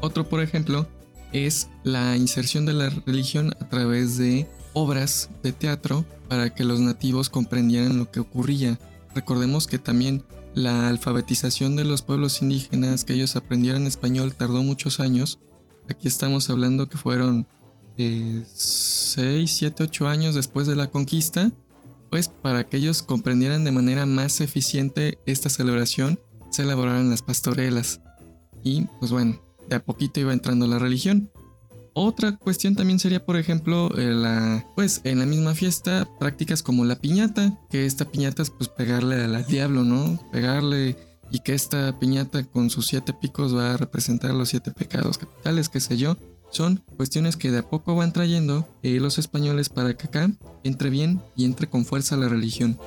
Otro, 0.00 0.28
por 0.28 0.42
ejemplo, 0.42 0.88
es 1.32 1.68
la 1.84 2.16
inserción 2.16 2.64
de 2.64 2.72
la 2.72 2.88
religión 2.88 3.52
a 3.60 3.68
través 3.68 4.16
de 4.16 4.48
obras 4.72 5.30
de 5.42 5.52
teatro 5.52 6.04
para 6.28 6.54
que 6.54 6.64
los 6.64 6.80
nativos 6.80 7.30
comprendieran 7.30 7.98
lo 7.98 8.10
que 8.10 8.20
ocurría. 8.20 8.78
Recordemos 9.14 9.66
que 9.66 9.78
también 9.78 10.24
la 10.54 10.88
alfabetización 10.88 11.76
de 11.76 11.84
los 11.84 12.02
pueblos 12.02 12.42
indígenas, 12.42 13.04
que 13.04 13.14
ellos 13.14 13.36
aprendieran 13.36 13.86
español, 13.86 14.34
tardó 14.34 14.62
muchos 14.62 15.00
años. 15.00 15.38
Aquí 15.88 16.08
estamos 16.08 16.50
hablando 16.50 16.88
que 16.88 16.98
fueron 16.98 17.46
6, 17.98 19.50
7, 19.50 19.82
8 19.82 20.08
años 20.08 20.34
después 20.34 20.66
de 20.66 20.76
la 20.76 20.90
conquista, 20.90 21.50
pues 22.10 22.28
para 22.28 22.68
que 22.68 22.78
ellos 22.78 23.02
comprendieran 23.02 23.64
de 23.64 23.72
manera 23.72 24.06
más 24.06 24.40
eficiente 24.40 25.18
esta 25.26 25.48
celebración, 25.48 26.18
se 26.50 26.62
elaboraron 26.62 27.10
las 27.10 27.22
pastorelas. 27.22 28.00
Y 28.62 28.86
pues 28.98 29.10
bueno, 29.10 29.40
de 29.68 29.76
a 29.76 29.84
poquito 29.84 30.20
iba 30.20 30.32
entrando 30.32 30.66
la 30.66 30.78
religión. 30.78 31.30
Otra 31.94 32.36
cuestión 32.36 32.76
también 32.76 33.00
sería, 33.00 33.24
por 33.24 33.36
ejemplo, 33.36 33.90
eh, 33.98 34.12
la, 34.12 34.64
pues 34.76 35.00
en 35.04 35.18
la 35.18 35.26
misma 35.26 35.54
fiesta, 35.54 36.08
prácticas 36.20 36.62
como 36.62 36.84
la 36.84 37.00
piñata, 37.00 37.58
que 37.70 37.86
esta 37.86 38.04
piñata 38.04 38.42
es 38.42 38.50
pues 38.50 38.68
pegarle 38.68 39.16
al 39.16 39.46
diablo, 39.46 39.82
¿no? 39.82 40.18
Pegarle 40.30 40.96
y 41.30 41.40
que 41.40 41.54
esta 41.54 41.98
piñata 41.98 42.44
con 42.44 42.70
sus 42.70 42.86
siete 42.86 43.12
picos 43.12 43.54
va 43.54 43.74
a 43.74 43.76
representar 43.76 44.32
los 44.32 44.48
siete 44.48 44.70
pecados 44.70 45.18
capitales, 45.18 45.68
qué 45.68 45.80
sé 45.80 45.96
yo. 45.96 46.16
Son 46.50 46.82
cuestiones 46.96 47.36
que 47.36 47.50
de 47.50 47.58
a 47.58 47.68
poco 47.68 47.94
van 47.94 48.12
trayendo 48.12 48.68
eh, 48.82 49.00
los 49.00 49.18
españoles 49.18 49.68
para 49.68 49.94
que 49.94 50.06
acá 50.06 50.30
entre 50.64 50.90
bien 50.90 51.20
y 51.36 51.44
entre 51.44 51.68
con 51.68 51.84
fuerza 51.84 52.16
la 52.16 52.28
religión. 52.28 52.78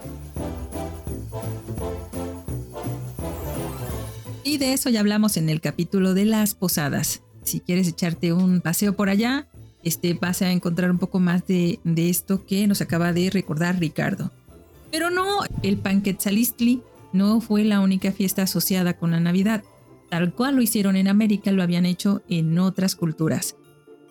Y 4.43 4.57
de 4.57 4.73
eso 4.73 4.89
ya 4.89 4.99
hablamos 4.99 5.37
en 5.37 5.49
el 5.49 5.61
capítulo 5.61 6.13
de 6.13 6.25
las 6.25 6.55
posadas 6.55 7.21
si 7.43 7.59
quieres 7.59 7.87
echarte 7.87 8.33
un 8.33 8.61
paseo 8.61 8.95
por 8.95 9.09
allá, 9.09 9.47
este, 9.83 10.13
vas 10.13 10.41
a 10.41 10.51
encontrar 10.51 10.91
un 10.91 10.99
poco 10.99 11.19
más 11.19 11.45
de, 11.47 11.79
esto 11.83 12.45
que 12.45 12.67
nos 12.67 12.81
acaba 12.81 13.13
de 13.13 13.29
recordar 13.29 13.79
Ricardo. 13.79 14.31
Pero 14.91 15.09
no, 15.09 15.25
el 15.63 15.77
Panquetzalistli 15.77 16.81
no 17.13 17.41
fue 17.41 17.63
la 17.63 17.79
única 17.79 18.11
fiesta 18.11 18.43
asociada 18.43 18.93
con 18.97 19.11
la 19.11 19.19
Navidad. 19.19 19.63
Tal 20.11 20.35
cual 20.35 20.57
lo 20.57 20.61
hicieron 20.61 20.95
en 20.95 21.07
América, 21.07 21.51
lo 21.51 21.63
habían 21.63 21.87
hecho 21.87 22.21
en 22.29 22.59
otras 22.59 22.95
culturas. 22.95 23.55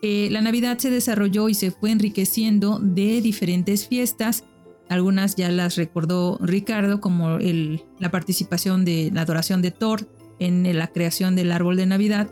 Eh, 0.03 0.29
la 0.33 0.41
Navidad 0.41 0.79
se 0.79 0.91
desarrolló 0.91 1.49
y 1.49 1.55
se 1.55 1.71
fue 1.71 1.93
enriqueciendo 1.93 2.81
de 2.81 3.21
diferentes 3.21 3.87
fiestas. 3.87 4.43
Algunas 4.89 5.37
ya 5.37 5.49
las 5.51 5.77
recordó 5.77 6.39
Ricardo, 6.41 7.01
como 7.01 7.39
la 7.39 8.11
participación 8.11 8.85
de 8.85 9.13
la 9.15 9.21
adoración 9.21 9.63
de 9.63 9.71
Thor 9.71 10.09
en 10.41 10.77
la 10.77 10.89
creación 10.89 11.37
del 11.37 11.53
árbol 11.53 11.77
de 11.77 11.87
Navidad 11.87 12.29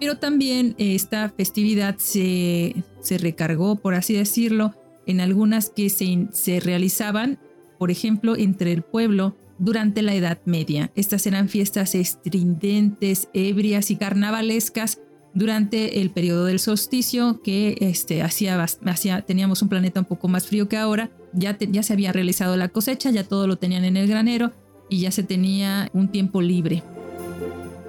pero 0.00 0.18
también 0.18 0.74
esta 0.78 1.30
festividad 1.30 1.96
se, 1.98 2.74
recargó, 3.18 3.76
por 3.76 3.94
así 3.94 4.14
decirlo, 4.14 4.74
en 5.06 5.20
algunas 5.20 5.70
que 5.70 5.88
se, 5.88 6.28
se 6.32 6.60
realizaban, 6.60 7.38
por 7.78 7.90
ejemplo, 7.90 8.36
entre 8.36 8.72
el 8.72 8.82
pueblo 8.82 9.36
durante 9.58 10.02
la 10.02 10.14
Edad 10.14 10.38
Media. 10.44 10.90
Estas 10.94 11.26
eran 11.26 11.48
fiestas 11.48 11.94
estridentes, 11.94 13.28
ebrias 13.32 13.90
y 13.90 13.96
carnavalescas 13.96 15.00
durante 15.34 16.00
el 16.00 16.10
periodo 16.10 16.46
del 16.46 16.58
solsticio, 16.58 17.42
que 17.42 17.76
este, 17.80 18.22
hacía, 18.22 18.62
hacía, 18.62 19.22
teníamos 19.22 19.60
un 19.62 19.68
planeta 19.68 20.00
un 20.00 20.06
poco 20.06 20.28
más 20.28 20.46
frío 20.46 20.68
que 20.68 20.78
ahora. 20.78 21.10
Ya, 21.32 21.58
ya 21.58 21.82
se 21.82 21.92
había 21.92 22.12
realizado 22.12 22.56
la 22.56 22.68
cosecha, 22.68 23.10
ya 23.10 23.24
todo 23.24 23.46
lo 23.46 23.56
tenían 23.56 23.84
en 23.84 23.96
el 23.96 24.08
granero 24.08 24.52
y 24.88 25.00
ya 25.00 25.10
se 25.10 25.22
tenía 25.22 25.90
un 25.92 26.08
tiempo 26.08 26.40
libre. 26.40 26.82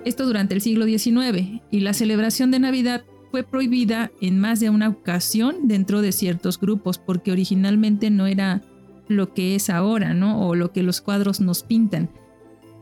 Esto 0.04 0.26
durante 0.26 0.56
el 0.56 0.62
siglo 0.62 0.86
XIX 0.86 1.62
y 1.72 1.80
la 1.82 1.94
celebración 1.94 2.52
de 2.52 2.60
Navidad 2.60 3.06
fue 3.32 3.44
prohibida 3.44 4.12
en 4.22 4.40
más 4.40 4.60
de 4.60 4.70
una 4.70 4.90
ocasión 4.90 5.68
dentro 5.68 6.02
de 6.02 6.12
ciertos 6.12 6.60
grupos 6.60 6.98
porque 6.98 7.32
originalmente 7.32 8.10
no 8.10 8.26
era 8.26 8.62
lo 9.08 9.34
que 9.34 9.56
es 9.56 9.70
ahora, 9.70 10.14
¿no? 10.14 10.48
O 10.48 10.56
lo 10.56 10.72
que 10.72 10.84
los 10.84 11.02
cuadros 11.02 11.42
nos 11.42 11.64
pintan. 11.64 12.10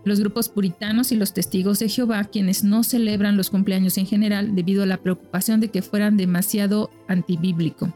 Los 0.03 0.19
grupos 0.19 0.49
puritanos 0.49 1.11
y 1.11 1.15
los 1.15 1.33
testigos 1.33 1.79
de 1.79 1.89
Jehová, 1.89 2.23
quienes 2.25 2.63
no 2.63 2.83
celebran 2.83 3.37
los 3.37 3.49
cumpleaños 3.49 3.97
en 3.97 4.05
general 4.05 4.55
debido 4.55 4.83
a 4.83 4.85
la 4.85 4.97
preocupación 4.97 5.59
de 5.59 5.69
que 5.69 5.81
fueran 5.81 6.17
demasiado 6.17 6.91
antibíblico. 7.07 7.93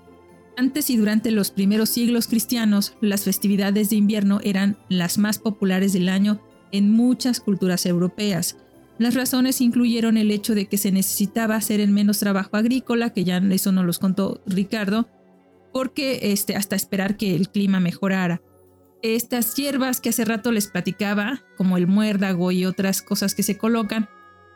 Antes 0.58 0.90
y 0.90 0.98
durante 0.98 1.32
los 1.32 1.52
primeros 1.52 1.90
siglos 1.90 2.28
cristianos, 2.28 2.96
las 3.00 3.24
festividades 3.24 3.90
de 3.90 3.96
invierno 3.96 4.40
eran 4.44 4.78
las 4.90 5.18
más 5.18 5.40
populares 5.40 5.94
del 5.94 6.10
año 6.10 6.42
en 6.72 6.92
muchas 6.92 7.40
culturas 7.40 7.86
europeas, 7.86 8.58
las 9.00 9.16
razones 9.16 9.62
incluyeron 9.62 10.18
el 10.18 10.30
hecho 10.30 10.54
de 10.54 10.66
que 10.66 10.78
se 10.78 10.92
necesitaba 10.92 11.56
hacer 11.56 11.80
el 11.80 11.90
menos 11.90 12.20
trabajo 12.20 12.58
agrícola, 12.58 13.12
que 13.12 13.24
ya 13.24 13.38
eso 13.38 13.72
nos 13.72 13.86
los 13.86 13.98
contó 13.98 14.42
Ricardo, 14.46 15.08
porque 15.74 16.32
este, 16.32 16.56
hasta 16.56 16.76
esperar 16.76 17.18
que 17.18 17.36
el 17.36 17.50
clima 17.50 17.80
mejorara. 17.80 18.42
Estas 19.02 19.56
hierbas 19.56 20.02
que 20.02 20.10
hace 20.10 20.26
rato 20.26 20.52
les 20.52 20.68
platicaba, 20.68 21.44
como 21.58 21.78
el 21.78 21.88
muérdago 21.88 22.52
y 22.52 22.66
otras 22.66 23.02
cosas 23.02 23.34
que 23.34 23.44
se 23.44 23.58
colocan, 23.58 24.10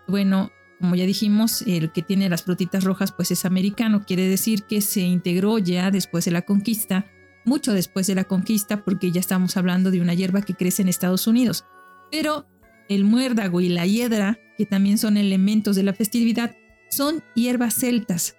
bueno, 0.07 0.51
como 0.79 0.95
ya 0.95 1.05
dijimos, 1.05 1.61
el 1.61 1.93
que 1.93 2.01
tiene 2.01 2.27
las 2.27 2.43
frutitas 2.43 2.83
rojas 2.83 3.13
pues 3.13 3.31
es 3.31 3.45
americano, 3.45 4.03
quiere 4.05 4.27
decir 4.27 4.63
que 4.63 4.81
se 4.81 4.99
integró 5.01 5.57
ya 5.57 5.91
después 5.91 6.25
de 6.25 6.31
la 6.31 6.41
conquista, 6.41 7.05
mucho 7.45 7.71
después 7.71 8.07
de 8.07 8.15
la 8.15 8.25
conquista, 8.25 8.83
porque 8.83 9.11
ya 9.11 9.21
estamos 9.21 9.55
hablando 9.55 9.91
de 9.91 10.01
una 10.01 10.13
hierba 10.13 10.41
que 10.41 10.55
crece 10.55 10.81
en 10.81 10.89
Estados 10.89 11.25
Unidos. 11.25 11.65
Pero 12.11 12.47
el 12.89 13.05
muérdago 13.05 13.61
y 13.61 13.69
la 13.69 13.85
hiedra, 13.85 14.39
que 14.57 14.65
también 14.65 14.97
son 14.97 15.15
elementos 15.15 15.75
de 15.77 15.83
la 15.83 15.93
festividad, 15.93 16.55
son 16.89 17.23
hierbas 17.33 17.75
celtas. 17.75 18.35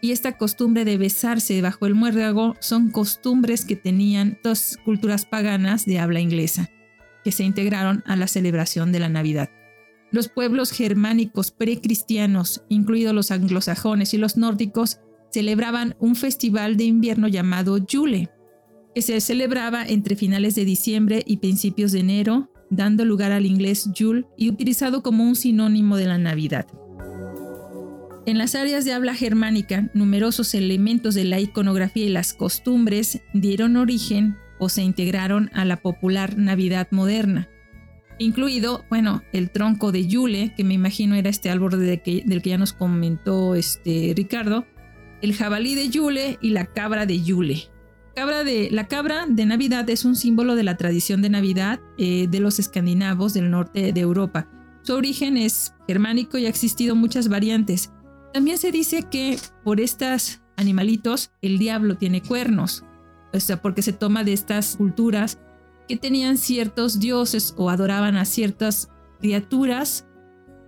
Y 0.00 0.12
esta 0.12 0.36
costumbre 0.36 0.84
de 0.84 0.96
besarse 0.96 1.60
bajo 1.60 1.86
el 1.86 1.94
muérdago 1.94 2.54
son 2.60 2.90
costumbres 2.90 3.64
que 3.64 3.76
tenían 3.76 4.38
dos 4.44 4.78
culturas 4.84 5.26
paganas 5.26 5.84
de 5.86 5.98
habla 5.98 6.20
inglesa, 6.20 6.70
que 7.24 7.32
se 7.32 7.44
integraron 7.44 8.04
a 8.06 8.14
la 8.14 8.28
celebración 8.28 8.92
de 8.92 9.00
la 9.00 9.08
Navidad. 9.08 9.50
Los 10.10 10.28
pueblos 10.28 10.70
germánicos 10.70 11.50
precristianos, 11.50 12.62
incluidos 12.68 13.14
los 13.14 13.30
anglosajones 13.30 14.14
y 14.14 14.18
los 14.18 14.36
nórdicos, 14.36 15.00
celebraban 15.30 15.96
un 15.98 16.16
festival 16.16 16.76
de 16.76 16.84
invierno 16.84 17.28
llamado 17.28 17.78
Yule. 17.78 18.30
que 18.94 19.02
se 19.02 19.20
celebraba 19.20 19.84
entre 19.84 20.16
finales 20.16 20.54
de 20.54 20.64
diciembre 20.64 21.22
y 21.26 21.36
principios 21.36 21.92
de 21.92 22.00
enero, 22.00 22.50
dando 22.70 23.04
lugar 23.04 23.32
al 23.32 23.46
inglés 23.46 23.90
Yule 23.92 24.24
y 24.36 24.48
utilizado 24.48 25.02
como 25.02 25.24
un 25.24 25.36
sinónimo 25.36 25.96
de 25.96 26.06
la 26.06 26.18
Navidad. 26.18 26.66
En 28.28 28.36
las 28.36 28.54
áreas 28.54 28.84
de 28.84 28.92
habla 28.92 29.14
germánica, 29.14 29.88
numerosos 29.94 30.52
elementos 30.52 31.14
de 31.14 31.24
la 31.24 31.40
iconografía 31.40 32.04
y 32.04 32.10
las 32.10 32.34
costumbres 32.34 33.22
dieron 33.32 33.78
origen 33.78 34.36
o 34.58 34.68
se 34.68 34.82
integraron 34.82 35.50
a 35.54 35.64
la 35.64 35.78
popular 35.78 36.36
Navidad 36.36 36.88
moderna, 36.90 37.48
incluido, 38.18 38.84
bueno, 38.90 39.22
el 39.32 39.50
tronco 39.50 39.92
de 39.92 40.06
Yule, 40.06 40.52
que 40.54 40.62
me 40.62 40.74
imagino 40.74 41.14
era 41.14 41.30
este 41.30 41.48
árbol 41.48 41.80
del 41.80 42.02
que 42.02 42.50
ya 42.50 42.58
nos 42.58 42.74
comentó 42.74 43.54
este 43.54 44.12
Ricardo, 44.14 44.66
el 45.22 45.34
jabalí 45.34 45.74
de 45.74 45.88
Yule 45.88 46.36
y 46.42 46.50
la 46.50 46.66
cabra 46.66 47.06
de 47.06 47.22
Yule. 47.22 47.70
Cabra 48.14 48.44
de, 48.44 48.68
la 48.70 48.88
cabra 48.88 49.24
de 49.26 49.46
Navidad 49.46 49.88
es 49.88 50.04
un 50.04 50.16
símbolo 50.16 50.54
de 50.54 50.64
la 50.64 50.76
tradición 50.76 51.22
de 51.22 51.30
Navidad 51.30 51.80
eh, 51.96 52.26
de 52.28 52.40
los 52.40 52.58
escandinavos 52.58 53.32
del 53.32 53.50
norte 53.50 53.90
de 53.94 54.00
Europa. 54.02 54.50
Su 54.82 54.94
origen 54.94 55.38
es 55.38 55.72
germánico 55.86 56.36
y 56.36 56.44
ha 56.44 56.50
existido 56.50 56.94
muchas 56.94 57.28
variantes. 57.28 57.90
También 58.32 58.58
se 58.58 58.70
dice 58.70 59.04
que 59.04 59.38
por 59.64 59.80
estos 59.80 60.40
animalitos 60.56 61.30
el 61.40 61.58
diablo 61.58 61.96
tiene 61.96 62.22
cuernos, 62.22 62.84
o 63.32 63.40
sea, 63.40 63.60
porque 63.62 63.82
se 63.82 63.92
toma 63.92 64.24
de 64.24 64.32
estas 64.32 64.76
culturas 64.76 65.38
que 65.88 65.96
tenían 65.96 66.36
ciertos 66.36 67.00
dioses 67.00 67.54
o 67.56 67.70
adoraban 67.70 68.16
a 68.16 68.24
ciertas 68.24 68.90
criaturas 69.20 70.06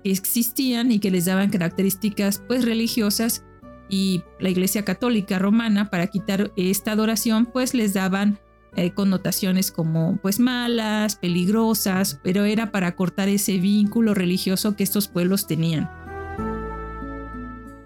que 0.02 0.10
existían 0.10 0.90
y 0.90 0.98
que 0.98 1.10
les 1.10 1.26
daban 1.26 1.50
características 1.50 2.42
pues 2.46 2.64
religiosas 2.64 3.44
y 3.88 4.22
la 4.38 4.48
Iglesia 4.48 4.84
Católica 4.84 5.38
Romana 5.38 5.90
para 5.90 6.06
quitar 6.06 6.52
esta 6.56 6.92
adoración 6.92 7.46
pues 7.46 7.74
les 7.74 7.92
daban 7.92 8.38
eh, 8.76 8.92
connotaciones 8.92 9.72
como 9.72 10.18
pues 10.22 10.38
malas, 10.38 11.16
peligrosas, 11.16 12.20
pero 12.22 12.44
era 12.44 12.70
para 12.70 12.94
cortar 12.94 13.28
ese 13.28 13.58
vínculo 13.58 14.14
religioso 14.14 14.76
que 14.76 14.84
estos 14.84 15.08
pueblos 15.08 15.46
tenían. 15.48 15.90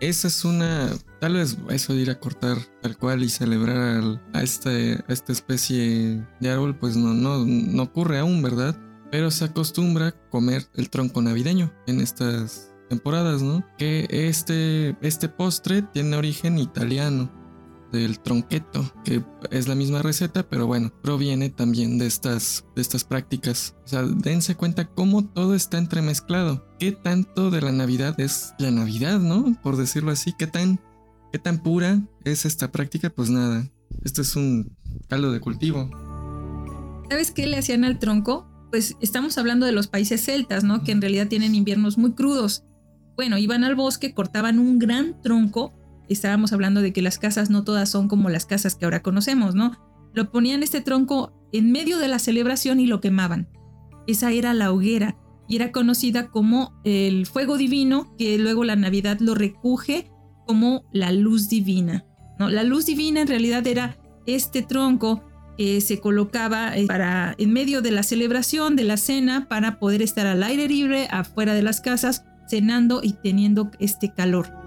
Esa 0.05 0.29
es 0.29 0.45
una, 0.45 0.91
tal 1.19 1.33
vez 1.33 1.57
eso 1.71 1.95
de 1.95 2.03
ir 2.03 2.11
a 2.11 2.21
cortar 2.21 2.59
tal 2.83 2.99
cual 2.99 3.23
y 3.23 3.31
celebrar 3.31 4.21
a, 4.35 4.43
este, 4.43 5.03
esta 5.09 5.33
especie 5.33 6.23
de 6.41 6.51
árbol, 6.51 6.77
pues 6.79 6.95
no, 6.95 7.15
no, 7.15 7.43
no 7.47 7.83
ocurre 7.83 8.19
aún, 8.19 8.43
¿verdad? 8.43 8.77
Pero 9.11 9.31
se 9.31 9.47
acostumbra 9.47 10.13
comer 10.29 10.67
el 10.75 10.91
tronco 10.91 11.23
navideño 11.23 11.73
en 11.87 12.01
estas 12.01 12.71
temporadas, 12.91 13.41
¿no? 13.41 13.67
Que 13.79 14.07
este, 14.11 14.95
este 15.01 15.31
postre 15.31 15.81
tiene 15.81 16.19
origen 16.19 16.59
italiano 16.59 17.33
del 17.95 18.19
tronqueto, 18.19 18.93
que 19.05 19.25
es 19.51 19.69
la 19.69 19.75
misma 19.75 20.03
receta, 20.03 20.49
pero 20.49 20.67
bueno, 20.67 20.93
proviene 21.03 21.49
también 21.49 21.99
de 21.99 22.07
estas, 22.07 22.65
de 22.75 22.83
estas 22.83 23.05
prácticas. 23.05 23.77
O 23.85 23.89
sea, 23.89 24.03
dense 24.03 24.57
cuenta 24.57 24.87
cómo 24.87 25.25
todo 25.25 25.55
está 25.55 25.79
entremezclado. 25.79 26.67
¿Qué 26.79 26.93
tanto 26.93 27.51
de 27.51 27.63
la 27.63 27.73
Navidad 27.73 28.19
es 28.19 28.53
la 28.59 28.71
Navidad, 28.71 29.21
no? 29.21 29.57
Por 29.63 29.77
decirlo 29.77 30.11
así, 30.11 30.35
¿qué 30.37 30.47
tan, 30.47 30.81
qué 31.33 31.39
tan 31.39 31.63
pura 31.63 32.03
es 32.25 32.45
esta 32.45 32.73
práctica? 32.73 33.11
Pues 33.11 33.31
nada, 33.31 33.71
esto 34.03 34.23
es 34.23 34.35
un 34.37 34.77
caldo 35.09 35.31
de 35.31 35.41
cultivo. 35.41 35.89
¿Sabes 37.09 37.31
qué 37.31 37.47
le 37.47 37.59
hacían 37.59 37.85
al 37.85 37.99
tronco? 37.99 38.47
Pues 38.71 38.97
estamos 39.01 39.39
hablando 39.39 39.67
de 39.67 39.73
los 39.73 39.87
países 39.87 40.25
celtas, 40.25 40.65
¿no? 40.65 40.83
Que 40.83 40.93
en 40.93 41.01
realidad 41.01 41.29
tienen 41.29 41.55
inviernos 41.55 41.97
muy 41.97 42.13
crudos. 42.13 42.65
Bueno, 43.15 43.39
iban 43.39 43.63
al 43.63 43.77
bosque, 43.77 44.13
cortaban 44.13 44.59
un 44.59 44.81
gran 44.81 45.23
tronco 45.23 45.73
estábamos 46.09 46.53
hablando 46.53 46.83
de 46.83 46.93
que 46.93 47.03
las 47.03 47.19
casas 47.19 47.51
no 47.51 47.65
todas 47.65 47.89
son 47.89 48.09
como 48.09 48.29
las 48.29 48.47
casas 48.47 48.75
que 48.75 48.85
ahora 48.85 49.03
conocemos, 49.03 49.55
¿no? 49.55 49.73
Lo 50.13 50.31
ponían 50.31 50.63
este 50.63 50.81
tronco 50.81 51.33
en 51.53 51.73
medio 51.73 51.99
de 51.99 52.09
la 52.09 52.19
celebración 52.19 52.81
y 52.81 52.87
lo 52.87 53.01
quemaban. 53.01 53.49
Esa 54.07 54.31
era 54.33 54.55
la 54.55 54.73
hoguera 54.73 55.17
y 55.49 55.57
era 55.57 55.73
conocida 55.73 56.29
como 56.29 56.81
el 56.85 57.27
fuego 57.27 57.59
divino, 57.59 58.15
que 58.17 58.39
luego 58.39 58.65
la 58.65 58.77
Navidad 58.77 59.19
lo 59.21 59.35
recoge 59.35 60.11
como 60.47 60.85
la 60.93 61.13
luz 61.13 61.49
divina. 61.49 62.07
¿no? 62.39 62.49
La 62.49 62.65
luz 62.65 62.87
divina 62.87 63.23
en 63.23 63.29
realidad 63.29 63.67
era 63.67 63.99
este 64.27 64.63
tronco 64.63 65.23
que 65.57 65.81
se 65.81 66.01
colocaba 66.01 66.77
eh, 66.77 66.87
para, 66.87 67.35
en 67.39 67.53
medio 67.53 67.81
de 67.83 67.91
la 67.91 68.03
celebración 68.03 68.77
de 68.77 68.85
la 68.85 68.97
cena 68.97 69.49
para 69.49 69.79
poder 69.79 70.03
estar 70.03 70.27
al 70.27 70.43
aire 70.43 70.69
libre 70.69 71.07
afuera 71.11 71.55
de 71.55 71.63
las 71.63 71.81
casas 71.81 72.25
cenando 72.49 73.01
y 73.03 73.13
teniendo 73.13 73.71
este 73.79 74.13
calor. 74.13 74.64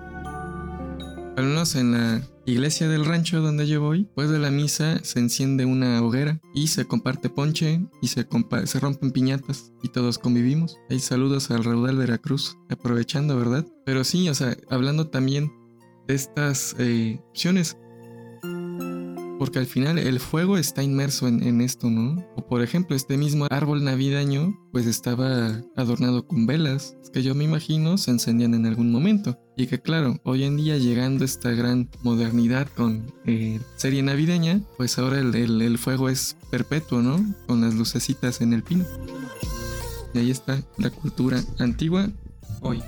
Al 1.38 1.46
menos 1.46 1.76
en 1.76 1.92
la 1.92 2.28
iglesia 2.48 2.88
del 2.88 3.06
rancho 3.06 3.42
donde 3.42 3.68
yo 3.68 3.80
voy, 3.80 4.06
después 4.06 4.32
de 4.32 4.40
la 4.40 4.50
misa 4.50 5.04
se 5.04 5.20
enciende 5.20 5.66
una 5.66 6.02
hoguera 6.02 6.42
y 6.56 6.66
se 6.66 6.86
comparte 6.86 7.30
ponche 7.30 7.80
y 8.02 8.08
se, 8.08 8.28
se 8.66 8.80
rompen 8.80 9.12
piñatas 9.12 9.72
y 9.84 9.90
todos 9.90 10.18
convivimos. 10.18 10.80
Hay 10.90 11.00
saludos 11.00 11.52
al 11.52 11.64
Raudal 11.64 11.98
Veracruz, 11.98 12.58
aprovechando, 12.72 13.38
¿verdad? 13.38 13.68
Pero 13.86 14.04
sí, 14.04 14.28
o 14.30 14.34
sea, 14.34 14.58
hablando 14.72 15.10
también 15.10 15.52
de 16.08 16.16
estas 16.16 16.76
eh, 16.80 17.20
opciones, 17.30 17.78
porque 19.48 19.60
al 19.60 19.66
final 19.66 19.98
el 19.98 20.20
fuego 20.20 20.58
está 20.58 20.84
inmerso 20.84 21.26
en, 21.26 21.62
esto, 21.62 21.90
¿no? 21.90 22.22
O 22.36 22.46
por 22.46 22.62
ejemplo, 22.62 22.98
este 22.98 23.16
mismo 23.16 23.48
árbol 23.50 23.82
navideño, 23.82 24.60
pues 24.74 24.86
estaba 24.86 25.64
adornado 25.78 26.28
con 26.28 26.46
velas, 26.46 26.98
que 27.14 27.24
yo 27.24 27.34
me 27.34 27.46
imagino 27.46 27.98
se 27.98 28.12
encendían 28.12 28.56
en 28.56 28.66
algún 28.66 28.92
momento. 28.92 29.40
Y 29.56 29.68
que 29.68 29.80
claro, 29.80 30.20
hoy 30.26 30.44
en 30.44 30.58
día 30.58 30.78
llegando 30.78 31.24
esta 31.24 31.52
gran 31.52 31.90
modernidad 32.04 32.68
con 32.76 33.14
eh, 33.26 33.62
serie 33.78 34.04
navideña, 34.04 34.60
pues 34.76 35.00
ahora 35.00 35.20
el, 35.20 35.34
el 35.34 35.78
fuego 35.78 36.10
es 36.10 36.36
perpetuo, 36.52 37.02
¿no? 37.02 37.26
Con 37.48 37.62
las 37.62 37.74
lucecitas 37.74 38.42
en 38.42 38.52
el 38.52 38.64
pino. 38.64 38.84
Y 40.14 40.20
ahí 40.20 40.30
está 40.30 40.62
la 40.78 40.90
cultura 40.90 41.42
antigua 41.58 42.10
hoy. 42.60 42.84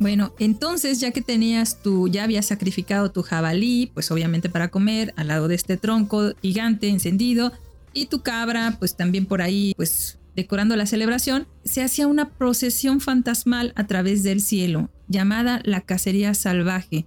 Bueno, 0.00 0.32
entonces 0.38 1.00
ya 1.00 1.10
que 1.10 1.22
tenías 1.22 1.82
tu, 1.82 2.08
ya 2.08 2.24
habías 2.24 2.46
sacrificado 2.46 3.10
tu 3.10 3.22
jabalí, 3.22 3.90
pues 3.94 4.10
obviamente 4.10 4.48
para 4.48 4.68
comer, 4.68 5.12
al 5.16 5.28
lado 5.28 5.48
de 5.48 5.56
este 5.56 5.76
tronco 5.76 6.32
gigante 6.40 6.88
encendido, 6.88 7.52
y 7.92 8.06
tu 8.06 8.22
cabra, 8.22 8.76
pues 8.78 8.96
también 8.96 9.26
por 9.26 9.42
ahí, 9.42 9.72
pues 9.76 10.18
decorando 10.36 10.76
la 10.76 10.86
celebración, 10.86 11.48
se 11.64 11.82
hacía 11.82 12.06
una 12.06 12.30
procesión 12.30 13.00
fantasmal 13.00 13.72
a 13.74 13.88
través 13.88 14.22
del 14.22 14.40
cielo, 14.40 14.88
llamada 15.08 15.60
la 15.64 15.80
cacería 15.80 16.32
salvaje, 16.34 17.06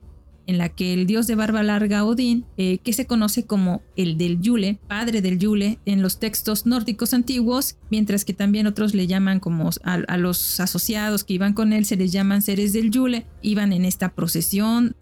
en 0.52 0.58
la 0.58 0.68
que 0.68 0.94
el 0.94 1.08
dios 1.08 1.28
de 1.28 1.36
barba 1.36 1.64
larga 1.64 2.04
Odín, 2.04 2.46
eh, 2.58 2.80
que 2.80 2.92
se 2.92 3.08
conoce 3.08 3.46
como 3.46 3.82
el 3.96 4.18
del 4.18 4.42
Yule, 4.42 4.80
padre 4.90 5.22
del 5.22 5.40
Yule 5.40 5.80
en 5.86 6.02
los 6.02 6.20
textos 6.20 6.66
nórdicos 6.66 7.14
antiguos, 7.14 7.78
mientras 7.90 8.26
que 8.26 8.34
también 8.34 8.68
otros 8.68 8.94
le 8.94 9.08
llaman 9.08 9.40
como 9.40 9.70
a, 9.84 10.18
los 10.18 10.60
asociados 10.60 11.24
que 11.24 11.36
iban 11.36 11.54
con 11.54 11.72
él, 11.72 11.86
se 11.86 11.96
les 11.96 12.12
llaman 12.12 12.42
seres 12.42 12.74
del 12.74 12.92
Yule, 12.92 13.26
iban 13.42 13.72
en 13.72 13.86
esta 13.86 14.10
procesión. 14.10 14.98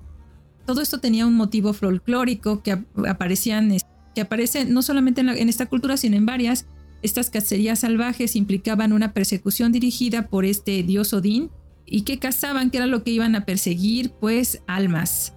Todo 0.68 0.82
esto 0.82 1.00
tenía 1.00 1.26
un 1.26 1.34
motivo 1.34 1.74
folclórico 1.74 2.62
que 2.62 2.84
aparecían, 3.08 3.76
que 4.14 4.22
aparece 4.22 4.66
no 4.66 4.84
solamente 4.84 5.22
en, 5.22 5.30
en 5.30 5.50
esta 5.50 5.66
cultura, 5.66 5.98
sino 5.98 6.16
en 6.16 6.28
varias. 6.28 6.68
Estas 7.02 7.32
cacerías 7.32 7.80
salvajes 7.80 8.36
implicaban 8.36 8.94
una 8.94 9.14
persecución 9.14 9.72
dirigida 9.72 10.28
por 10.28 10.46
este 10.46 10.84
dios 10.84 11.12
Odín, 11.12 11.50
y 11.90 12.04
que 12.04 12.20
cazaban, 12.20 12.70
que 12.70 12.78
era 12.78 12.86
lo 12.86 13.04
que 13.04 13.10
iban 13.10 13.36
a 13.36 13.46
perseguir, 13.46 14.12
pues 14.12 14.62
almas. 14.68 15.34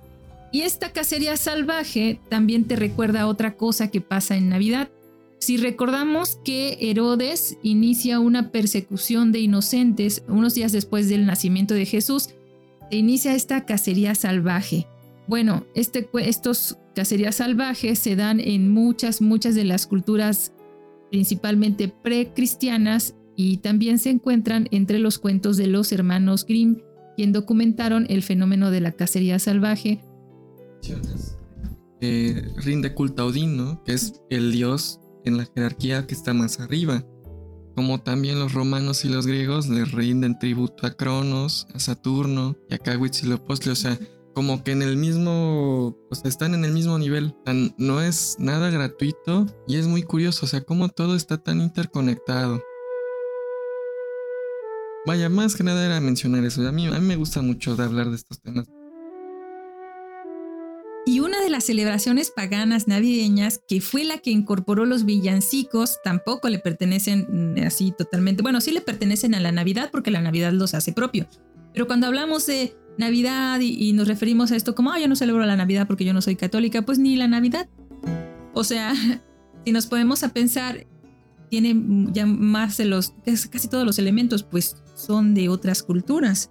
Y 0.52 0.60
esta 0.60 0.92
cacería 0.92 1.36
salvaje 1.38 2.20
también 2.28 2.66
te 2.66 2.76
recuerda 2.76 3.26
otra 3.26 3.56
cosa 3.56 3.90
que 3.90 4.02
pasa 4.02 4.36
en 4.36 4.50
Navidad. 4.50 4.90
Si 5.38 5.56
recordamos 5.56 6.38
que 6.44 6.76
Herodes 6.78 7.56
inicia 7.62 8.20
una 8.20 8.52
persecución 8.52 9.32
de 9.32 9.40
inocentes 9.40 10.22
unos 10.28 10.54
días 10.54 10.70
después 10.70 11.08
del 11.08 11.26
nacimiento 11.26 11.74
de 11.74 11.86
Jesús, 11.86 12.28
se 12.90 12.96
inicia 12.96 13.34
esta 13.34 13.64
cacería 13.64 14.14
salvaje. 14.14 14.86
Bueno, 15.26 15.64
este, 15.74 16.08
estos 16.20 16.76
cacerías 16.94 17.36
salvajes 17.36 17.98
se 17.98 18.14
dan 18.14 18.38
en 18.38 18.70
muchas, 18.70 19.22
muchas 19.22 19.54
de 19.54 19.64
las 19.64 19.86
culturas 19.86 20.52
principalmente 21.10 21.88
precristianas 21.88 23.14
y 23.34 23.56
también 23.56 23.98
se 23.98 24.10
encuentran 24.10 24.68
entre 24.70 24.98
los 24.98 25.18
cuentos 25.18 25.56
de 25.56 25.66
los 25.66 25.92
hermanos 25.92 26.44
Grimm, 26.46 26.82
quien 27.16 27.32
documentaron 27.32 28.06
el 28.10 28.22
fenómeno 28.22 28.70
de 28.70 28.80
la 28.80 28.92
cacería 28.92 29.38
salvaje. 29.38 30.00
Eh, 32.00 32.52
rinde 32.56 32.94
culto 32.94 33.22
a 33.22 33.26
Odín, 33.26 33.56
¿no? 33.56 33.82
que 33.84 33.92
es 33.92 34.20
el 34.28 34.50
dios 34.52 35.00
en 35.24 35.36
la 35.36 35.46
jerarquía 35.54 36.06
que 36.06 36.14
está 36.14 36.34
más 36.34 36.60
arriba. 36.60 37.04
Como 37.76 38.02
también 38.02 38.38
los 38.38 38.52
romanos 38.52 39.04
y 39.04 39.08
los 39.08 39.26
griegos 39.26 39.68
le 39.68 39.84
rinden 39.84 40.38
tributo 40.38 40.86
a 40.86 40.90
Cronos, 40.90 41.66
a 41.74 41.78
Saturno 41.78 42.56
y 42.68 42.74
a 42.74 42.78
Cahuitzilopochtli, 42.78 43.70
o 43.70 43.76
sea, 43.76 43.98
como 44.34 44.62
que 44.62 44.72
en 44.72 44.82
el 44.82 44.96
mismo, 44.96 45.96
o 46.10 46.14
están 46.24 46.54
en 46.54 46.64
el 46.64 46.72
mismo 46.72 46.98
nivel. 46.98 47.34
no 47.78 48.00
es 48.00 48.36
nada 48.38 48.70
gratuito 48.70 49.46
y 49.66 49.76
es 49.76 49.86
muy 49.86 50.02
curioso, 50.02 50.46
o 50.46 50.48
sea, 50.48 50.62
cómo 50.62 50.88
todo 50.88 51.16
está 51.16 51.38
tan 51.38 51.60
interconectado. 51.60 52.62
Vaya, 55.04 55.28
más 55.28 55.56
que 55.56 55.64
nada 55.64 55.84
era 55.84 56.00
mencionar 56.00 56.44
eso. 56.44 56.66
A 56.66 56.72
mí, 56.72 56.88
me 56.88 57.16
gusta 57.16 57.42
mucho 57.42 57.72
hablar 57.72 58.10
de 58.10 58.16
estos 58.16 58.40
temas. 58.40 58.68
Las 61.52 61.64
celebraciones 61.64 62.30
paganas 62.30 62.88
navideñas, 62.88 63.60
que 63.68 63.80
fue 63.80 64.04
la 64.04 64.18
que 64.18 64.30
incorporó 64.30 64.84
los 64.84 65.04
villancicos, 65.04 66.00
tampoco 66.02 66.48
le 66.48 66.58
pertenecen 66.58 67.54
mm, 67.54 67.66
así 67.66 67.94
totalmente. 67.96 68.42
Bueno, 68.42 68.60
sí 68.60 68.72
le 68.72 68.80
pertenecen 68.80 69.34
a 69.34 69.40
la 69.40 69.52
Navidad 69.52 69.90
porque 69.92 70.10
la 70.10 70.20
Navidad 70.20 70.52
los 70.52 70.74
hace 70.74 70.92
propio. 70.92 71.28
Pero 71.72 71.86
cuando 71.86 72.06
hablamos 72.06 72.46
de 72.46 72.74
Navidad 72.98 73.60
y, 73.60 73.92
nos 73.92 74.08
referimos 74.08 74.52
a 74.52 74.56
esto 74.56 74.74
como, 74.74 74.92
ah, 74.92 74.98
yo 74.98 75.08
no 75.08 75.16
celebro 75.16 75.44
la 75.46 75.56
Navidad 75.56 75.86
porque 75.86 76.04
yo 76.04 76.12
no 76.12 76.22
soy 76.22 76.36
católica, 76.36 76.82
pues 76.82 76.98
ni 76.98 77.16
la 77.16 77.28
Navidad. 77.28 77.68
O 78.54 78.64
sea, 78.64 78.92
si 79.64 79.72
nos 79.72 79.86
podemos 79.86 80.22
a 80.22 80.30
pensar, 80.30 80.86
tiene 81.48 81.74
ya 82.12 82.26
más 82.26 82.76
de 82.76 82.86
los, 82.86 83.14
casi 83.50 83.68
todos 83.68 83.86
los 83.86 83.98
elementos, 83.98 84.42
pues 84.42 84.82
son 84.94 85.34
de 85.34 85.48
otras 85.48 85.82
culturas. 85.82 86.50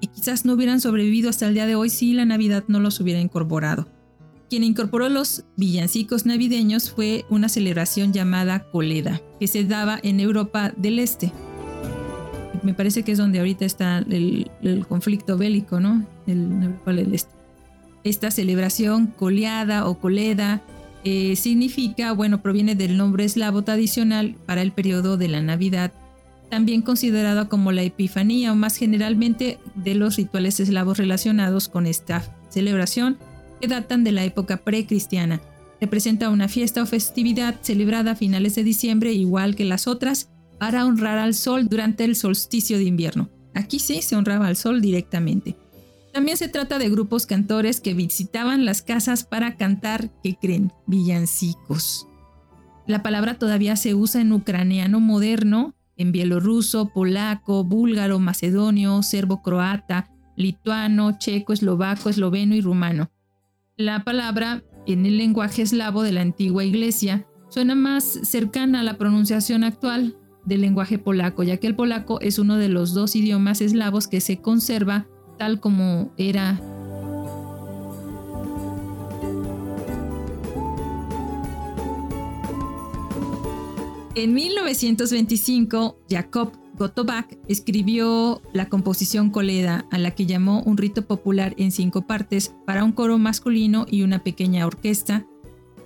Y 0.00 0.08
quizás 0.08 0.44
no 0.44 0.54
hubieran 0.54 0.80
sobrevivido 0.80 1.30
hasta 1.30 1.46
el 1.46 1.54
día 1.54 1.66
de 1.66 1.76
hoy 1.76 1.88
si 1.88 2.12
la 2.12 2.24
Navidad 2.24 2.64
no 2.66 2.80
los 2.80 2.98
hubiera 2.98 3.20
incorporado. 3.20 3.88
Quien 4.52 4.64
incorporó 4.64 5.08
los 5.08 5.44
villancicos 5.56 6.26
navideños 6.26 6.90
fue 6.90 7.24
una 7.30 7.48
celebración 7.48 8.12
llamada 8.12 8.70
Coleda, 8.70 9.22
que 9.40 9.46
se 9.46 9.64
daba 9.64 9.98
en 10.02 10.20
Europa 10.20 10.74
del 10.76 10.98
Este 10.98 11.32
me 12.62 12.74
parece 12.74 13.02
que 13.02 13.12
es 13.12 13.18
donde 13.18 13.38
ahorita 13.38 13.64
está 13.64 14.04
el, 14.10 14.50
conflicto 14.90 15.38
bélico, 15.38 15.80
¿no? 15.80 16.06
El, 16.26 16.74
este. 17.14 17.32
Esta 18.04 18.30
celebración 18.30 19.06
coleada 19.06 19.88
o 19.88 19.98
coleda 19.98 20.60
eh, 21.02 21.34
significa, 21.34 22.12
bueno, 22.12 22.42
proviene 22.42 22.74
del 22.74 22.98
nombre 22.98 23.24
eslavo 23.24 23.62
tradicional 23.62 24.36
para 24.44 24.60
el 24.60 24.72
periodo 24.72 25.16
de 25.16 25.28
la 25.28 25.40
Navidad, 25.40 25.94
también 26.50 26.82
considerada 26.82 27.48
como 27.48 27.72
la 27.72 27.84
Epifanía 27.84 28.52
o 28.52 28.54
más 28.54 28.76
generalmente 28.76 29.58
de 29.76 29.94
los 29.94 30.16
rituales 30.16 30.60
eslavos 30.60 30.98
relacionados 30.98 31.70
con 31.70 31.86
esta 31.86 32.36
celebración 32.50 33.16
que 33.62 33.68
datan 33.68 34.02
de 34.02 34.10
la 34.10 34.24
época 34.24 34.64
precristiana. 34.64 35.40
Representa 35.80 36.30
una 36.30 36.48
fiesta 36.48 36.82
o 36.82 36.86
festividad 36.86 37.60
celebrada 37.62 38.12
a 38.12 38.16
finales 38.16 38.56
de 38.56 38.64
diciembre 38.64 39.12
igual 39.12 39.54
que 39.54 39.64
las 39.64 39.86
otras 39.86 40.30
para 40.58 40.84
honrar 40.84 41.18
al 41.18 41.34
sol 41.34 41.68
durante 41.68 42.04
el 42.04 42.16
solsticio 42.16 42.76
de 42.76 42.84
invierno. 42.84 43.30
Aquí 43.54 43.78
sí 43.78 44.02
se 44.02 44.16
honraba 44.16 44.48
al 44.48 44.56
sol 44.56 44.80
directamente. 44.80 45.56
También 46.12 46.36
se 46.36 46.48
trata 46.48 46.78
de 46.78 46.90
grupos 46.90 47.24
cantores 47.24 47.80
que 47.80 47.94
visitaban 47.94 48.64
las 48.64 48.82
casas 48.82 49.24
para 49.24 49.56
cantar, 49.56 50.10
¿qué 50.22 50.36
creen? 50.40 50.72
Villancicos. 50.86 52.08
La 52.86 53.02
palabra 53.02 53.38
todavía 53.38 53.76
se 53.76 53.94
usa 53.94 54.20
en 54.20 54.32
ucraniano 54.32 54.98
moderno, 54.98 55.74
en 55.96 56.10
bielorruso, 56.10 56.88
polaco, 56.92 57.62
búlgaro, 57.62 58.18
macedonio, 58.18 59.02
serbo-croata, 59.04 60.10
lituano, 60.36 61.16
checo, 61.18 61.52
eslovaco, 61.52 62.10
esloveno 62.10 62.56
y 62.56 62.60
rumano. 62.60 63.10
La 63.84 64.04
palabra, 64.04 64.62
en 64.86 65.06
el 65.06 65.18
lenguaje 65.18 65.62
eslavo 65.62 66.04
de 66.04 66.12
la 66.12 66.20
antigua 66.20 66.62
iglesia, 66.62 67.26
suena 67.48 67.74
más 67.74 68.04
cercana 68.04 68.78
a 68.78 68.82
la 68.84 68.96
pronunciación 68.96 69.64
actual, 69.64 70.16
del 70.44 70.60
lenguaje 70.60 71.00
polaco, 71.00 71.42
ya 71.42 71.56
que 71.56 71.66
el 71.66 71.74
polaco 71.74 72.20
es 72.20 72.38
uno 72.38 72.58
de 72.58 72.68
los 72.68 72.94
dos 72.94 73.16
idiomas 73.16 73.60
eslavos 73.60 74.06
que 74.06 74.20
se 74.20 74.40
conserva 74.40 75.08
tal 75.36 75.58
como 75.58 76.12
era. 76.16 76.60
En 84.14 84.32
1925, 84.32 85.98
Jakob 86.08 86.61
Gottobach 86.74 87.26
escribió 87.48 88.42
la 88.52 88.68
composición 88.68 89.30
Coleda, 89.30 89.86
a 89.90 89.98
la 89.98 90.12
que 90.12 90.26
llamó 90.26 90.62
un 90.62 90.76
rito 90.76 91.06
popular 91.06 91.54
en 91.58 91.70
cinco 91.70 92.06
partes 92.06 92.54
para 92.66 92.84
un 92.84 92.92
coro 92.92 93.18
masculino 93.18 93.86
y 93.88 94.02
una 94.02 94.22
pequeña 94.22 94.66
orquesta, 94.66 95.26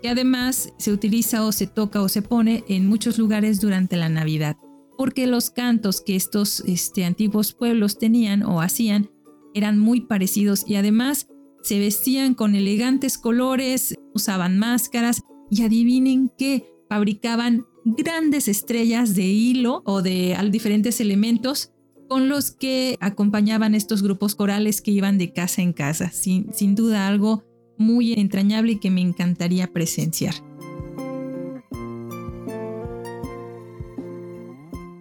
que 0.02 0.08
además 0.08 0.72
se 0.78 0.92
utiliza 0.92 1.44
o 1.44 1.52
se 1.52 1.66
toca 1.66 2.00
o 2.02 2.08
se 2.08 2.22
pone 2.22 2.64
en 2.68 2.86
muchos 2.86 3.18
lugares 3.18 3.60
durante 3.60 3.96
la 3.96 4.08
Navidad, 4.08 4.56
porque 4.96 5.26
los 5.26 5.50
cantos 5.50 6.00
que 6.00 6.16
estos 6.16 6.60
este, 6.60 7.04
antiguos 7.04 7.52
pueblos 7.52 7.98
tenían 7.98 8.42
o 8.42 8.60
hacían 8.60 9.10
eran 9.54 9.78
muy 9.78 10.02
parecidos 10.02 10.64
y 10.68 10.76
además 10.76 11.28
se 11.62 11.78
vestían 11.78 12.34
con 12.34 12.54
elegantes 12.54 13.18
colores, 13.18 13.94
usaban 14.14 14.58
máscaras 14.58 15.24
y 15.50 15.62
adivinen 15.62 16.30
qué, 16.38 16.68
fabricaban 16.88 17.66
grandes 17.86 18.48
estrellas 18.48 19.14
de 19.14 19.22
hilo 19.22 19.82
o 19.84 20.02
de 20.02 20.36
diferentes 20.50 21.00
elementos 21.00 21.72
con 22.08 22.28
los 22.28 22.50
que 22.50 22.96
acompañaban 23.00 23.74
estos 23.74 24.02
grupos 24.02 24.34
corales 24.34 24.80
que 24.80 24.90
iban 24.90 25.18
de 25.18 25.32
casa 25.32 25.62
en 25.62 25.72
casa. 25.72 26.10
Sin, 26.10 26.52
sin 26.52 26.74
duda 26.74 27.06
algo 27.06 27.44
muy 27.78 28.14
entrañable 28.14 28.72
y 28.72 28.78
que 28.78 28.90
me 28.90 29.02
encantaría 29.02 29.72
presenciar. 29.72 30.34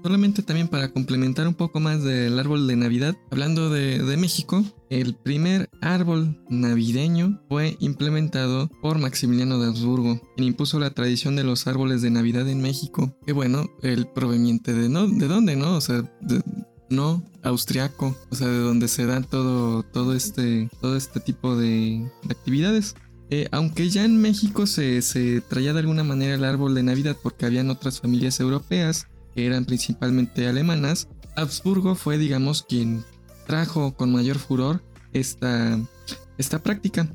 Solamente 0.05 0.43
también 0.43 0.67
para 0.67 0.91
complementar 0.91 1.47
un 1.47 1.55
poco 1.55 1.79
más 1.79 2.03
del 2.03 2.37
árbol 2.37 2.67
de 2.67 2.75
Navidad, 2.75 3.17
hablando 3.31 3.71
de, 3.71 4.17
México, 4.17 4.63
el 4.91 5.15
primer 5.15 5.67
árbol 5.81 6.39
navideño 6.47 7.41
fue 7.49 7.75
implementado 7.79 8.69
por 8.83 8.99
Maximiliano 8.99 9.57
de 9.57 9.69
Habsburgo, 9.69 10.21
quien 10.35 10.49
impuso 10.49 10.77
la 10.77 10.91
tradición 10.91 11.35
de 11.35 11.43
los 11.43 11.65
árboles 11.65 12.03
de 12.03 12.11
Navidad 12.11 12.47
en 12.47 12.61
México. 12.61 13.17
Que 13.25 13.33
bueno, 13.33 13.65
el 13.81 14.05
proveniente 14.05 14.75
de 14.75 14.89
no, 14.89 15.07
¿de 15.07 15.27
dónde, 15.27 15.55
no? 15.55 15.75
O 15.75 15.81
sea, 15.81 16.03
no 16.91 17.23
austriaco, 17.41 18.15
o 18.29 18.35
sea, 18.35 18.45
de 18.45 18.59
donde 18.59 18.87
se 18.87 19.07
dan 19.07 19.23
todo, 19.23 19.81
todo, 19.81 20.13
este, 20.13 20.69
todo 20.81 20.97
este 20.97 21.19
tipo 21.19 21.55
de, 21.55 22.07
actividades. 22.29 22.93
Eh, 23.31 23.47
aunque 23.51 23.89
ya 23.89 24.05
en 24.05 24.21
México 24.21 24.67
se, 24.67 25.01
se, 25.01 25.41
traía 25.41 25.73
de 25.73 25.79
alguna 25.79 26.03
manera 26.03 26.35
el 26.35 26.43
árbol 26.43 26.75
de 26.75 26.83
Navidad 26.83 27.17
porque 27.23 27.47
habían 27.47 27.71
otras 27.71 28.01
familias 28.01 28.39
europeas 28.39 29.07
que 29.35 29.45
eran 29.45 29.65
principalmente 29.65 30.47
alemanas, 30.47 31.09
Habsburgo 31.35 31.95
fue, 31.95 32.17
digamos, 32.17 32.63
quien 32.63 33.03
trajo 33.45 33.95
con 33.95 34.11
mayor 34.11 34.37
furor 34.39 34.83
esta, 35.13 35.79
esta 36.37 36.63
práctica. 36.63 37.13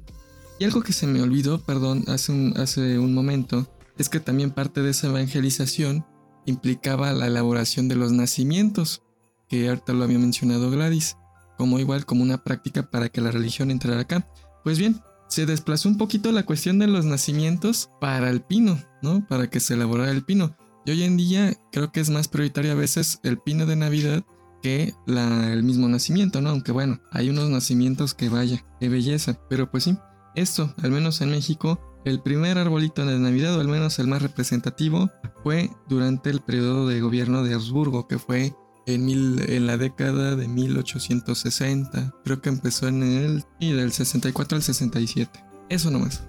Y 0.59 0.64
algo 0.64 0.83
que 0.83 0.93
se 0.93 1.07
me 1.07 1.23
olvidó, 1.23 1.61
perdón, 1.61 2.05
hace 2.09 2.33
un, 2.33 2.55
hace 2.59 2.99
un 2.99 3.14
momento, 3.14 3.66
es 3.97 4.09
que 4.09 4.21
también 4.21 4.51
parte 4.51 4.83
de 4.83 4.91
esa 4.91 5.09
evangelización 5.09 6.05
implicaba 6.47 7.12
la 7.12 7.27
elaboración 7.27 7.89
de 7.89 7.97
los 7.97 8.12
nacimientos 8.12 9.03
que 9.49 9.68
ahorita 9.68 9.93
lo 9.93 10.05
había 10.05 10.18
mencionado 10.18 10.71
Gladys, 10.71 11.16
como 11.59 11.79
igual 11.79 12.07
como 12.07 12.23
una 12.23 12.45
práctica 12.45 12.91
para 12.91 13.09
que 13.09 13.21
la 13.21 13.31
religión 13.31 13.71
entrara 13.71 14.01
acá. 14.01 14.29
Pues 14.62 14.79
bien, 14.79 15.01
se 15.29 15.47
desplazó 15.47 15.89
un 15.89 15.99
poquito 15.99 16.31
la 16.33 16.45
cuestión 16.45 16.79
de 16.79 16.87
los 16.87 17.05
nacimientos 17.05 17.91
para 18.01 18.31
el 18.31 18.43
pino, 18.43 18.79
¿no? 19.03 19.27
Para 19.27 19.51
que 19.51 19.61
se 19.61 19.75
elaborara 19.75 20.11
el 20.11 20.25
pino. 20.25 20.57
Y 20.85 20.93
hoy 20.93 21.03
en 21.03 21.16
día 21.16 21.55
creo 21.72 21.93
que 21.93 22.01
es 22.01 22.11
más 22.11 22.28
prioritario 22.28 22.72
a 22.72 22.76
veces 22.76 23.20
el 23.22 23.39
pino 23.39 23.66
de 23.66 23.76
Navidad 23.76 24.24
que 24.62 24.95
la, 25.07 25.53
el 25.53 25.62
mismo 25.62 25.89
nacimiento, 25.89 26.41
¿no? 26.41 26.51
Aunque 26.51 26.72
bueno, 26.72 27.01
hay 27.11 27.31
unos 27.31 27.49
nacimientos 27.49 28.14
que 28.14 28.28
vaya, 28.28 28.64
qué 28.78 28.89
belleza. 28.89 29.39
Pero 29.49 29.70
pues 29.70 29.85
sí, 29.85 29.97
esto, 30.35 30.74
al 30.83 30.91
menos 30.91 31.20
en 31.20 31.31
México, 31.31 31.81
el 32.05 32.22
primer 32.22 32.59
arbolito 32.59 33.05
de 33.05 33.18
Navidad, 33.18 33.57
o 33.57 33.61
al 33.61 33.68
menos 33.68 33.99
el 33.99 34.07
más 34.07 34.22
representativo, 34.22 35.11
fue 35.43 35.70
durante 35.89 36.31
el 36.31 36.41
periodo 36.41 36.87
de 36.89 37.01
gobierno 37.01 37.43
de 37.43 37.55
Habsburgo, 37.55 38.07
que 38.07 38.18
fue 38.18 38.55
en, 38.87 39.05
mil, 39.05 39.43
en 39.49 39.66
la 39.66 39.76
década 39.76 40.37
de 40.37 40.49
1860. 40.49 42.14
Creo 42.24 42.41
que 42.41 42.49
empezó 42.49 42.89
en 42.89 43.03
el 43.03 43.45
y 43.59 43.72
del 43.72 43.93
64 43.93 44.57
al 44.57 44.62
67. 44.62 45.45
Eso 45.68 45.91
nomás. 45.91 46.24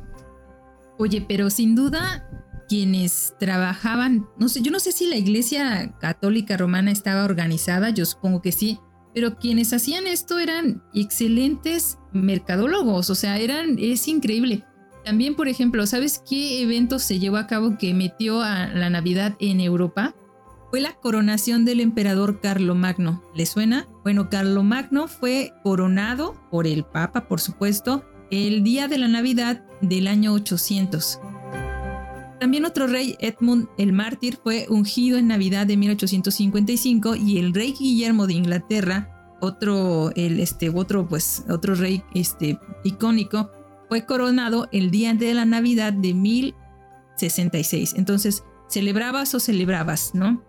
Oye, 0.97 1.26
pero 1.28 1.49
sin 1.49 1.76
duda 1.76 2.28
quienes 2.72 3.34
trabajaban, 3.38 4.30
no 4.38 4.47
sé, 4.47 4.61
yo 4.61 4.72
no 4.72 4.80
sé 4.80 4.93
si 4.93 5.05
la 5.05 5.17
iglesia 5.17 5.93
católica 5.99 6.55
romana 6.55 6.89
estaba 6.89 7.26
organizada, 7.26 7.89
yo 7.89 8.05
supongo 8.05 8.41
que 8.41 8.53
sí, 8.53 8.80
pero 9.13 9.36
quienes 9.36 9.74
hacían 9.74 10.07
esto 10.07 10.39
eran 10.39 10.82
excelentes 10.93 11.97
mercadólogos, 12.13 13.09
o 13.09 13.15
sea, 13.15 13.39
eran, 13.39 13.76
es 13.78 14.07
increíble. 14.07 14.63
También, 15.03 15.36
por 15.36 15.49
ejemplo, 15.49 15.86
¿sabes 15.86 16.24
qué 16.26 16.61
evento 16.61 16.97
se 16.97 17.19
llevó 17.19 17.36
a 17.36 17.47
cabo 17.47 17.78
que 17.78 17.93
metió 17.93 18.41
a 18.41 18.67
la 18.67 18.89
Navidad 18.89 19.36
en 19.41 19.59
Europa? 19.59 20.15
fue 20.69 20.80
la 20.80 20.93
coronación 20.93 21.65
del 21.65 21.82
emperador 21.82 22.39
Carlomagno. 22.39 23.22
¿Le 23.36 23.45
suena? 23.45 23.89
Bueno, 24.03 24.30
Carlomagno 24.30 25.09
fue 25.09 25.51
coronado 25.61 26.41
por 26.49 26.65
el 26.65 26.86
Papa, 26.86 27.28
por 27.28 27.41
supuesto, 27.41 28.05
el 28.30 28.63
día 28.63 28.88
de 28.88 28.97
la 28.97 29.09
Navidad 29.09 29.65
del 29.82 30.07
año 30.07 30.32
800. 30.32 31.19
También 32.42 32.66
otro 32.66 32.88
rey, 32.88 33.16
Edmund 33.20 33.70
el 33.78 33.94
Mártir, 33.94 34.39
fue 34.42 34.66
ungido 34.68 35.20
en 35.20 35.28
Navidad 35.28 35.68
de 35.68 35.78
1855 35.78 37.16
y 37.16 37.38
el 37.38 37.54
rey 37.54 37.76
Guillermo 37.80 38.26
de 38.26 38.34
Inglaterra, 38.34 39.38
otro, 39.42 40.10
el, 40.16 40.39
este, 40.39 40.72
otro, 40.72 41.08
pues, 41.08 41.46
otro 41.52 41.76
rey 41.76 42.04
este, 42.16 42.60
icónico, 42.84 43.52
fue 43.89 44.08
coronado 44.08 44.68
el 44.72 44.89
día 44.89 45.14
de 45.14 45.36
la 45.36 45.46
Navidad 45.46 45.94
de 45.94 46.16
1066. 46.16 47.94
Entonces, 47.96 48.44
celebrabas 48.68 49.36
o 49.36 49.39
celebrabas, 49.39 50.16
¿no? 50.16 50.44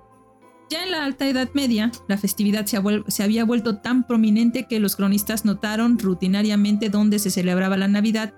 Ya 0.70 0.84
en 0.84 0.92
la 0.92 1.04
Alta 1.04 1.28
Edad 1.28 1.50
Media, 1.52 1.92
la 2.08 2.16
festividad 2.16 2.64
se, 2.64 3.22
había 3.22 3.44
vuelto 3.44 3.80
tan 3.80 4.06
prominente 4.06 4.66
que 4.66 4.80
los 4.80 4.96
cronistas 4.96 5.44
notaron 5.44 5.98
rutinariamente 5.98 6.88
dónde 6.88 7.18
se 7.18 7.28
celebraba 7.28 7.76
la 7.76 7.88
Navidad 7.88 8.32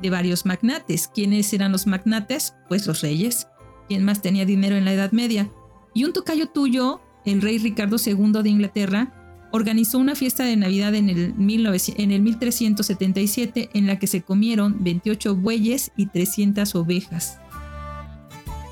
de 0.00 0.10
varios 0.10 0.46
magnates. 0.46 1.08
¿Quiénes 1.12 1.52
eran 1.52 1.72
los 1.72 1.86
magnates? 1.86 2.54
Pues 2.68 2.86
los 2.86 3.00
reyes. 3.02 3.48
¿Quién 3.88 4.04
más 4.04 4.22
tenía 4.22 4.44
dinero 4.44 4.76
en 4.76 4.84
la 4.84 4.92
Edad 4.92 5.12
Media? 5.12 5.50
Y 5.94 6.04
un 6.04 6.12
tocayo 6.12 6.48
tuyo, 6.48 7.00
el 7.24 7.42
rey 7.42 7.58
Ricardo 7.58 7.96
II 8.04 8.42
de 8.42 8.50
Inglaterra, 8.50 9.14
organizó 9.50 9.98
una 9.98 10.14
fiesta 10.14 10.44
de 10.44 10.56
Navidad 10.56 10.94
en 10.94 11.08
el, 11.08 11.34
en 11.38 12.10
el 12.12 12.22
1377 12.22 13.70
en 13.72 13.86
la 13.86 13.98
que 13.98 14.06
se 14.06 14.22
comieron 14.22 14.76
28 14.80 15.36
bueyes 15.36 15.90
y 15.96 16.06
300 16.06 16.74
ovejas. 16.74 17.38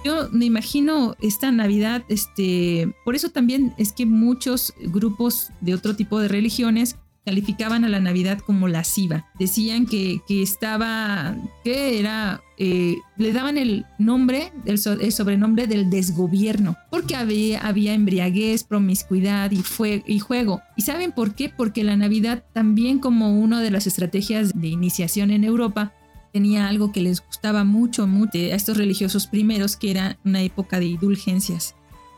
Yo 0.05 0.29
me 0.31 0.45
imagino 0.45 1.17
esta 1.21 1.51
Navidad, 1.51 2.05
este, 2.09 2.95
por 3.05 3.17
eso 3.17 3.31
también 3.31 3.75
es 3.77 3.93
que 3.93 4.07
muchos 4.07 4.73
grupos 4.79 5.51
de 5.61 5.75
otro 5.75 5.97
tipo 5.97 6.21
de 6.21 6.29
religiones 6.29 6.97
calificaban 7.27 7.85
a 7.85 7.89
la 7.89 7.99
Navidad 7.99 8.39
como 8.39 8.69
lasciva. 8.69 9.27
Decían 9.37 9.85
que, 9.85 10.21
que 10.29 10.43
estaba, 10.43 11.37
que 11.65 11.99
era, 11.99 12.41
eh, 12.57 12.95
le 13.17 13.33
daban 13.33 13.59
el 13.59 13.85
nombre, 13.99 14.53
el, 14.65 14.79
sobrenombre 14.79 15.67
del 15.67 15.91
desgobierno, 15.91 16.77
porque 16.89 17.17
había, 17.17 17.67
había 17.67 17.95
embriaguez, 17.95 18.63
promiscuidad 18.63 19.51
y, 19.51 19.57
fue, 19.57 20.05
y 20.07 20.21
juego. 20.21 20.63
¿Y 20.77 20.83
saben 20.83 21.11
por 21.11 21.35
qué? 21.35 21.49
Porque 21.49 21.83
la 21.83 21.97
Navidad 21.97 22.45
también 22.53 23.01
como 23.01 23.41
una 23.41 23.61
de 23.61 23.73
las 23.73 23.89
estrategias 23.89 24.53
de 24.55 24.69
iniciación 24.69 25.33
en 25.33 25.43
Europa, 25.43 25.93
tenía 26.33 26.69
algo 26.69 26.93
que 26.93 27.01
les 27.01 27.27
gustaba 27.27 27.65
mucho, 27.65 28.07
mucho 28.07 28.39
a 28.39 28.55
estos 28.55 28.77
religiosos 28.77 29.27
primeros, 29.27 29.77
que 29.77 29.91
era 29.91 30.17
una 30.25 30.43
época 30.43 30.79
de 30.79 30.87
indulgencias. 30.87 31.75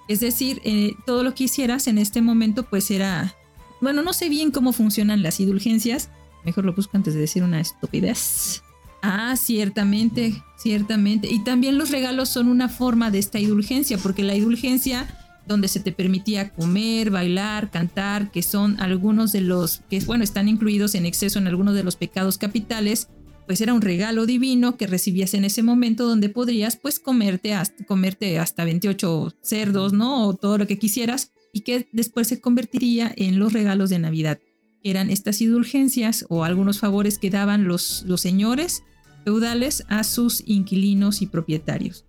Es 0.07 0.21
decir, 0.21 0.61
eh, 0.65 0.93
todo 1.07 1.23
lo 1.23 1.35
que 1.35 1.45
hicieras 1.45 1.87
en 1.87 1.97
este 1.97 2.21
momento 2.21 2.65
pues 2.65 2.91
era 2.91 3.35
bueno, 3.81 4.03
no 4.03 4.13
sé 4.13 4.29
bien 4.29 4.51
cómo 4.51 4.73
funcionan 4.73 5.23
las 5.23 5.41
indulgencias. 5.41 6.11
Mejor 6.45 6.65
lo 6.65 6.75
busco 6.75 6.97
antes 6.97 7.15
de 7.15 7.21
decir 7.21 7.43
una 7.43 7.61
estupidez. 7.61 8.63
Ah, 9.03 9.37
ciertamente, 9.37 10.43
ciertamente. 10.57 11.29
Y 11.31 11.45
también 11.45 11.79
los 11.79 11.91
regalos 11.91 12.29
son 12.29 12.49
una 12.49 12.69
forma 12.69 13.11
de 13.11 13.19
esta 13.19 13.39
indulgencia, 13.39 13.99
porque 13.99 14.23
la 14.23 14.35
indulgencia 14.35 15.07
donde 15.47 15.69
se 15.69 15.81
te 15.81 15.93
permitía 15.93 16.51
comer, 16.51 17.11
bailar, 17.11 17.71
cantar, 17.71 18.31
que 18.31 18.43
son 18.43 18.81
algunos 18.81 19.33
de 19.33 19.41
los 19.41 19.81
que, 19.89 20.01
bueno, 20.01 20.23
están 20.23 20.49
incluidos 20.49 20.95
en 20.95 21.07
exceso 21.07 21.39
en 21.39 21.47
algunos 21.47 21.75
de 21.75 21.85
los 21.85 21.97
pecados 21.97 22.39
capitales, 22.39 23.09
pues 23.47 23.63
era 23.63 23.73
un 23.73 23.81
regalo 23.81 24.27
divino 24.27 24.77
que 24.77 24.87
recibías 24.87 25.33
en 25.33 25.45
ese 25.45 25.63
momento 25.63 26.07
donde 26.07 26.29
podrías 26.29 26.77
pues 26.77 27.01
comerte 27.01 27.55
hasta, 27.55 27.83
comerte 27.85 28.39
hasta 28.39 28.65
28 28.65 29.37
cerdos, 29.41 29.95
¿no? 29.95 30.27
O 30.27 30.35
todo 30.35 30.59
lo 30.59 30.67
que 30.67 30.79
quisieras 30.79 31.33
y 31.59 31.63
que 31.63 31.89
después 31.91 32.29
se 32.29 32.41
convertiría 32.41 33.13
en 33.17 33.41
los 33.41 33.53
regalos 33.53 33.91
de 33.91 33.99
Navidad. 33.99 34.39
Eran 34.85 35.11
estas 35.11 35.41
indulgencias 35.41 36.25
o 36.29 36.45
algunos 36.45 36.79
favores 36.79 37.19
que 37.19 37.31
daban 37.31 37.67
los, 37.67 38.05
los 38.07 38.21
señores 38.21 38.85
feudales 39.25 39.83
a 39.89 40.05
sus 40.05 40.45
inquilinos 40.47 41.21
y 41.21 41.27
propietarios. 41.27 42.05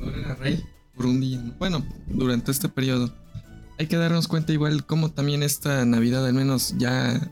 era 0.00 0.36
rey 0.36 0.62
por 0.94 1.06
un 1.06 1.20
día. 1.20 1.42
Bueno, 1.58 1.84
durante 2.06 2.52
este 2.52 2.68
periodo. 2.68 3.12
Hay 3.76 3.88
que 3.88 3.96
darnos 3.96 4.28
cuenta 4.28 4.52
igual 4.52 4.86
como 4.86 5.10
también 5.10 5.42
esta 5.42 5.84
Navidad, 5.84 6.24
al 6.24 6.34
menos 6.34 6.76
ya 6.78 7.28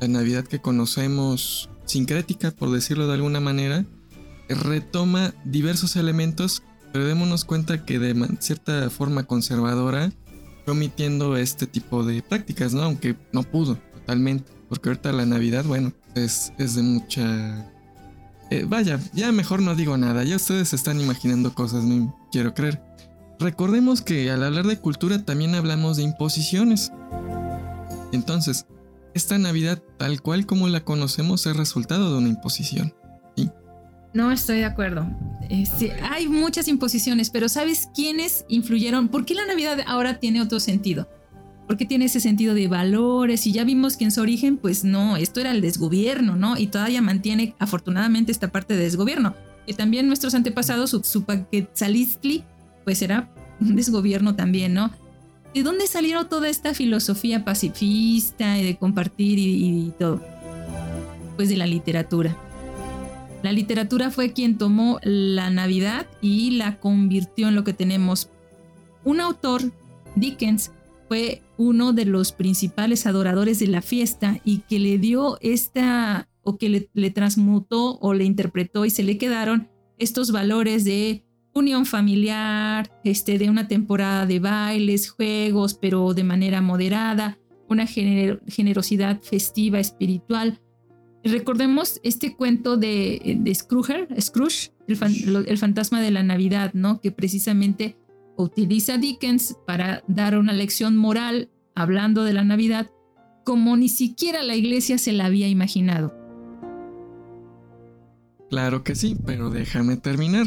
la 0.00 0.08
Navidad 0.08 0.46
que 0.46 0.58
conocemos 0.58 1.68
sincrética, 1.84 2.50
por 2.50 2.70
decirlo 2.70 3.08
de 3.08 3.14
alguna 3.14 3.40
manera, 3.40 3.84
retoma 4.48 5.34
diversos 5.44 5.96
elementos, 5.96 6.62
pero 6.94 7.04
démonos 7.04 7.44
cuenta 7.44 7.84
que 7.84 7.98
de 7.98 8.26
cierta 8.40 8.88
forma 8.88 9.24
conservadora 9.24 10.10
omitiendo 10.70 11.36
este 11.36 11.66
tipo 11.66 12.04
de 12.04 12.22
prácticas, 12.22 12.74
¿no? 12.74 12.82
Aunque 12.82 13.16
no 13.32 13.42
pudo 13.42 13.76
totalmente, 13.94 14.52
porque 14.68 14.88
ahorita 14.88 15.12
la 15.12 15.26
Navidad, 15.26 15.64
bueno, 15.64 15.92
es, 16.14 16.52
es 16.58 16.74
de 16.74 16.82
mucha... 16.82 17.70
Eh, 18.50 18.64
vaya, 18.66 18.98
ya 19.12 19.30
mejor 19.30 19.60
no 19.60 19.74
digo 19.74 19.96
nada, 19.98 20.24
ya 20.24 20.36
ustedes 20.36 20.72
están 20.72 21.00
imaginando 21.00 21.54
cosas, 21.54 21.84
no 21.84 22.16
quiero 22.32 22.54
creer. 22.54 22.82
Recordemos 23.38 24.00
que 24.00 24.30
al 24.30 24.42
hablar 24.42 24.66
de 24.66 24.78
cultura 24.78 25.24
también 25.24 25.54
hablamos 25.54 25.96
de 25.96 26.02
imposiciones. 26.02 26.90
Entonces, 28.12 28.66
esta 29.14 29.38
Navidad 29.38 29.82
tal 29.96 30.22
cual 30.22 30.46
como 30.46 30.68
la 30.68 30.84
conocemos 30.84 31.46
es 31.46 31.56
resultado 31.56 32.12
de 32.12 32.18
una 32.18 32.28
imposición. 32.28 32.94
No 34.14 34.32
estoy 34.32 34.58
de 34.58 34.64
acuerdo. 34.64 35.06
Este, 35.48 35.92
hay 36.02 36.28
muchas 36.28 36.68
imposiciones, 36.68 37.30
pero 37.30 37.48
¿sabes 37.48 37.88
quiénes 37.94 38.44
influyeron? 38.48 39.08
¿Por 39.08 39.24
qué 39.24 39.34
la 39.34 39.46
Navidad 39.46 39.78
ahora 39.86 40.18
tiene 40.18 40.40
otro 40.40 40.60
sentido? 40.60 41.08
¿Por 41.66 41.76
qué 41.76 41.84
tiene 41.84 42.06
ese 42.06 42.20
sentido 42.20 42.54
de 42.54 42.68
valores? 42.68 43.46
Y 43.46 43.52
ya 43.52 43.64
vimos 43.64 43.96
que 43.96 44.04
en 44.04 44.10
su 44.10 44.22
origen, 44.22 44.56
pues 44.56 44.84
no, 44.84 45.16
esto 45.16 45.40
era 45.40 45.50
el 45.50 45.60
desgobierno, 45.60 46.36
¿no? 46.36 46.56
Y 46.56 46.68
todavía 46.68 47.02
mantiene 47.02 47.54
afortunadamente 47.58 48.32
esta 48.32 48.50
parte 48.50 48.74
de 48.74 48.84
desgobierno. 48.84 49.34
Que 49.66 49.74
también 49.74 50.06
nuestros 50.06 50.34
antepasados, 50.34 50.90
su, 50.90 51.02
su 51.04 51.24
Paquetzalistli, 51.24 52.44
pues 52.84 53.02
era 53.02 53.30
un 53.60 53.76
desgobierno 53.76 54.34
también, 54.34 54.72
¿no? 54.72 54.90
¿De 55.54 55.62
dónde 55.62 55.86
salieron 55.86 56.28
toda 56.28 56.48
esta 56.48 56.72
filosofía 56.72 57.44
pacifista 57.44 58.58
y 58.58 58.64
de 58.64 58.76
compartir 58.76 59.38
y 59.38 59.92
todo? 59.98 60.22
Pues 61.36 61.50
de 61.50 61.56
la 61.56 61.66
literatura 61.66 62.36
la 63.42 63.52
literatura 63.52 64.10
fue 64.10 64.32
quien 64.32 64.58
tomó 64.58 64.98
la 65.02 65.50
Navidad 65.50 66.06
y 66.20 66.52
la 66.52 66.80
convirtió 66.80 67.48
en 67.48 67.54
lo 67.54 67.64
que 67.64 67.72
tenemos. 67.72 68.30
Un 69.04 69.20
autor, 69.20 69.62
Dickens, 70.16 70.72
fue 71.08 71.42
uno 71.56 71.92
de 71.92 72.04
los 72.04 72.32
principales 72.32 73.06
adoradores 73.06 73.58
de 73.60 73.68
la 73.68 73.80
fiesta 73.80 74.40
y 74.44 74.58
que 74.68 74.78
le 74.78 74.98
dio 74.98 75.38
esta, 75.40 76.28
o 76.42 76.58
que 76.58 76.88
le, 76.92 77.10
transmutó 77.10 77.98
o 78.00 78.12
le 78.12 78.24
interpretó 78.24 78.84
y 78.84 78.90
se 78.90 79.02
le 79.02 79.18
quedaron 79.18 79.68
estos 79.98 80.32
valores 80.32 80.84
de 80.84 81.24
unión 81.54 81.86
familiar, 81.86 82.90
este, 83.04 83.38
de 83.38 83.50
una 83.50 83.68
temporada 83.68 84.26
de 84.26 84.38
bailes, 84.38 85.10
juegos, 85.10 85.74
pero 85.74 86.12
de 86.12 86.24
manera 86.24 86.60
moderada, 86.60 87.38
una 87.68 87.86
generosidad 87.86 89.20
festiva, 89.22 89.78
espiritual, 89.78 90.60
Recordemos 91.30 92.00
este 92.02 92.34
cuento 92.34 92.76
de, 92.76 93.40
Scrooge, 93.54 94.08
Scrooge 94.20 94.72
el, 94.86 95.58
fantasma 95.58 96.00
de 96.00 96.10
la 96.10 96.22
Navidad, 96.22 96.72
¿no? 96.74 97.00
Que 97.00 97.10
precisamente 97.10 97.96
utiliza 98.36 98.98
Dickens 98.98 99.56
para 99.66 100.02
dar 100.06 100.38
una 100.38 100.52
lección 100.52 100.96
moral 100.96 101.50
hablando 101.74 102.24
de 102.24 102.32
la 102.32 102.44
Navidad 102.44 102.90
como 103.44 103.76
ni 103.76 103.88
siquiera 103.88 104.42
la 104.42 104.56
iglesia 104.56 104.98
se 104.98 105.12
la 105.12 105.26
había 105.26 105.48
imaginado. 105.48 106.14
Claro 108.50 108.82
que 108.82 108.94
sí, 108.94 109.16
pero 109.26 109.50
déjame 109.50 109.96
terminar. 109.96 110.46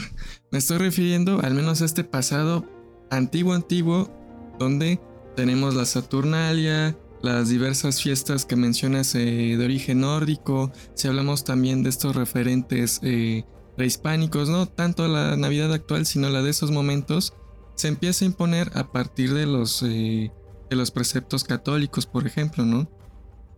Me 0.51 0.57
estoy 0.57 0.77
refiriendo 0.77 1.39
al 1.41 1.53
menos 1.53 1.81
a 1.81 1.85
este 1.85 2.03
pasado 2.03 2.65
antiguo 3.09 3.53
antiguo 3.53 4.09
donde 4.57 4.99
tenemos 5.35 5.75
la 5.75 5.85
Saturnalia, 5.85 6.95
las 7.21 7.49
diversas 7.49 8.01
fiestas 8.01 8.45
que 8.45 8.55
mencionas 8.55 9.13
eh, 9.15 9.55
de 9.57 9.63
origen 9.63 10.01
nórdico, 10.01 10.71
si 10.95 11.07
hablamos 11.07 11.43
también 11.43 11.83
de 11.83 11.89
estos 11.89 12.15
referentes 12.15 12.99
eh, 13.03 13.43
prehispánicos, 13.77 14.49
no 14.49 14.65
tanto 14.65 15.07
la 15.07 15.35
Navidad 15.37 15.71
actual, 15.73 16.05
sino 16.05 16.29
la 16.29 16.41
de 16.41 16.49
esos 16.49 16.71
momentos, 16.71 17.33
se 17.75 17.87
empieza 17.87 18.25
a 18.25 18.27
imponer 18.27 18.71
a 18.75 18.91
partir 18.91 19.33
de 19.33 19.45
los, 19.45 19.83
eh, 19.83 20.31
de 20.69 20.75
los 20.75 20.91
preceptos 20.91 21.43
católicos, 21.43 22.05
por 22.05 22.25
ejemplo, 22.25 22.65
¿no? 22.65 22.89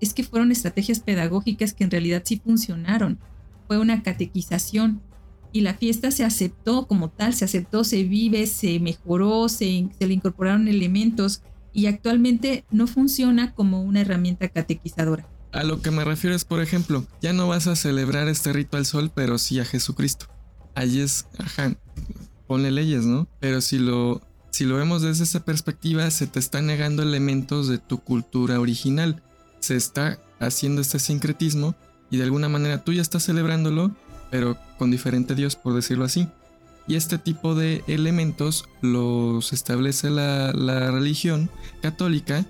Es 0.02 0.14
que 0.14 0.24
fueron 0.24 0.52
estrategias 0.52 1.00
pedagógicas 1.00 1.74
que 1.74 1.86
en 1.86 1.92
realidad 1.92 2.24
sí 2.26 2.42
funcionaron. 2.44 3.20
Fue 3.68 3.78
una 3.78 4.04
catequización 4.04 5.02
y 5.54 5.62
la 5.62 5.76
fiesta 5.76 6.12
se 6.12 6.26
aceptó 6.26 6.88
como 6.88 7.10
tal, 7.10 7.34
se 7.34 7.46
aceptó, 7.46 7.84
se 7.84 8.04
vive, 8.04 8.46
se 8.48 8.80
mejoró, 8.80 9.48
se, 9.48 9.88
se 9.98 10.08
le 10.08 10.14
incorporaron 10.14 10.68
elementos 10.68 11.42
y 11.74 11.88
actualmente 11.88 12.66
no 12.72 12.88
funciona 12.88 13.54
como 13.54 13.82
una 13.82 14.02
herramienta 14.02 14.48
catequizadora. 14.48 15.28
A 15.52 15.64
lo 15.64 15.82
que 15.82 15.92
me 15.92 16.04
refiero 16.04 16.36
es, 16.36 16.46
por 16.46 16.62
ejemplo, 16.62 17.06
ya 17.22 17.34
no 17.34 17.48
vas 17.48 17.68
a 17.68 17.76
celebrar 17.76 18.28
este 18.28 18.54
rito 18.54 18.78
al 18.78 18.86
sol, 18.86 19.12
pero 19.14 19.38
sí 19.38 19.60
a 19.60 19.66
Jesucristo. 19.66 20.28
Allí 20.76 21.02
es, 21.02 21.28
ajá, 21.38 21.76
ponle 22.48 22.72
leyes, 22.72 23.06
¿no? 23.06 23.28
Pero 23.40 23.62
si 23.62 23.78
lo, 23.78 24.22
si 24.50 24.66
lo 24.66 24.78
vemos 24.78 25.02
desde 25.02 25.24
esa 25.24 25.46
perspectiva, 25.46 26.10
se 26.10 26.28
te 26.28 26.40
están 26.40 26.66
negando 26.66 27.04
elementos 27.04 27.68
de 27.68 27.78
tu 27.78 28.00
cultura 28.00 28.60
original. 28.60 29.22
Se 29.60 29.76
está 29.76 30.20
haciendo 30.40 30.82
este 30.82 31.00
sincretismo 31.00 31.76
y 32.10 32.18
de 32.18 32.24
alguna 32.24 32.50
manera 32.50 32.84
tú 32.84 32.94
ya 32.94 33.02
estás 33.02 33.24
celebrándolo, 33.24 33.96
pero 34.32 34.58
con 34.78 34.92
diferente 34.92 35.36
Dios, 35.36 35.56
por 35.56 35.74
decirlo 35.76 36.06
así. 36.06 36.28
Y 36.88 36.96
este 36.96 37.18
tipo 37.18 37.56
de 37.56 37.84
elementos 37.88 38.66
los 38.82 39.54
establece 39.54 40.10
la, 40.10 40.52
religión 40.92 41.50
católica, 41.82 42.46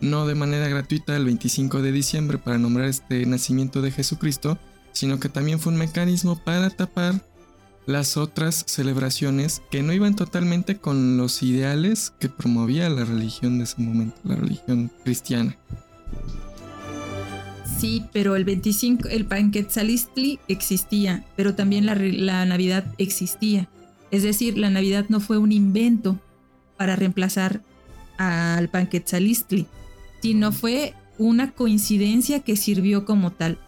no 0.00 0.26
de 0.26 0.34
manera 0.34 0.68
gratuita 0.68 1.16
el 1.16 1.24
25 1.24 1.82
de 1.82 1.92
diciembre 1.92 2.38
para 2.38 2.58
nombrar 2.58 2.88
este 2.88 3.24
nacimiento 3.26 3.80
de 3.82 3.92
Jesucristo, 3.92 4.58
sino 4.92 5.20
que 5.20 5.28
también 5.28 5.60
fue 5.60 5.72
un 5.72 5.78
mecanismo 5.78 6.36
para 6.42 6.70
tapar 6.70 7.22
las 7.86 8.16
otras 8.16 8.64
celebraciones 8.66 9.62
que 9.70 9.82
no 9.82 9.92
iban 9.92 10.16
totalmente 10.16 10.78
con 10.78 11.16
los 11.16 11.42
ideales 11.42 12.12
que 12.18 12.28
promovía 12.28 12.88
la 12.88 13.04
religión 13.04 13.58
de 13.58 13.64
ese 13.64 13.80
momento, 13.80 14.16
la 14.24 14.36
religión 14.36 14.90
cristiana. 15.04 15.56
Sí, 17.80 18.04
pero 18.12 18.36
el 18.36 18.44
25, 18.44 19.08
el 19.08 19.24
Panquetzalistli 19.24 20.38
existía, 20.48 21.24
pero 21.34 21.54
también 21.54 21.86
la, 21.86 21.94
la 21.94 22.44
Navidad 22.44 22.84
existía. 22.98 23.70
Es 24.10 24.22
decir, 24.22 24.58
la 24.58 24.68
Navidad 24.68 25.06
no 25.08 25.18
fue 25.18 25.38
un 25.38 25.50
invento 25.50 26.18
para 26.76 26.94
reemplazar 26.94 27.62
al 28.18 28.68
Panquetzalistli, 28.68 29.66
sino 30.20 30.52
fue 30.52 30.92
una 31.16 31.52
coincidencia 31.52 32.40
que 32.40 32.56
sirvió 32.56 33.06
como 33.06 33.32
tal. 33.32 33.58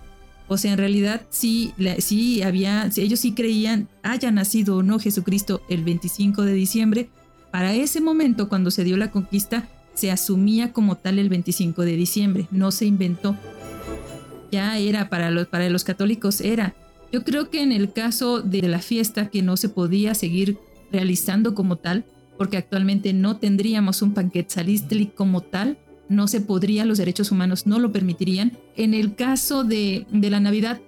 O 0.46 0.58
sea, 0.58 0.72
en 0.72 0.78
realidad 0.78 1.22
sí, 1.30 1.72
sí 1.98 2.42
había, 2.42 2.90
ellos 2.96 3.20
sí 3.20 3.32
creían, 3.32 3.88
haya 4.02 4.30
nacido 4.30 4.76
o 4.76 4.82
no 4.82 4.98
Jesucristo 4.98 5.62
el 5.70 5.84
25 5.84 6.42
de 6.42 6.52
diciembre, 6.52 7.08
para 7.50 7.72
ese 7.72 8.02
momento 8.02 8.50
cuando 8.50 8.70
se 8.70 8.84
dio 8.84 8.98
la 8.98 9.10
conquista 9.10 9.68
se 9.94 10.10
asumía 10.10 10.72
como 10.72 10.96
tal 10.96 11.18
el 11.18 11.30
25 11.30 11.82
de 11.82 11.96
diciembre, 11.96 12.46
no 12.50 12.70
se 12.72 12.84
inventó. 12.84 13.36
Ya 14.52 14.78
era 14.78 15.08
para 15.08 15.30
los, 15.30 15.48
para 15.48 15.68
los 15.70 15.82
católicos 15.82 16.40
era. 16.40 16.76
Yo 17.10 17.24
creo 17.24 17.50
que 17.50 17.62
en 17.62 17.72
el 17.72 17.92
caso 17.92 18.40
de 18.40 18.62
la 18.62 18.78
fiesta 18.78 19.28
que 19.28 19.42
no 19.42 19.56
se 19.56 19.68
podía 19.68 20.14
seguir 20.14 20.58
realizando 20.92 21.54
como 21.54 21.76
tal, 21.76 22.04
porque 22.38 22.58
actualmente 22.58 23.12
no 23.12 23.38
tendríamos 23.38 24.02
un 24.02 24.14
Panquetzalistli 24.14 25.06
como 25.06 25.40
tal, 25.40 25.78
no 26.08 26.28
se 26.28 26.40
podría, 26.40 26.84
los 26.84 26.98
derechos 26.98 27.32
humanos 27.32 27.66
no 27.66 27.78
lo 27.78 27.92
permitirían. 27.92 28.52
En 28.76 28.94
el 28.94 29.14
caso 29.14 29.64
de, 29.64 30.06
de 30.10 30.30
la 30.30 30.40
Navidad, 30.40 30.80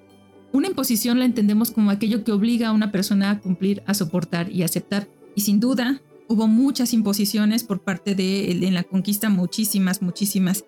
una 0.53 0.69
imposición 0.69 1.19
la 1.19 1.25
entendemos 1.25 1.71
como 1.71 1.91
aquello 1.91 2.23
que 2.23 2.33
obliga 2.33 2.69
a 2.69 2.73
una 2.73 2.93
persona 2.93 3.31
a 3.31 3.41
cumplir, 3.41 3.83
a 3.87 3.95
soportar 3.95 4.53
y 4.53 4.63
aceptar. 4.63 5.09
Y 5.35 5.41
sin 5.41 5.59
duda, 5.59 6.01
hubo 6.29 6.47
muchas 6.47 6.93
imposiciones 6.93 7.65
por 7.65 7.81
parte 7.83 8.15
de 8.15 8.51
en 8.51 8.75
la 8.75 8.85
conquista, 8.85 9.31
muchísimas, 9.31 10.03
muchísimas. 10.03 10.65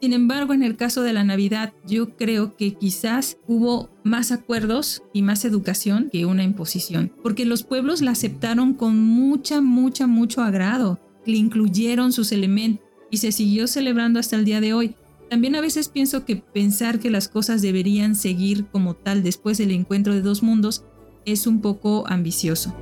Sin 0.00 0.12
embargo, 0.12 0.52
en 0.52 0.62
el 0.62 0.76
caso 0.76 1.02
de 1.02 1.12
la 1.12 1.24
Navidad, 1.24 1.72
yo 1.84 2.16
creo 2.16 2.56
que 2.56 2.74
quizás 2.74 3.36
hubo 3.48 3.90
más 4.04 4.30
acuerdos 4.30 5.02
y 5.12 5.22
más 5.22 5.44
educación 5.44 6.08
que 6.12 6.24
una 6.24 6.44
imposición, 6.44 7.12
porque 7.22 7.44
los 7.44 7.64
pueblos 7.64 8.00
la 8.00 8.12
aceptaron 8.12 8.74
con 8.74 8.96
mucha, 8.96 9.60
mucha, 9.60 10.06
mucho 10.06 10.42
agrado, 10.42 11.00
le 11.26 11.36
incluyeron 11.36 12.12
sus 12.12 12.30
elementos 12.30 12.86
y 13.10 13.16
se 13.16 13.32
siguió 13.32 13.66
celebrando 13.66 14.20
hasta 14.20 14.36
el 14.36 14.44
día 14.44 14.60
de 14.60 14.72
hoy. 14.72 14.94
También 15.30 15.56
a 15.56 15.60
veces 15.60 15.88
pienso 15.88 16.24
que 16.24 16.36
pensar 16.36 17.00
que 17.00 17.10
las 17.10 17.28
cosas 17.28 17.60
deberían 17.60 18.14
seguir 18.14 18.66
como 18.66 18.94
tal 18.94 19.22
después 19.22 19.58
del 19.58 19.72
encuentro 19.72 20.14
de 20.14 20.22
dos 20.22 20.42
mundos 20.42 20.84
es 21.24 21.46
un 21.46 21.60
poco 21.60 22.04
ambicioso. 22.06 22.74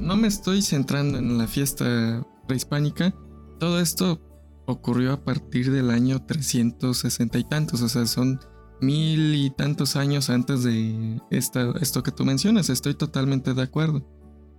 No 0.00 0.16
me 0.16 0.28
estoy 0.28 0.62
centrando 0.62 1.18
en 1.18 1.36
la 1.36 1.46
fiesta 1.46 2.26
prehispánica. 2.46 3.14
Todo 3.58 3.80
esto 3.80 4.20
ocurrió 4.66 5.12
a 5.12 5.24
partir 5.24 5.70
del 5.70 5.90
año 5.90 6.24
360 6.24 7.38
y 7.38 7.44
tantos, 7.44 7.82
o 7.82 7.88
sea, 7.88 8.06
son 8.06 8.40
mil 8.80 9.34
y 9.34 9.50
tantos 9.50 9.96
años 9.96 10.28
antes 10.28 10.64
de 10.64 11.20
esto 11.30 12.02
que 12.02 12.10
tú 12.10 12.24
mencionas. 12.24 12.68
Estoy 12.68 12.94
totalmente 12.94 13.54
de 13.54 13.62
acuerdo. 13.62 14.06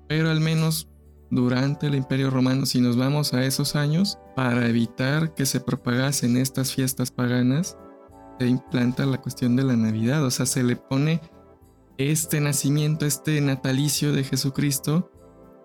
Pero 0.07 0.29
al 0.29 0.39
menos 0.39 0.89
durante 1.29 1.87
el 1.87 1.95
Imperio 1.95 2.29
Romano, 2.29 2.65
si 2.65 2.79
nos 2.79 2.95
vamos 2.95 3.33
a 3.33 3.43
esos 3.43 3.75
años, 3.75 4.19
para 4.35 4.67
evitar 4.67 5.33
que 5.33 5.45
se 5.45 5.59
propagasen 5.59 6.37
estas 6.37 6.73
fiestas 6.73 7.11
paganas, 7.11 7.77
se 8.39 8.47
implanta 8.47 9.05
la 9.05 9.19
cuestión 9.19 9.55
de 9.55 9.63
la 9.63 9.75
Navidad, 9.75 10.23
o 10.23 10.31
sea, 10.31 10.45
se 10.45 10.63
le 10.63 10.75
pone 10.75 11.21
este 11.97 12.39
nacimiento, 12.41 13.05
este 13.05 13.39
natalicio 13.41 14.13
de 14.13 14.23
Jesucristo 14.23 15.11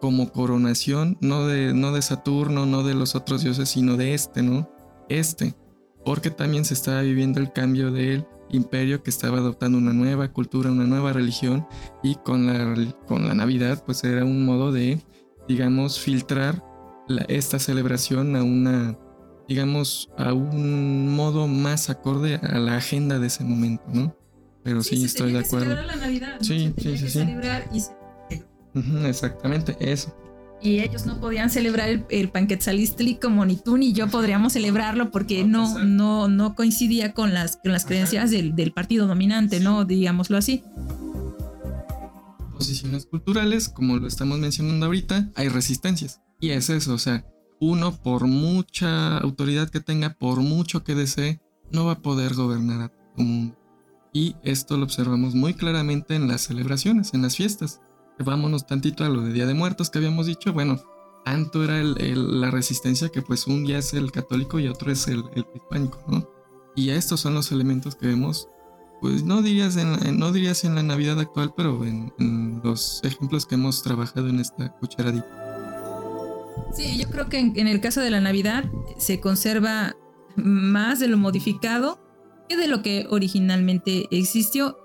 como 0.00 0.32
coronación, 0.32 1.18
no 1.20 1.46
de, 1.46 1.74
no 1.74 1.92
de 1.92 2.02
Saturno, 2.02 2.66
no 2.66 2.82
de 2.82 2.94
los 2.94 3.14
otros 3.14 3.42
dioses, 3.42 3.68
sino 3.68 3.96
de 3.96 4.14
este, 4.14 4.42
¿no? 4.42 4.70
Este, 5.08 5.54
porque 6.04 6.30
también 6.30 6.64
se 6.64 6.74
estaba 6.74 7.02
viviendo 7.02 7.40
el 7.40 7.52
cambio 7.52 7.90
del 7.90 8.26
imperio 8.50 9.02
que 9.02 9.10
estaba 9.10 9.38
adoptando 9.38 9.78
una 9.78 9.92
nueva 9.92 10.32
cultura, 10.32 10.70
una 10.70 10.84
nueva 10.84 11.12
religión 11.12 11.66
y 12.02 12.14
con 12.16 12.46
la, 12.46 12.94
con 13.06 13.28
la 13.28 13.34
Navidad 13.34 13.82
pues 13.84 14.02
era 14.04 14.24
un 14.24 14.44
modo 14.44 14.72
de 14.72 15.00
digamos, 15.48 15.98
filtrar 15.98 16.62
esta 17.26 17.58
celebración 17.58 18.36
a 18.36 18.42
una, 18.42 18.96
digamos, 19.48 20.10
a 20.18 20.34
un 20.34 21.16
modo 21.16 21.48
más 21.48 21.88
acorde 21.88 22.36
a 22.36 22.58
la 22.58 22.76
agenda 22.76 23.18
de 23.18 23.26
ese 23.26 23.42
momento, 23.42 23.84
¿no? 23.92 24.14
Pero 24.62 24.82
sí, 24.82 25.02
estoy 25.02 25.32
de 25.32 25.38
acuerdo. 25.38 25.74
la 25.74 25.96
Navidad, 25.96 26.36
sí, 26.42 26.74
sí, 26.76 26.98
sí, 26.98 27.08
sí. 27.08 27.20
Exactamente, 29.04 29.76
eso. 29.80 30.14
Y 30.60 30.80
ellos 30.80 31.06
no 31.06 31.20
podían 31.20 31.50
celebrar 31.50 31.88
el, 31.88 32.04
el 32.10 32.30
Panquetzalistli 32.30 33.16
como 33.16 33.46
ni 33.46 33.56
tú 33.56 33.76
ni 33.76 33.92
yo 33.92 34.08
podríamos 34.08 34.54
celebrarlo 34.54 35.12
porque 35.12 35.44
no, 35.44 35.78
no, 35.84 36.26
no 36.26 36.56
coincidía 36.56 37.12
con 37.12 37.32
las, 37.32 37.58
con 37.58 37.70
las 37.70 37.84
creencias 37.84 38.32
del, 38.32 38.56
del 38.56 38.72
partido 38.72 39.06
dominante, 39.06 39.60
¿no? 39.60 39.84
Digámoslo 39.84 40.36
así 40.36 40.64
posiciones 42.58 43.06
culturales, 43.06 43.68
como 43.68 43.98
lo 43.98 44.08
estamos 44.08 44.38
mencionando 44.38 44.86
ahorita, 44.86 45.30
hay 45.36 45.48
resistencias. 45.48 46.20
Y 46.40 46.50
es 46.50 46.68
eso, 46.70 46.94
o 46.94 46.98
sea, 46.98 47.24
uno 47.60 47.94
por 47.94 48.26
mucha 48.26 49.18
autoridad 49.18 49.70
que 49.70 49.80
tenga, 49.80 50.14
por 50.14 50.40
mucho 50.40 50.82
que 50.82 50.96
desee, 50.96 51.40
no 51.70 51.86
va 51.86 51.92
a 51.92 52.02
poder 52.02 52.34
gobernar 52.34 52.80
a 52.82 52.88
todo 52.88 53.24
mundo. 53.24 53.56
Y 54.12 54.34
esto 54.42 54.76
lo 54.76 54.84
observamos 54.84 55.34
muy 55.34 55.54
claramente 55.54 56.16
en 56.16 56.26
las 56.26 56.42
celebraciones, 56.42 57.14
en 57.14 57.22
las 57.22 57.36
fiestas. 57.36 57.80
Vámonos 58.24 58.66
tantito 58.66 59.04
a 59.04 59.08
lo 59.08 59.22
de 59.22 59.32
Día 59.32 59.46
de 59.46 59.54
Muertos 59.54 59.90
que 59.90 59.98
habíamos 59.98 60.26
dicho, 60.26 60.52
bueno, 60.52 60.80
tanto 61.24 61.62
era 61.62 61.82
la 61.82 62.50
resistencia 62.50 63.10
que 63.10 63.22
pues 63.22 63.46
un 63.46 63.64
día 63.64 63.78
es 63.78 63.94
el 63.94 64.10
católico 64.10 64.58
y 64.58 64.68
otro 64.68 64.90
es 64.90 65.06
el, 65.08 65.24
el 65.34 65.46
hispánico, 65.54 66.02
¿no? 66.08 66.28
Y 66.74 66.90
estos 66.90 67.20
son 67.20 67.34
los 67.34 67.52
elementos 67.52 67.94
que 67.96 68.06
vemos 68.06 68.48
pues 69.00 69.22
no 69.22 69.42
dirías 69.42 69.76
en, 69.76 70.18
no 70.18 70.32
dirías 70.32 70.64
en 70.64 70.74
la 70.74 70.82
Navidad 70.82 71.18
actual, 71.20 71.52
pero 71.56 71.84
en, 71.84 72.60
los 72.64 73.00
ejemplos 73.04 73.46
que 73.46 73.54
hemos 73.54 73.82
trabajado 73.82 74.28
en 74.28 74.40
esta 74.40 74.70
cucharadita. 74.78 75.26
Sí, 76.74 76.98
yo 76.98 77.08
creo 77.08 77.28
que 77.28 77.38
en, 77.38 77.68
el 77.68 77.80
caso 77.80 78.00
de 78.00 78.10
la 78.10 78.20
Navidad 78.20 78.64
se 78.98 79.20
conserva 79.20 79.96
más 80.36 80.98
de 80.98 81.08
lo 81.08 81.16
modificado 81.16 82.00
que 82.48 82.56
de 82.56 82.66
lo 82.66 82.82
que 82.82 83.06
originalmente 83.08 84.08
existió. 84.10 84.78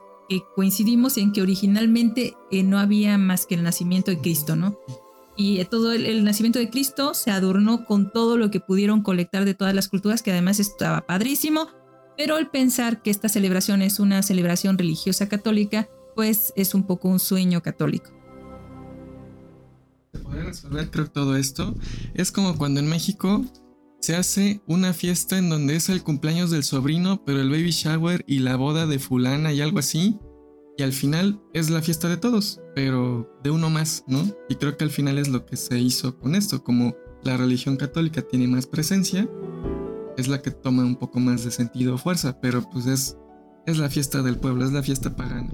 Coincidimos 0.55 1.17
en 1.17 1.31
que 1.31 1.41
originalmente 1.41 2.35
eh, 2.51 2.63
no 2.63 2.79
había 2.79 3.17
más 3.17 3.45
que 3.45 3.55
el 3.55 3.63
nacimiento 3.63 4.11
de 4.11 4.19
Cristo, 4.19 4.55
¿no? 4.55 4.77
Y 5.35 5.63
todo 5.65 5.93
el, 5.93 6.23
nacimiento 6.23 6.59
de 6.59 6.69
Cristo 6.69 7.13
se 7.13 7.31
adornó 7.31 7.85
con 7.85 8.11
todo 8.11 8.37
lo 8.37 8.51
que 8.51 8.59
pudieron 8.59 9.01
colectar 9.01 9.45
de 9.45 9.55
todas 9.55 9.73
las 9.73 9.87
culturas, 9.87 10.21
que 10.21 10.31
además 10.31 10.59
estaba 10.59 11.07
padrísimo 11.07 11.67
pero 12.17 12.37
el 12.37 12.47
pensar 12.47 13.01
que 13.01 13.09
esta 13.09 13.29
celebración 13.29 13.81
es 13.81 13.99
una 13.99 14.21
celebración 14.21 14.77
religiosa 14.77 15.27
católica, 15.27 15.89
pues 16.15 16.53
es 16.55 16.75
un 16.75 16.83
poco 16.83 17.07
un 17.07 17.19
sueño 17.19 17.61
católico. 17.61 18.11
Puede 20.23 20.43
resolver 20.43 20.91
creo 20.91 21.09
todo 21.09 21.35
esto. 21.35 21.75
Es 22.13 22.31
como 22.31 22.57
cuando 22.57 22.79
en 22.79 22.87
México 22.87 23.43
se 24.03 24.17
hace 24.17 24.61
una 24.67 24.91
fiesta 24.91 25.37
en 25.37 25.49
donde 25.49 25.77
es 25.77 25.87
el 25.87 26.03
cumpleaños 26.03 26.51
del 26.51 26.65
sobrino, 26.65 27.23
pero 27.23 27.39
el 27.39 27.49
baby 27.49 27.71
shower 27.71 28.25
y 28.27 28.39
la 28.39 28.57
boda 28.57 28.85
de 28.85 28.99
fulana 28.99 29.53
y 29.53 29.61
algo 29.61 29.79
así. 29.79 30.19
Y 30.77 30.83
al 30.83 30.91
final 30.91 31.41
es 31.53 31.69
la 31.69 31.81
fiesta 31.81 32.09
de 32.09 32.17
todos, 32.17 32.59
pero 32.75 33.33
de 33.45 33.51
uno 33.51 33.69
más, 33.69 34.03
¿no? 34.05 34.29
Y 34.49 34.55
creo 34.55 34.75
que 34.75 34.83
al 34.83 34.89
final 34.89 35.19
es 35.19 35.29
lo 35.29 35.45
que 35.45 35.55
se 35.55 35.79
hizo 35.79 36.19
con 36.19 36.35
esto, 36.35 36.65
como 36.65 36.97
la 37.23 37.37
religión 37.37 37.77
católica 37.77 38.21
tiene 38.21 38.45
más 38.45 38.67
presencia, 38.67 39.25
es 40.17 40.27
la 40.27 40.41
que 40.41 40.51
toma 40.51 40.83
un 40.83 40.97
poco 40.97 41.21
más 41.21 41.45
de 41.45 41.51
sentido 41.51 41.95
o 41.95 41.97
fuerza, 41.97 42.41
pero 42.41 42.69
pues 42.69 42.87
es, 42.87 43.15
es 43.65 43.77
la 43.77 43.89
fiesta 43.89 44.21
del 44.21 44.37
pueblo, 44.37 44.65
es 44.65 44.73
la 44.73 44.83
fiesta 44.83 45.15
pagana. 45.15 45.53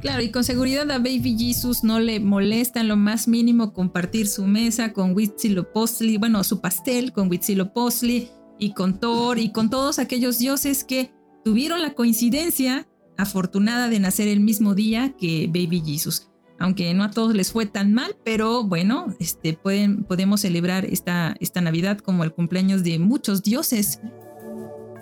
Claro, 0.00 0.22
y 0.22 0.30
con 0.30 0.44
seguridad 0.44 0.90
a 0.90 0.98
Baby 0.98 1.36
Jesus 1.36 1.82
no 1.82 1.98
le 1.98 2.20
molesta 2.20 2.80
en 2.80 2.88
lo 2.88 2.96
más 2.96 3.26
mínimo 3.26 3.72
compartir 3.72 4.28
su 4.28 4.46
mesa 4.46 4.92
con 4.92 5.14
Huitzilopochtli, 5.14 6.18
bueno, 6.18 6.44
su 6.44 6.60
pastel 6.60 7.12
con 7.12 7.28
Huitzilopochtli 7.28 8.28
y 8.58 8.72
con 8.74 9.00
Thor 9.00 9.38
y 9.38 9.50
con 9.50 9.70
todos 9.70 9.98
aquellos 9.98 10.38
dioses 10.38 10.84
que 10.84 11.12
tuvieron 11.44 11.82
la 11.82 11.94
coincidencia 11.94 12.86
afortunada 13.16 13.88
de 13.88 13.98
nacer 13.98 14.28
el 14.28 14.40
mismo 14.40 14.74
día 14.74 15.14
que 15.18 15.46
Baby 15.48 15.82
Jesus 15.84 16.28
aunque 16.58 16.92
no 16.92 17.04
a 17.04 17.10
todos 17.10 17.34
les 17.34 17.52
fue 17.52 17.66
tan 17.66 17.94
mal, 17.94 18.16
pero 18.24 18.64
bueno, 18.64 19.14
este, 19.20 19.54
pueden, 19.54 20.04
podemos 20.04 20.40
celebrar 20.40 20.84
esta, 20.84 21.36
esta 21.40 21.60
Navidad 21.60 21.98
como 21.98 22.24
el 22.24 22.32
cumpleaños 22.32 22.82
de 22.82 22.98
muchos 22.98 23.42
dioses. 23.42 24.00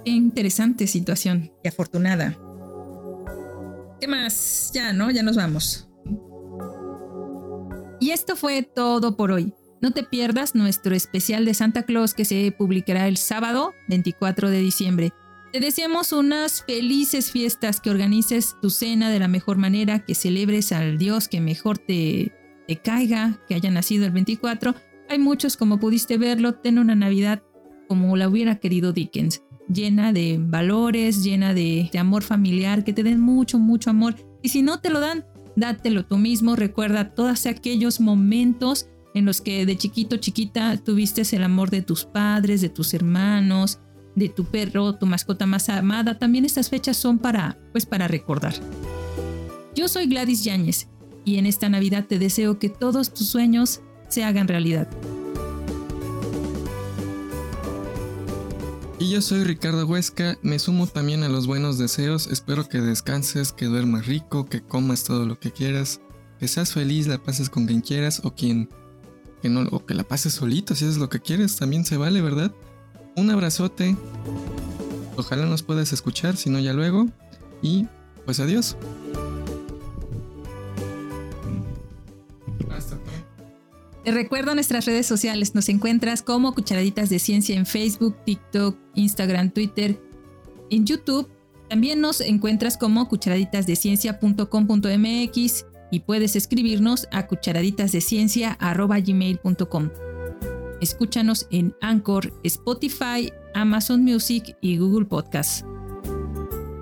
Qué 0.05 0.11
interesante 0.11 0.87
situación, 0.87 1.53
qué 1.63 1.71
afortunada. 1.71 2.39
¿Qué 4.01 4.09
más? 4.09 4.71
Ya, 4.75 4.93
¿no? 4.93 5.11
Ya 5.11 5.23
nos 5.23 5.37
vamos. 5.37 5.89
Y 8.01 8.11
esto 8.11 8.37
fue 8.37 8.63
todo 8.63 9.17
por 9.17 9.33
hoy. 9.33 9.53
No 9.81 9.91
te 9.91 10.03
pierdas 10.03 10.55
nuestro 10.55 10.95
especial 10.95 11.45
de 11.45 11.55
Santa 11.55 11.83
Claus 11.83 12.15
que 12.15 12.25
se 12.25 12.53
publicará 12.57 13.09
el 13.09 13.17
sábado 13.17 13.73
24 13.89 14.51
de 14.51 14.61
diciembre. 14.61 15.13
Te 15.53 15.61
deseamos 15.61 16.13
unas 16.13 16.63
felices 16.65 17.31
fiestas, 17.31 17.81
que 17.81 17.91
organices 17.91 18.57
tu 18.61 18.69
cena 18.71 19.11
de 19.11 19.19
la 19.19 19.29
mejor 19.29 19.57
manera, 19.57 20.05
que 20.05 20.15
celebres 20.15 20.73
al 20.73 20.99
Dios 20.99 21.29
que 21.29 21.41
mejor 21.41 21.79
te, 21.79 22.33
te 22.67 22.77
caiga, 22.77 23.41
que 23.49 23.55
haya 23.55 23.71
nacido 23.71 24.05
el 24.05 24.13
24. 24.13 24.75
Hay 25.09 25.19
muchos, 25.19 25.57
como 25.57 25.79
pudiste 25.79 26.19
verlo, 26.19 26.55
ten 26.55 26.79
una 26.79 26.95
Navidad 26.95 27.43
como 27.89 28.17
la 28.17 28.29
hubiera 28.29 28.57
querido 28.57 28.93
Dickens. 28.93 29.43
Llena 29.69 30.13
de 30.13 30.39
valores, 30.41 31.23
llena 31.23 31.55
de, 31.55 31.91
amor 31.99 32.23
familiar, 32.23 32.85
que 32.85 32.93
te 32.93 33.03
den 33.03 33.21
mucho, 33.21 33.59
mucho 33.59 33.91
amor. 33.91 34.15
Y 34.43 34.49
si 34.51 34.63
no 34.63 34.81
te 34.81 34.91
lo 34.91 35.01
dan, 35.01 35.25
dátelo 35.57 36.05
tú 36.05 36.19
mismo. 36.19 36.57
Recuerda 36.57 37.15
todos 37.15 37.47
aquellos 37.47 38.01
momentos 38.01 38.89
en 39.15 39.25
los 39.25 39.41
que 39.41 39.67
de 39.67 39.77
chiquito, 39.77 40.19
chiquita, 40.19 40.77
tuviste 40.77 41.23
el 41.35 41.43
amor 41.43 41.71
de 41.71 41.83
tus 41.83 42.05
padres, 42.05 42.61
de 42.61 42.69
tus 42.69 42.93
hermanos, 42.95 43.81
de 44.15 44.29
tu 44.29 44.45
perro, 44.45 44.95
tu 44.95 45.07
mascota 45.07 45.47
más 45.47 45.69
amada. 45.69 46.19
También 46.19 46.45
estas 46.45 46.69
fechas 46.69 46.97
son 46.97 47.19
para, 47.19 47.59
pues, 47.73 47.87
para 47.87 48.09
recordar. 48.09 48.55
Yo 49.75 49.89
soy 49.89 50.07
Gladys 50.07 50.45
Yáñez 50.45 50.89
y 51.25 51.39
en 51.39 51.47
esta 51.47 51.69
Navidad 51.69 52.07
te 52.07 52.19
deseo 52.19 52.59
que 52.59 52.69
todos 52.69 53.13
tus 53.13 53.29
sueños 53.29 53.81
se 54.09 54.25
hagan 54.25 54.49
realidad. 54.49 54.89
Y 58.99 59.11
yo 59.11 59.21
soy 59.21 59.45
Ricardo 59.45 59.87
Huesca, 59.87 60.39
me 60.41 60.59
sumo 60.59 60.87
también 60.87 61.23
a 61.23 61.29
los 61.29 61.47
buenos 61.47 61.77
deseos, 61.77 62.29
espero 62.29 62.67
que 62.67 62.81
descanses, 62.81 63.53
que 63.53 63.67
duermas 63.67 64.07
rico, 64.07 64.47
que 64.47 64.63
comas 64.63 65.05
todo 65.05 65.27
lo 65.27 65.39
que 65.39 65.53
quieras, 65.53 66.01
que 66.41 66.49
seas 66.49 66.73
feliz, 66.73 67.07
la 67.07 67.19
pases 67.19 67.51
con 67.51 67.67
quien 67.67 67.83
quieras 67.83 68.23
o 68.25 68.35
quien 68.35 68.71
que 69.43 69.51
no 69.51 69.69
o 69.71 69.85
que 69.85 69.93
la 69.93 70.03
pases 70.03 70.33
solito 70.33 70.75
si 70.75 70.87
es 70.87 70.97
lo 70.97 71.11
que 71.11 71.21
quieres, 71.21 71.57
también 71.57 71.85
se 71.85 71.99
vale, 71.99 72.23
¿verdad? 72.23 72.53
Un 73.17 73.31
abrazote. 73.31 73.97
Ojalá 75.17 75.45
nos 75.45 75.63
puedas 75.63 75.93
escuchar, 75.93 76.39
si 76.39 76.49
no 76.49 76.59
ya 76.59 76.73
luego 76.73 77.07
y 77.61 77.87
pues 78.25 78.41
adiós. 78.41 78.77
Te 84.07 84.13
recuerdo 84.13 84.55
nuestras 84.55 84.87
redes 84.87 85.05
sociales. 85.05 85.55
Nos 85.57 85.69
encuentras 85.69 86.23
como 86.23 86.55
Cucharaditas 86.55 87.11
de 87.11 87.19
Ciencia 87.19 87.57
en 87.57 87.67
Facebook, 87.67 88.17
TikTok, 88.25 88.79
Instagram, 88.95 89.51
Twitter, 89.51 90.01
en 90.71 90.87
YouTube. 90.87 91.29
También 91.69 92.01
nos 92.01 92.21
encuentras 92.21 92.79
como 92.79 93.09
cucharaditasdeciencia.com.mx 93.09 95.67
y 95.91 95.99
puedes 95.99 96.37
escribirnos 96.37 97.09
a 97.11 97.27
cucharaditasdeciencia.gmail.com. 97.27 99.91
Escúchanos 100.81 101.49
en 101.51 101.75
Anchor, 101.81 102.33
Spotify, 102.45 103.33
Amazon 103.55 104.05
Music 104.05 104.57
y 104.61 104.77
Google 104.77 105.07
Podcast. 105.07 105.67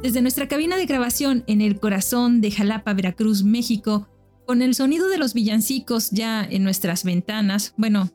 Desde 0.03 0.21
nuestra 0.21 0.47
cabina 0.47 0.77
de 0.77 0.85
grabación 0.85 1.43
en 1.47 1.63
el 1.63 1.81
corazón 1.81 2.43
de 2.43 2.51
Jalapa, 2.51 2.93
Veracruz, 2.93 3.45
México, 3.45 4.11
con 4.47 4.63
el 4.63 4.75
sonido 4.75 5.09
de 5.09 5.19
los 5.19 5.35
villancicos 5.35 6.11
ya 6.11 6.45
en 6.45 6.65
nuestras 6.65 7.05
ventanas, 7.05 7.75
bueno, 7.77 8.11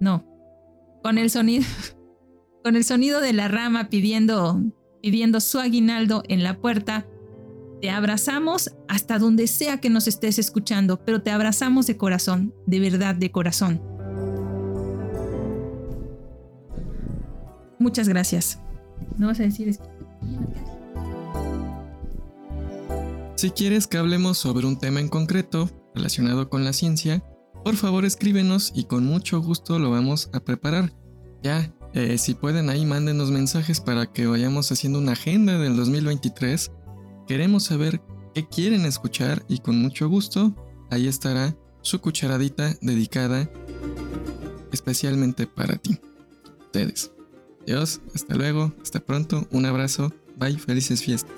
no, 0.00 0.24
con 1.02 1.18
el 1.18 1.30
sonido, 1.30 1.64
con 2.64 2.76
el 2.76 2.84
sonido 2.84 3.20
de 3.20 3.32
la 3.32 3.48
rama 3.48 3.88
pidiendo, 3.88 4.60
pidiendo 5.02 5.40
su 5.40 5.58
aguinaldo 5.58 6.22
en 6.28 6.42
la 6.42 6.58
puerta, 6.58 7.06
te 7.80 7.90
abrazamos 7.90 8.74
hasta 8.88 9.18
donde 9.18 9.46
sea 9.46 9.78
que 9.80 9.90
nos 9.90 10.08
estés 10.08 10.38
escuchando, 10.38 11.04
pero 11.04 11.22
te 11.22 11.30
abrazamos 11.30 11.86
de 11.86 11.96
corazón, 11.96 12.54
de 12.66 12.80
verdad, 12.80 13.14
de 13.14 13.30
corazón. 13.30 13.82
Muchas 17.78 18.08
gracias. 18.08 18.58
No 19.18 19.26
vas 19.26 19.40
a 19.40 19.42
decir 19.42 19.68
Si 23.36 23.50
quieres 23.50 23.86
que 23.86 23.98
hablemos 23.98 24.38
sobre 24.38 24.66
un 24.66 24.78
tema 24.78 24.98
en 24.98 25.08
concreto 25.08 25.70
relacionado 25.94 26.48
con 26.48 26.64
la 26.64 26.72
ciencia, 26.72 27.22
por 27.62 27.76
favor 27.76 28.06
escríbenos 28.06 28.72
y 28.74 28.84
con 28.84 29.04
mucho 29.04 29.42
gusto 29.42 29.78
lo 29.78 29.90
vamos 29.90 30.30
a 30.32 30.40
preparar. 30.40 30.94
Ya, 31.42 31.70
eh, 31.92 32.16
si 32.16 32.32
pueden 32.32 32.70
ahí 32.70 32.86
mándenos 32.86 33.30
mensajes 33.30 33.80
para 33.80 34.10
que 34.10 34.26
vayamos 34.26 34.72
haciendo 34.72 34.98
una 34.98 35.12
agenda 35.12 35.58
del 35.58 35.76
2023. 35.76 36.72
Queremos 37.28 37.64
saber 37.64 38.00
qué 38.34 38.48
quieren 38.48 38.86
escuchar 38.86 39.44
y 39.48 39.58
con 39.58 39.82
mucho 39.82 40.08
gusto 40.08 40.56
ahí 40.90 41.06
estará 41.06 41.54
su 41.82 42.00
cucharadita 42.00 42.74
dedicada 42.80 43.50
especialmente 44.72 45.46
para 45.46 45.76
ti. 45.76 46.00
Ustedes. 46.58 47.12
Adiós, 47.64 48.00
hasta 48.14 48.34
luego, 48.34 48.72
hasta 48.80 49.00
pronto, 49.00 49.46
un 49.50 49.66
abrazo, 49.66 50.10
bye, 50.38 50.56
felices 50.58 51.02
fiestas. 51.02 51.34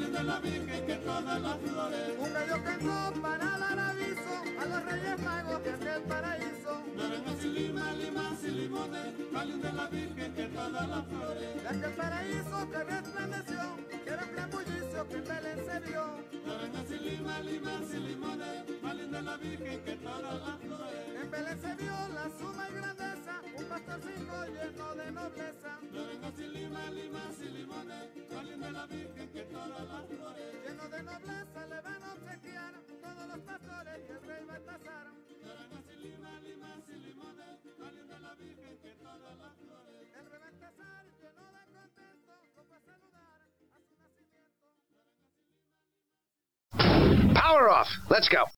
La 0.00 0.40
Virgen 0.40 0.86
que 0.86 0.94
todas 0.96 1.42
las 1.42 1.58
flores. 1.58 2.16
Un 2.18 2.32
gallo 2.32 2.64
cantó 2.64 3.20
para 3.20 3.58
dar 3.58 3.78
aviso 3.78 4.34
a 4.60 4.64
los 4.64 4.84
reyes 4.84 5.22
magos 5.22 5.64
de 5.64 5.70
aquel 5.70 6.02
paraíso. 6.02 6.82
Naranjas 6.96 7.44
y 7.44 7.48
lima, 7.48 7.92
limas 7.92 8.44
y 8.44 8.50
limones, 8.50 9.14
cáliz 9.32 9.62
de 9.62 9.72
la 9.72 9.86
Virgen 9.88 10.34
que 10.34 10.44
todas 10.44 10.88
las 10.88 11.06
flores. 11.06 11.62
De 11.62 11.68
aquel 11.68 11.92
paraíso 11.92 12.70
que 12.70 12.84
resplandeció, 12.84 13.60
que 14.04 14.10
un 14.12 14.34
gran 14.34 14.50
bullicio 14.50 15.08
que 15.08 15.16
en 15.16 15.24
Belén 15.24 15.58
se 15.66 15.80
vio. 15.80 16.04
Naranjas 16.46 16.90
y 16.90 16.98
lima, 16.98 17.40
limas 17.40 17.82
y 17.92 17.96
limones, 17.98 18.64
cáliz 18.80 19.10
de 19.10 19.22
la 19.22 19.36
Virgen 19.36 19.84
que 19.84 19.96
todas 19.96 20.40
las 20.46 20.58
flores. 20.60 21.22
En 21.22 21.30
Belén 21.30 21.60
se 21.60 21.74
vio 21.74 21.92
la 22.14 22.30
suma 22.38 22.68
y 22.70 22.74
grandeza, 22.74 23.01
un 23.01 23.01
pastorcito 23.72 24.36
lleno 24.52 24.94
de 24.94 25.12
nobleza. 25.12 25.78
Naranjas 25.92 26.38
y 26.38 26.48
lima, 26.48 26.90
limas 26.90 27.40
y 27.40 27.48
limones, 27.48 28.14
de 28.14 28.72
la 28.72 28.86
Virgen 28.86 29.28
que 29.32 29.42
todas 29.44 29.88
las 29.88 30.06
flores. 30.08 30.54
Lleno 30.66 30.88
de 30.88 31.02
nobleza 31.02 31.66
le 31.72 31.80
van 31.80 32.02
a 32.04 32.12
obsequiar 32.12 32.74
todos 33.00 33.26
los 33.28 33.40
pastores 33.40 33.98
y 34.06 34.12
el 34.12 34.22
rey 34.28 34.44
Baltasar. 34.44 35.06
Naranjas 35.40 35.86
y 35.88 35.96
lima, 36.04 36.40
limas 36.40 36.84
y 36.88 36.96
limones, 37.00 37.64
de 37.64 38.20
la 38.20 38.34
Virgen 38.34 38.78
que 38.82 38.90
todas 39.00 39.38
las 39.40 39.54
flores. 39.56 40.08
El 40.20 40.26
rey 40.30 40.40
Baltasar 40.44 41.04
lleno 41.16 41.44
de 41.56 41.64
contento, 41.72 42.32
fue 42.54 42.76
a 42.76 42.80
saludar 42.84 43.40
a 43.40 43.48
su 43.56 43.64
nacimiento. 43.72 44.68
Power 47.40 47.70
off. 47.70 47.88
Let's 48.10 48.28
go. 48.28 48.44